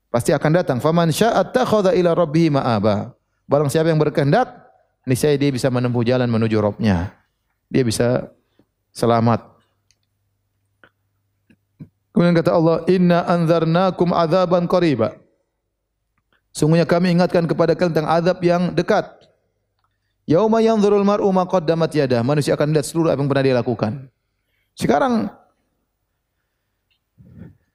Pasti 0.08 0.32
akan 0.32 0.52
datang. 0.52 0.78
Faman 0.80 1.12
syaa'a 1.12 1.44
takhadha 1.44 1.92
ila 1.92 2.16
rabbih 2.16 2.48
ma'aba. 2.52 3.12
Barang 3.44 3.68
siapa 3.68 3.92
yang 3.92 4.00
berkehendak, 4.00 4.48
niscaya 5.04 5.36
dia 5.36 5.52
bisa 5.52 5.68
menempuh 5.68 6.02
jalan 6.02 6.26
menuju 6.26 6.56
Rabbnya. 6.56 7.12
Dia 7.68 7.84
bisa 7.84 8.32
selamat 8.96 9.55
Kemudian 12.16 12.32
kata 12.32 12.56
Allah, 12.56 12.80
"Inna 12.88 13.28
anzarnakum 13.28 14.16
adzaban 14.16 14.64
qariba." 14.64 15.20
Sungguhnya 16.48 16.88
kami 16.88 17.12
ingatkan 17.12 17.44
kepada 17.44 17.76
kalian 17.76 17.92
tentang 17.92 18.08
azab 18.08 18.40
yang 18.40 18.72
dekat. 18.72 19.04
Yauma 20.24 20.64
yanzurul 20.64 21.04
mar'u 21.04 21.28
ma 21.28 21.44
qaddamat 21.44 21.92
yadah. 21.92 22.24
Manusia 22.24 22.56
akan 22.56 22.72
lihat 22.72 22.88
seluruh 22.88 23.12
apa 23.12 23.20
yang 23.20 23.28
pernah 23.28 23.44
dia 23.44 23.52
lakukan. 23.60 24.08
Sekarang 24.72 25.28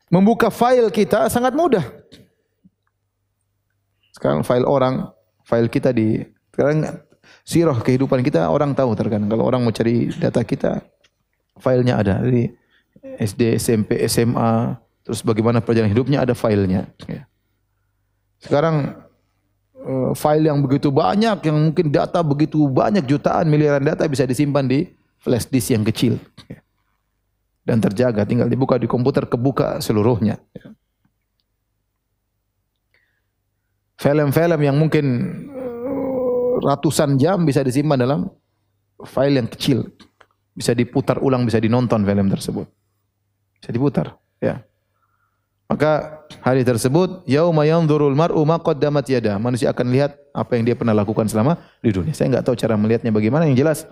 membuka 0.09 0.49
file 0.49 0.89
kita 0.89 1.29
sangat 1.29 1.53
mudah. 1.53 1.85
Sekarang 4.17 4.41
file 4.41 4.65
orang, 4.65 5.13
file 5.45 5.69
kita 5.69 5.93
di 5.93 6.17
sekarang 6.49 6.89
sirah 7.45 7.77
kehidupan 7.77 8.25
kita 8.25 8.49
orang 8.49 8.73
tahu 8.73 8.97
terkadang 8.97 9.29
kalau 9.29 9.45
orang 9.45 9.61
mau 9.61 9.69
cari 9.69 10.09
data 10.17 10.41
kita 10.41 10.81
filenya 11.61 12.01
ada. 12.01 12.17
Jadi 12.25 12.49
SD, 13.01 13.57
SMP, 13.57 13.97
SMA, 14.05 14.77
terus 15.01 15.25
bagaimana 15.25 15.63
perjalanan 15.63 15.93
hidupnya 15.93 16.21
ada 16.21 16.37
filenya. 16.37 16.85
Ya. 17.09 17.25
Sekarang 18.37 18.97
uh, 19.81 20.11
file 20.13 20.49
yang 20.49 20.61
begitu 20.61 20.93
banyak, 20.93 21.41
yang 21.45 21.57
mungkin 21.57 21.89
data 21.89 22.21
begitu 22.21 22.69
banyak 22.69 23.05
jutaan 23.05 23.49
miliaran 23.49 23.81
data 23.81 24.05
bisa 24.05 24.25
disimpan 24.25 24.65
di 24.65 24.89
flash 25.21 25.49
disk 25.49 25.73
yang 25.73 25.85
kecil 25.85 26.17
ya. 26.49 26.61
dan 27.65 27.77
terjaga. 27.81 28.25
Tinggal 28.25 28.49
dibuka 28.49 28.77
di 28.77 28.85
komputer 28.85 29.25
kebuka 29.25 29.81
seluruhnya. 29.81 30.37
Ya. 30.53 30.73
Film-film 34.01 34.61
yang 34.65 34.77
mungkin 34.81 35.05
uh, 35.53 36.57
ratusan 36.65 37.21
jam 37.21 37.45
bisa 37.45 37.61
disimpan 37.61 38.01
dalam 38.01 38.29
file 39.05 39.41
yang 39.41 39.49
kecil. 39.49 39.89
Bisa 40.51 40.73
diputar 40.73 41.21
ulang, 41.21 41.45
bisa 41.45 41.61
dinonton 41.61 42.01
film 42.01 42.27
tersebut. 42.27 42.80
Bisa 43.61 43.69
diputar, 43.69 44.17
ya. 44.41 44.65
Maka 45.71 46.19
hari 46.43 46.67
tersebut 46.67 47.23
yauma 47.23 47.63
yanzurul 47.63 48.11
mar'u 48.11 48.43
ma 48.43 48.59
qaddamat 48.59 49.07
yada. 49.07 49.39
Manusia 49.39 49.71
akan 49.71 49.87
lihat 49.87 50.19
apa 50.35 50.59
yang 50.59 50.67
dia 50.67 50.75
pernah 50.75 50.91
lakukan 50.91 51.23
selama 51.31 51.55
di 51.79 51.95
dunia. 51.95 52.11
Saya 52.11 52.27
enggak 52.27 52.43
tahu 52.43 52.59
cara 52.59 52.75
melihatnya 52.75 53.07
bagaimana 53.15 53.47
yang 53.47 53.55
jelas 53.55 53.87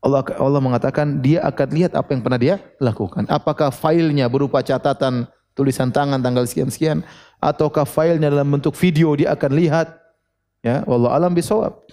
Allah 0.00 0.24
Allah 0.40 0.64
mengatakan 0.64 1.20
dia 1.20 1.44
akan 1.44 1.68
lihat 1.76 1.92
apa 1.92 2.08
yang 2.16 2.24
pernah 2.24 2.40
dia 2.40 2.56
lakukan. 2.80 3.28
Apakah 3.28 3.68
filenya 3.68 4.32
berupa 4.32 4.64
catatan 4.64 5.28
tulisan 5.52 5.92
tangan 5.92 6.24
tanggal 6.24 6.48
sekian-sekian 6.48 7.04
ataukah 7.36 7.84
filenya 7.84 8.32
dalam 8.32 8.48
bentuk 8.48 8.72
video 8.72 9.12
dia 9.12 9.36
akan 9.36 9.50
lihat 9.60 9.92
ya 10.64 10.88
wallahu 10.88 11.12
alam 11.12 11.36
bisawab. 11.36 11.84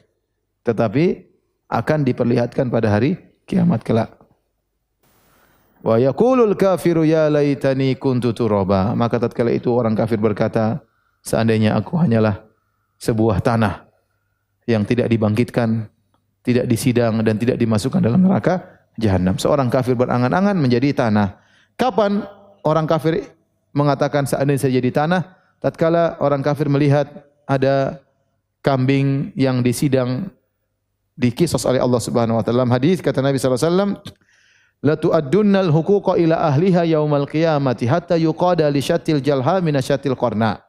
Tetapi 0.63 1.27
akan 1.67 1.99
diperlihatkan 2.07 2.71
pada 2.71 2.87
hari 2.87 3.19
kiamat 3.43 3.83
kelak. 3.83 4.20
Wa 5.81 5.97
yaqulul 5.97 6.53
kafiru 6.53 7.01
ya 7.01 7.25
laitani 7.27 7.97
kuntu 7.97 8.33
turaba. 8.37 8.93
Maka 8.93 9.17
tatkala 9.17 9.49
itu 9.49 9.73
orang 9.73 9.97
kafir 9.97 10.21
berkata, 10.21 10.81
seandainya 11.25 11.73
aku 11.77 11.97
hanyalah 11.97 12.45
sebuah 13.01 13.41
tanah 13.41 13.89
yang 14.69 14.85
tidak 14.85 15.09
dibangkitkan, 15.09 15.89
tidak 16.45 16.65
disidang 16.69 17.25
dan 17.25 17.37
tidak 17.41 17.57
dimasukkan 17.57 17.97
dalam 17.97 18.21
neraka 18.21 18.61
jahanam. 19.01 19.41
Seorang 19.41 19.73
kafir 19.73 19.97
berangan-angan 19.97 20.53
menjadi 20.57 20.93
tanah. 20.93 21.41
Kapan 21.77 22.25
orang 22.61 22.85
kafir 22.85 23.33
mengatakan 23.73 24.29
seandainya 24.29 24.69
saya 24.69 24.77
jadi 24.77 24.93
tanah? 24.93 25.21
Tatkala 25.61 26.21
orang 26.21 26.45
kafir 26.45 26.69
melihat 26.69 27.09
ada 27.49 28.01
kambing 28.61 29.33
yang 29.33 29.65
disidang 29.65 30.29
dikisos 31.17 31.65
oleh 31.65 31.81
Allah 31.81 32.01
Subhanahu 32.01 32.37
wa 32.37 32.43
taala. 32.45 32.65
Hadis 32.69 33.01
kata 33.01 33.21
Nabi 33.21 33.37
sallallahu 33.37 33.61
alaihi 33.61 33.69
wasallam, 33.73 33.91
la 34.81 34.97
tu'addunnal 34.97 35.69
huquqa 35.69 36.17
ila 36.17 36.49
ahliha 36.49 36.85
yaumal 36.89 37.29
qiyamati 37.29 37.85
hatta 37.85 38.17
yuqada 38.17 38.65
li 38.73 38.81
syatil 38.81 39.21
jalha 39.21 39.61
min 39.61 39.77
syatil 39.77 40.17
qarna. 40.17 40.61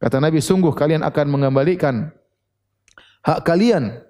Kata 0.00 0.16
Nabi, 0.16 0.40
sungguh 0.40 0.72
kalian 0.72 1.04
akan 1.04 1.26
mengembalikan 1.28 2.08
hak 3.20 3.44
kalian 3.44 4.00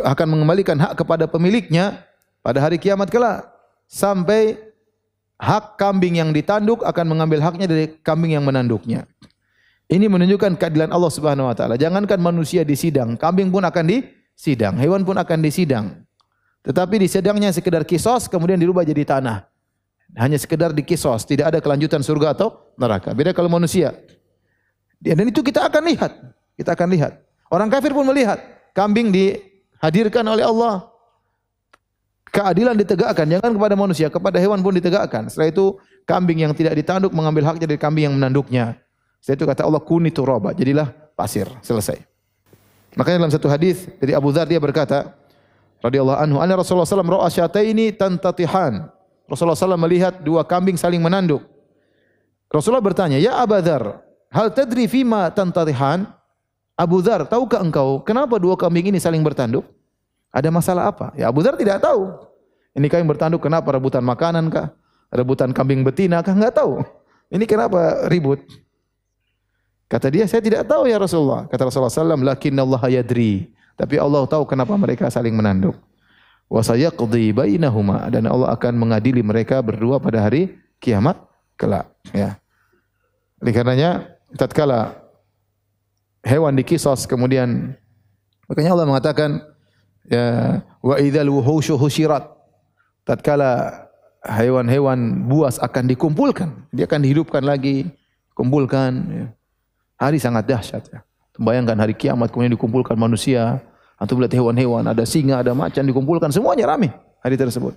akan 0.00 0.26
mengembalikan 0.32 0.80
hak 0.80 0.96
kepada 0.96 1.28
pemiliknya 1.28 2.08
pada 2.40 2.64
hari 2.64 2.80
kiamat 2.80 3.12
kelak 3.12 3.44
sampai 3.84 4.56
hak 5.36 5.76
kambing 5.76 6.16
yang 6.16 6.32
ditanduk 6.32 6.80
akan 6.80 7.04
mengambil 7.12 7.44
haknya 7.44 7.68
dari 7.68 7.92
kambing 8.00 8.32
yang 8.32 8.44
menanduknya. 8.48 9.04
Ini 9.86 10.08
menunjukkan 10.08 10.58
keadilan 10.58 10.90
Allah 10.90 11.12
Subhanahu 11.12 11.52
wa 11.52 11.54
taala. 11.54 11.76
Jangankan 11.78 12.18
manusia 12.18 12.66
disidang, 12.66 13.14
kambing 13.14 13.52
pun 13.52 13.62
akan 13.62 13.84
disidang, 13.86 14.80
hewan 14.80 15.06
pun 15.06 15.14
akan 15.20 15.38
disidang. 15.44 16.05
Tetapi 16.66 17.06
disidangnya 17.06 17.54
sekedar 17.54 17.86
kisos 17.86 18.26
kemudian 18.26 18.58
dirubah 18.58 18.82
jadi 18.82 19.06
tanah. 19.06 19.46
Hanya 20.18 20.34
sekedar 20.34 20.74
dikisos, 20.74 21.22
tidak 21.22 21.54
ada 21.54 21.58
kelanjutan 21.62 22.02
surga 22.02 22.34
atau 22.34 22.58
neraka. 22.74 23.14
Beda 23.14 23.30
kalau 23.30 23.46
manusia. 23.46 23.94
Dan 24.98 25.30
itu 25.30 25.46
kita 25.46 25.66
akan 25.70 25.82
lihat. 25.86 26.12
Kita 26.58 26.74
akan 26.74 26.88
lihat. 26.90 27.22
Orang 27.46 27.70
kafir 27.70 27.94
pun 27.94 28.02
melihat 28.02 28.42
kambing 28.74 29.14
dihadirkan 29.14 30.26
oleh 30.26 30.42
Allah. 30.42 30.90
Keadilan 32.34 32.74
ditegakkan 32.74 33.24
jangan 33.30 33.54
kepada 33.54 33.74
manusia, 33.78 34.10
kepada 34.10 34.36
hewan 34.42 34.60
pun 34.60 34.74
ditegakkan. 34.74 35.30
Setelah 35.30 35.48
itu 35.54 35.78
kambing 36.04 36.42
yang 36.42 36.52
tidak 36.52 36.74
ditanduk 36.74 37.14
mengambil 37.14 37.48
haknya 37.54 37.70
dari 37.70 37.80
kambing 37.80 38.10
yang 38.10 38.14
menanduknya. 38.18 38.76
Setelah 39.22 39.36
itu 39.36 39.44
kata 39.54 39.62
Allah 39.64 39.82
kuni 39.84 40.10
turaba, 40.10 40.50
jadilah 40.52 40.90
pasir. 41.14 41.46
Selesai. 41.62 42.02
Makanya 42.96 43.24
dalam 43.24 43.32
satu 43.32 43.46
hadis 43.52 43.84
dari 44.00 44.16
Abu 44.16 44.32
Dzar 44.32 44.48
dia 44.48 44.60
berkata, 44.60 45.12
radhiyallahu 45.86 46.18
anhu, 46.18 46.36
anna 46.42 46.58
Rasulullah 46.58 46.84
sallallahu 46.84 47.14
alaihi 47.14 47.22
wasallam 47.22 47.22
ra'a 47.22 47.28
syataini 47.30 47.86
tantatihan. 47.94 48.72
Rasulullah 49.26 49.58
SAW 49.58 49.78
melihat 49.78 50.22
dua 50.22 50.46
kambing 50.46 50.78
saling 50.78 51.02
menanduk. 51.02 51.42
Rasulullah 52.46 52.82
bertanya, 52.82 53.18
"Ya 53.18 53.34
Abu 53.42 53.58
Dzar, 53.58 54.02
hal 54.30 54.54
tadri 54.54 54.86
fima 54.86 55.26
tantatihan?" 55.34 56.06
Abu 56.78 57.02
Dzar, 57.02 57.26
tahukah 57.26 57.58
engkau 57.58 58.04
kenapa 58.06 58.38
dua 58.38 58.54
kambing 58.54 58.86
ini 58.92 59.02
saling 59.02 59.24
bertanduk? 59.24 59.66
Ada 60.30 60.52
masalah 60.52 60.92
apa? 60.92 61.10
Ya 61.18 61.26
Abu 61.26 61.42
Dzar 61.42 61.58
tidak 61.58 61.82
tahu. 61.82 62.12
Ini 62.76 62.86
kambing 62.86 63.08
bertanduk 63.08 63.40
kenapa? 63.40 63.72
Rebutan 63.74 64.04
makanan 64.04 64.52
kah? 64.52 64.70
Rebutan 65.08 65.50
kambing 65.56 65.80
betina 65.82 66.20
kah? 66.20 66.36
Enggak 66.36 66.60
tahu. 66.60 66.84
Ini 67.32 67.42
kenapa 67.48 68.06
ribut? 68.06 68.44
Kata 69.86 70.10
dia, 70.10 70.26
saya 70.26 70.42
tidak 70.42 70.66
tahu 70.66 70.90
ya 70.90 70.98
Rasulullah. 70.98 71.46
Kata 71.46 71.70
Rasulullah 71.70 71.94
SAW, 71.94 72.18
lakinna 72.26 72.66
Allah 72.66 72.82
yadri. 72.90 73.54
Tapi 73.76 74.00
Allah 74.00 74.24
tahu 74.24 74.48
kenapa 74.48 74.72
mereka 74.74 75.12
saling 75.12 75.36
menanduk. 75.36 75.76
Wa 76.48 76.64
sayaqdi 76.64 77.36
bainahuma 77.36 78.08
dan 78.08 78.24
Allah 78.26 78.56
akan 78.56 78.74
mengadili 78.78 79.20
mereka 79.20 79.60
berdua 79.60 80.00
pada 80.00 80.24
hari 80.24 80.56
kiamat 80.80 81.18
kelak, 81.58 81.90
ya. 82.14 82.38
Oleh 83.42 83.52
karenanya 83.52 84.16
tatkala 84.36 85.06
hewan 86.26 86.58
dikisos 86.58 87.06
kemudian 87.06 87.78
makanya 88.50 88.74
Allah 88.74 88.86
mengatakan 88.90 89.38
ya 90.10 90.58
wa 90.82 90.98
idzal 90.98 91.30
wuhushu 91.30 91.78
husyirat 91.78 92.26
tatkala 93.06 93.86
hewan-hewan 94.26 95.30
buas 95.30 95.62
akan 95.62 95.86
dikumpulkan 95.86 96.50
dia 96.74 96.90
akan 96.90 97.06
dihidupkan 97.06 97.46
lagi 97.46 97.86
kumpulkan 98.34 98.90
ya. 99.06 99.26
hari 99.94 100.18
sangat 100.18 100.50
dahsyat 100.50 100.82
ya 100.90 101.00
bayangkan 101.40 101.76
hari 101.76 101.94
kiamat 101.96 102.32
kemudian 102.32 102.54
dikumpulkan 102.56 102.96
manusia 102.96 103.60
atau 103.96 104.12
melihat 104.16 104.40
hewan-hewan 104.40 104.84
ada 104.84 105.04
singa 105.08 105.40
ada 105.40 105.56
macan 105.56 105.84
dikumpulkan 105.88 106.28
semuanya 106.32 106.68
ramai 106.68 106.92
hari 107.24 107.36
tersebut 107.36 107.76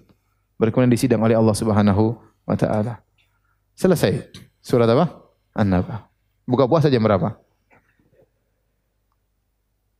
berkemudian 0.59 0.91
disidang 0.91 1.23
oleh 1.23 1.35
Allah 1.35 1.55
Subhanahu 1.55 2.19
wa 2.43 2.55
taala 2.59 2.99
selesai 3.75 4.27
surat 4.59 4.87
apa 4.87 5.11
An-Naba 5.55 6.11
buka 6.43 6.67
puasa 6.67 6.91
jam 6.91 7.03
berapa 7.03 7.39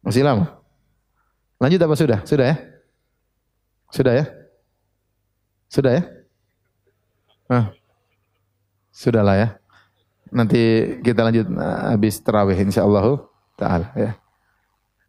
masih 0.09 0.23
lama? 0.23 0.57
Lanjut 1.59 1.81
apa 1.83 1.93
sudah? 1.93 2.19
Sudah 2.23 2.45
ya? 2.49 2.57
Sudah 3.91 4.13
ya? 4.15 4.25
Sudah 5.69 5.91
ya? 5.91 6.03
Ah. 7.45 7.65
Sudahlah 8.89 9.35
ya. 9.37 9.47
Nanti 10.33 10.61
kita 11.05 11.21
lanjut 11.21 11.45
ah, 11.61 11.93
habis 11.93 12.17
tarawih 12.25 12.57
insyaallah 12.57 13.21
taala 13.59 13.87
ya. 13.99 14.11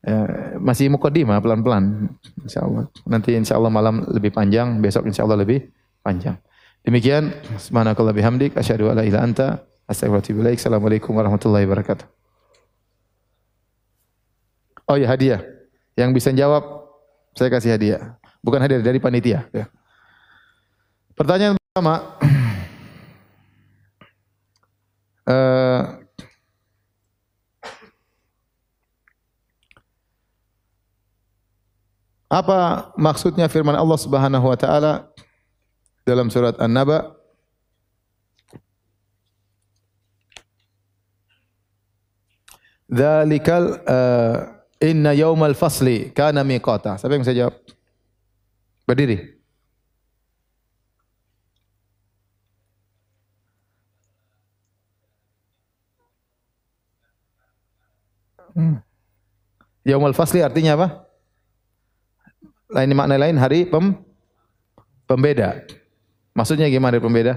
ya 0.02 0.18
masih 0.59 0.90
mukadimah 0.90 1.39
pelan-pelan 1.39 2.10
insyaallah. 2.43 2.90
Nanti 3.06 3.39
insyaallah 3.39 3.70
malam 3.70 4.02
lebih 4.10 4.35
panjang, 4.35 4.82
besok 4.82 5.06
insyaallah 5.06 5.39
lebih 5.39 5.70
panjang. 6.02 6.35
Demikian 6.82 7.31
subhanakallah 7.60 8.16
bihamdik 8.16 8.56
asyhadu 8.56 8.90
an 8.90 8.98
la 8.98 9.05
ilaha 9.05 9.22
anta 9.22 9.47
astaghfiruka 9.85 10.51
Assalamualaikum 10.51 11.12
warahmatullahi 11.12 11.68
wabarakatuh. 11.68 12.09
Oh 14.90 14.98
ya 14.98 15.06
hadiah. 15.06 15.39
Yang 15.94 16.10
bisa 16.18 16.31
jawab 16.35 16.90
saya 17.39 17.47
kasih 17.52 17.78
hadiah. 17.78 18.18
Bukan 18.43 18.59
hadiah 18.59 18.82
dari 18.82 18.98
panitia. 18.98 19.47
Ya. 19.55 19.70
Pertanyaan 21.14 21.55
pertama. 21.60 22.18
uh, 25.28 25.39
apa 32.31 32.94
maksudnya 32.94 33.51
firman 33.51 33.74
Allah 33.74 33.98
Subhanahu 33.98 34.47
wa 34.47 34.55
taala 34.55 35.11
dalam 36.07 36.31
surat 36.31 36.55
An-Naba? 36.62 37.19
Dzalikal 42.86 43.82
uh, 43.86 44.36
Inna 44.78 45.11
yaumal 45.12 45.59
fasli 45.59 46.15
kana 46.15 46.47
miqata. 46.47 46.98
Siapa 47.02 47.12
yang 47.19 47.23
bisa 47.27 47.35
jawab? 47.35 47.55
Berdiri. 48.86 49.39
Hmm. 58.55 58.82
Yaumal 59.86 60.15
fasli 60.15 60.43
artinya 60.43 60.74
apa? 60.78 61.10
Lain 62.70 62.94
makna 62.94 63.18
lain 63.18 63.34
hari 63.34 63.66
pem 63.66 63.98
pembeda. 65.10 65.66
Maksudnya 66.34 66.70
gimana 66.70 66.97
hari 66.97 67.02
pembeda? 67.02 67.34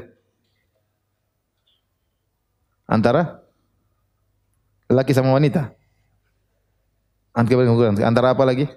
Antara 2.85 3.41
laki 4.85 5.09
sama 5.17 5.33
wanita. 5.33 5.73
Antara 7.33 8.37
apa 8.37 8.45
lagi? 8.45 8.69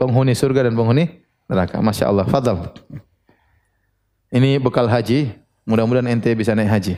Penghuni 0.00 0.32
surga 0.32 0.64
dan 0.64 0.72
penghuni 0.72 1.20
neraka. 1.44 1.76
Masya 1.84 2.08
Allah. 2.08 2.24
Fadal. 2.24 2.72
Ini 4.32 4.56
bekal 4.56 4.88
haji. 4.88 5.36
Mudah-mudahan 5.68 6.08
ente 6.08 6.32
bisa 6.32 6.56
naik 6.56 6.72
haji. 6.72 6.94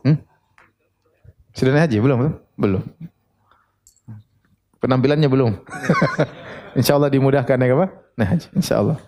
Hmm? 0.00 0.29
Sudah 1.54 1.74
naik 1.74 1.90
haji? 1.90 1.96
Belum? 1.98 2.18
Belum. 2.54 2.82
Penampilannya 4.80 5.28
belum. 5.28 5.52
Insya 6.78 6.96
Allah 6.96 7.10
dimudahkan 7.10 7.58
ya 7.58 7.74
apa? 7.74 7.86
Naik 8.16 8.28
haji. 8.36 8.46
Insya 8.56 8.74
Allah. 8.80 8.98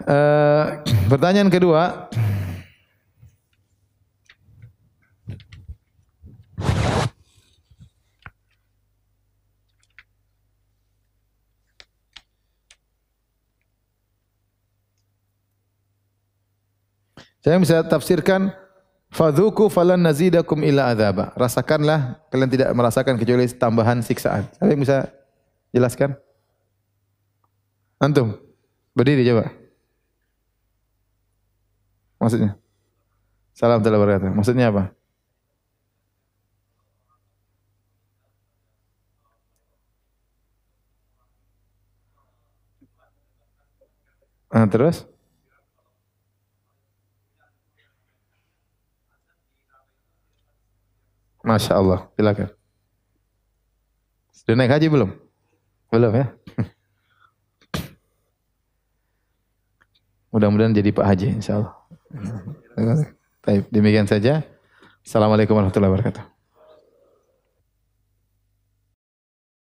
Uh, 0.00 0.80
pertanyaan 1.12 1.52
kedua. 1.52 2.08
Saya 17.40 17.56
bisa 17.56 17.80
tafsirkan 17.88 18.52
fadhuku 19.10 19.66
falan 19.68 20.00
nazidakum 20.00 20.62
illa 20.62 20.90
adzaba. 20.94 21.34
Rasakanlah 21.34 22.22
kalian 22.30 22.50
tidak 22.50 22.70
merasakan 22.72 23.18
kecuali 23.18 23.46
tambahan 23.50 24.00
siksaan. 24.00 24.46
Saya 24.56 24.74
bisa 24.78 24.96
jelaskan? 25.74 26.16
Antum 28.00 28.38
berdiri 28.96 29.26
coba. 29.28 29.52
Maksudnya? 32.20 32.56
Salam 33.52 33.84
telah 33.84 34.00
berkata. 34.00 34.32
Maksudnya 34.32 34.72
apa? 34.72 34.92
Nah, 44.50 44.66
terus? 44.66 45.06
Masya 51.40 51.72
Allah, 51.80 52.06
silakan. 52.14 52.48
Sudah 54.30 54.54
naik 54.56 54.72
haji 54.72 54.86
belum? 54.92 55.10
Belum 55.90 56.12
ya? 56.14 56.26
Mudah-mudahan 60.30 60.70
jadi 60.70 60.94
Pak 60.94 61.06
Haji 61.10 61.42
insya 61.42 61.58
Allah. 61.58 61.74
Baik, 63.42 63.66
demikian 63.74 64.06
saja. 64.06 64.46
Assalamualaikum 65.02 65.58
warahmatullahi 65.58 65.90
wabarakatuh. 65.90 66.29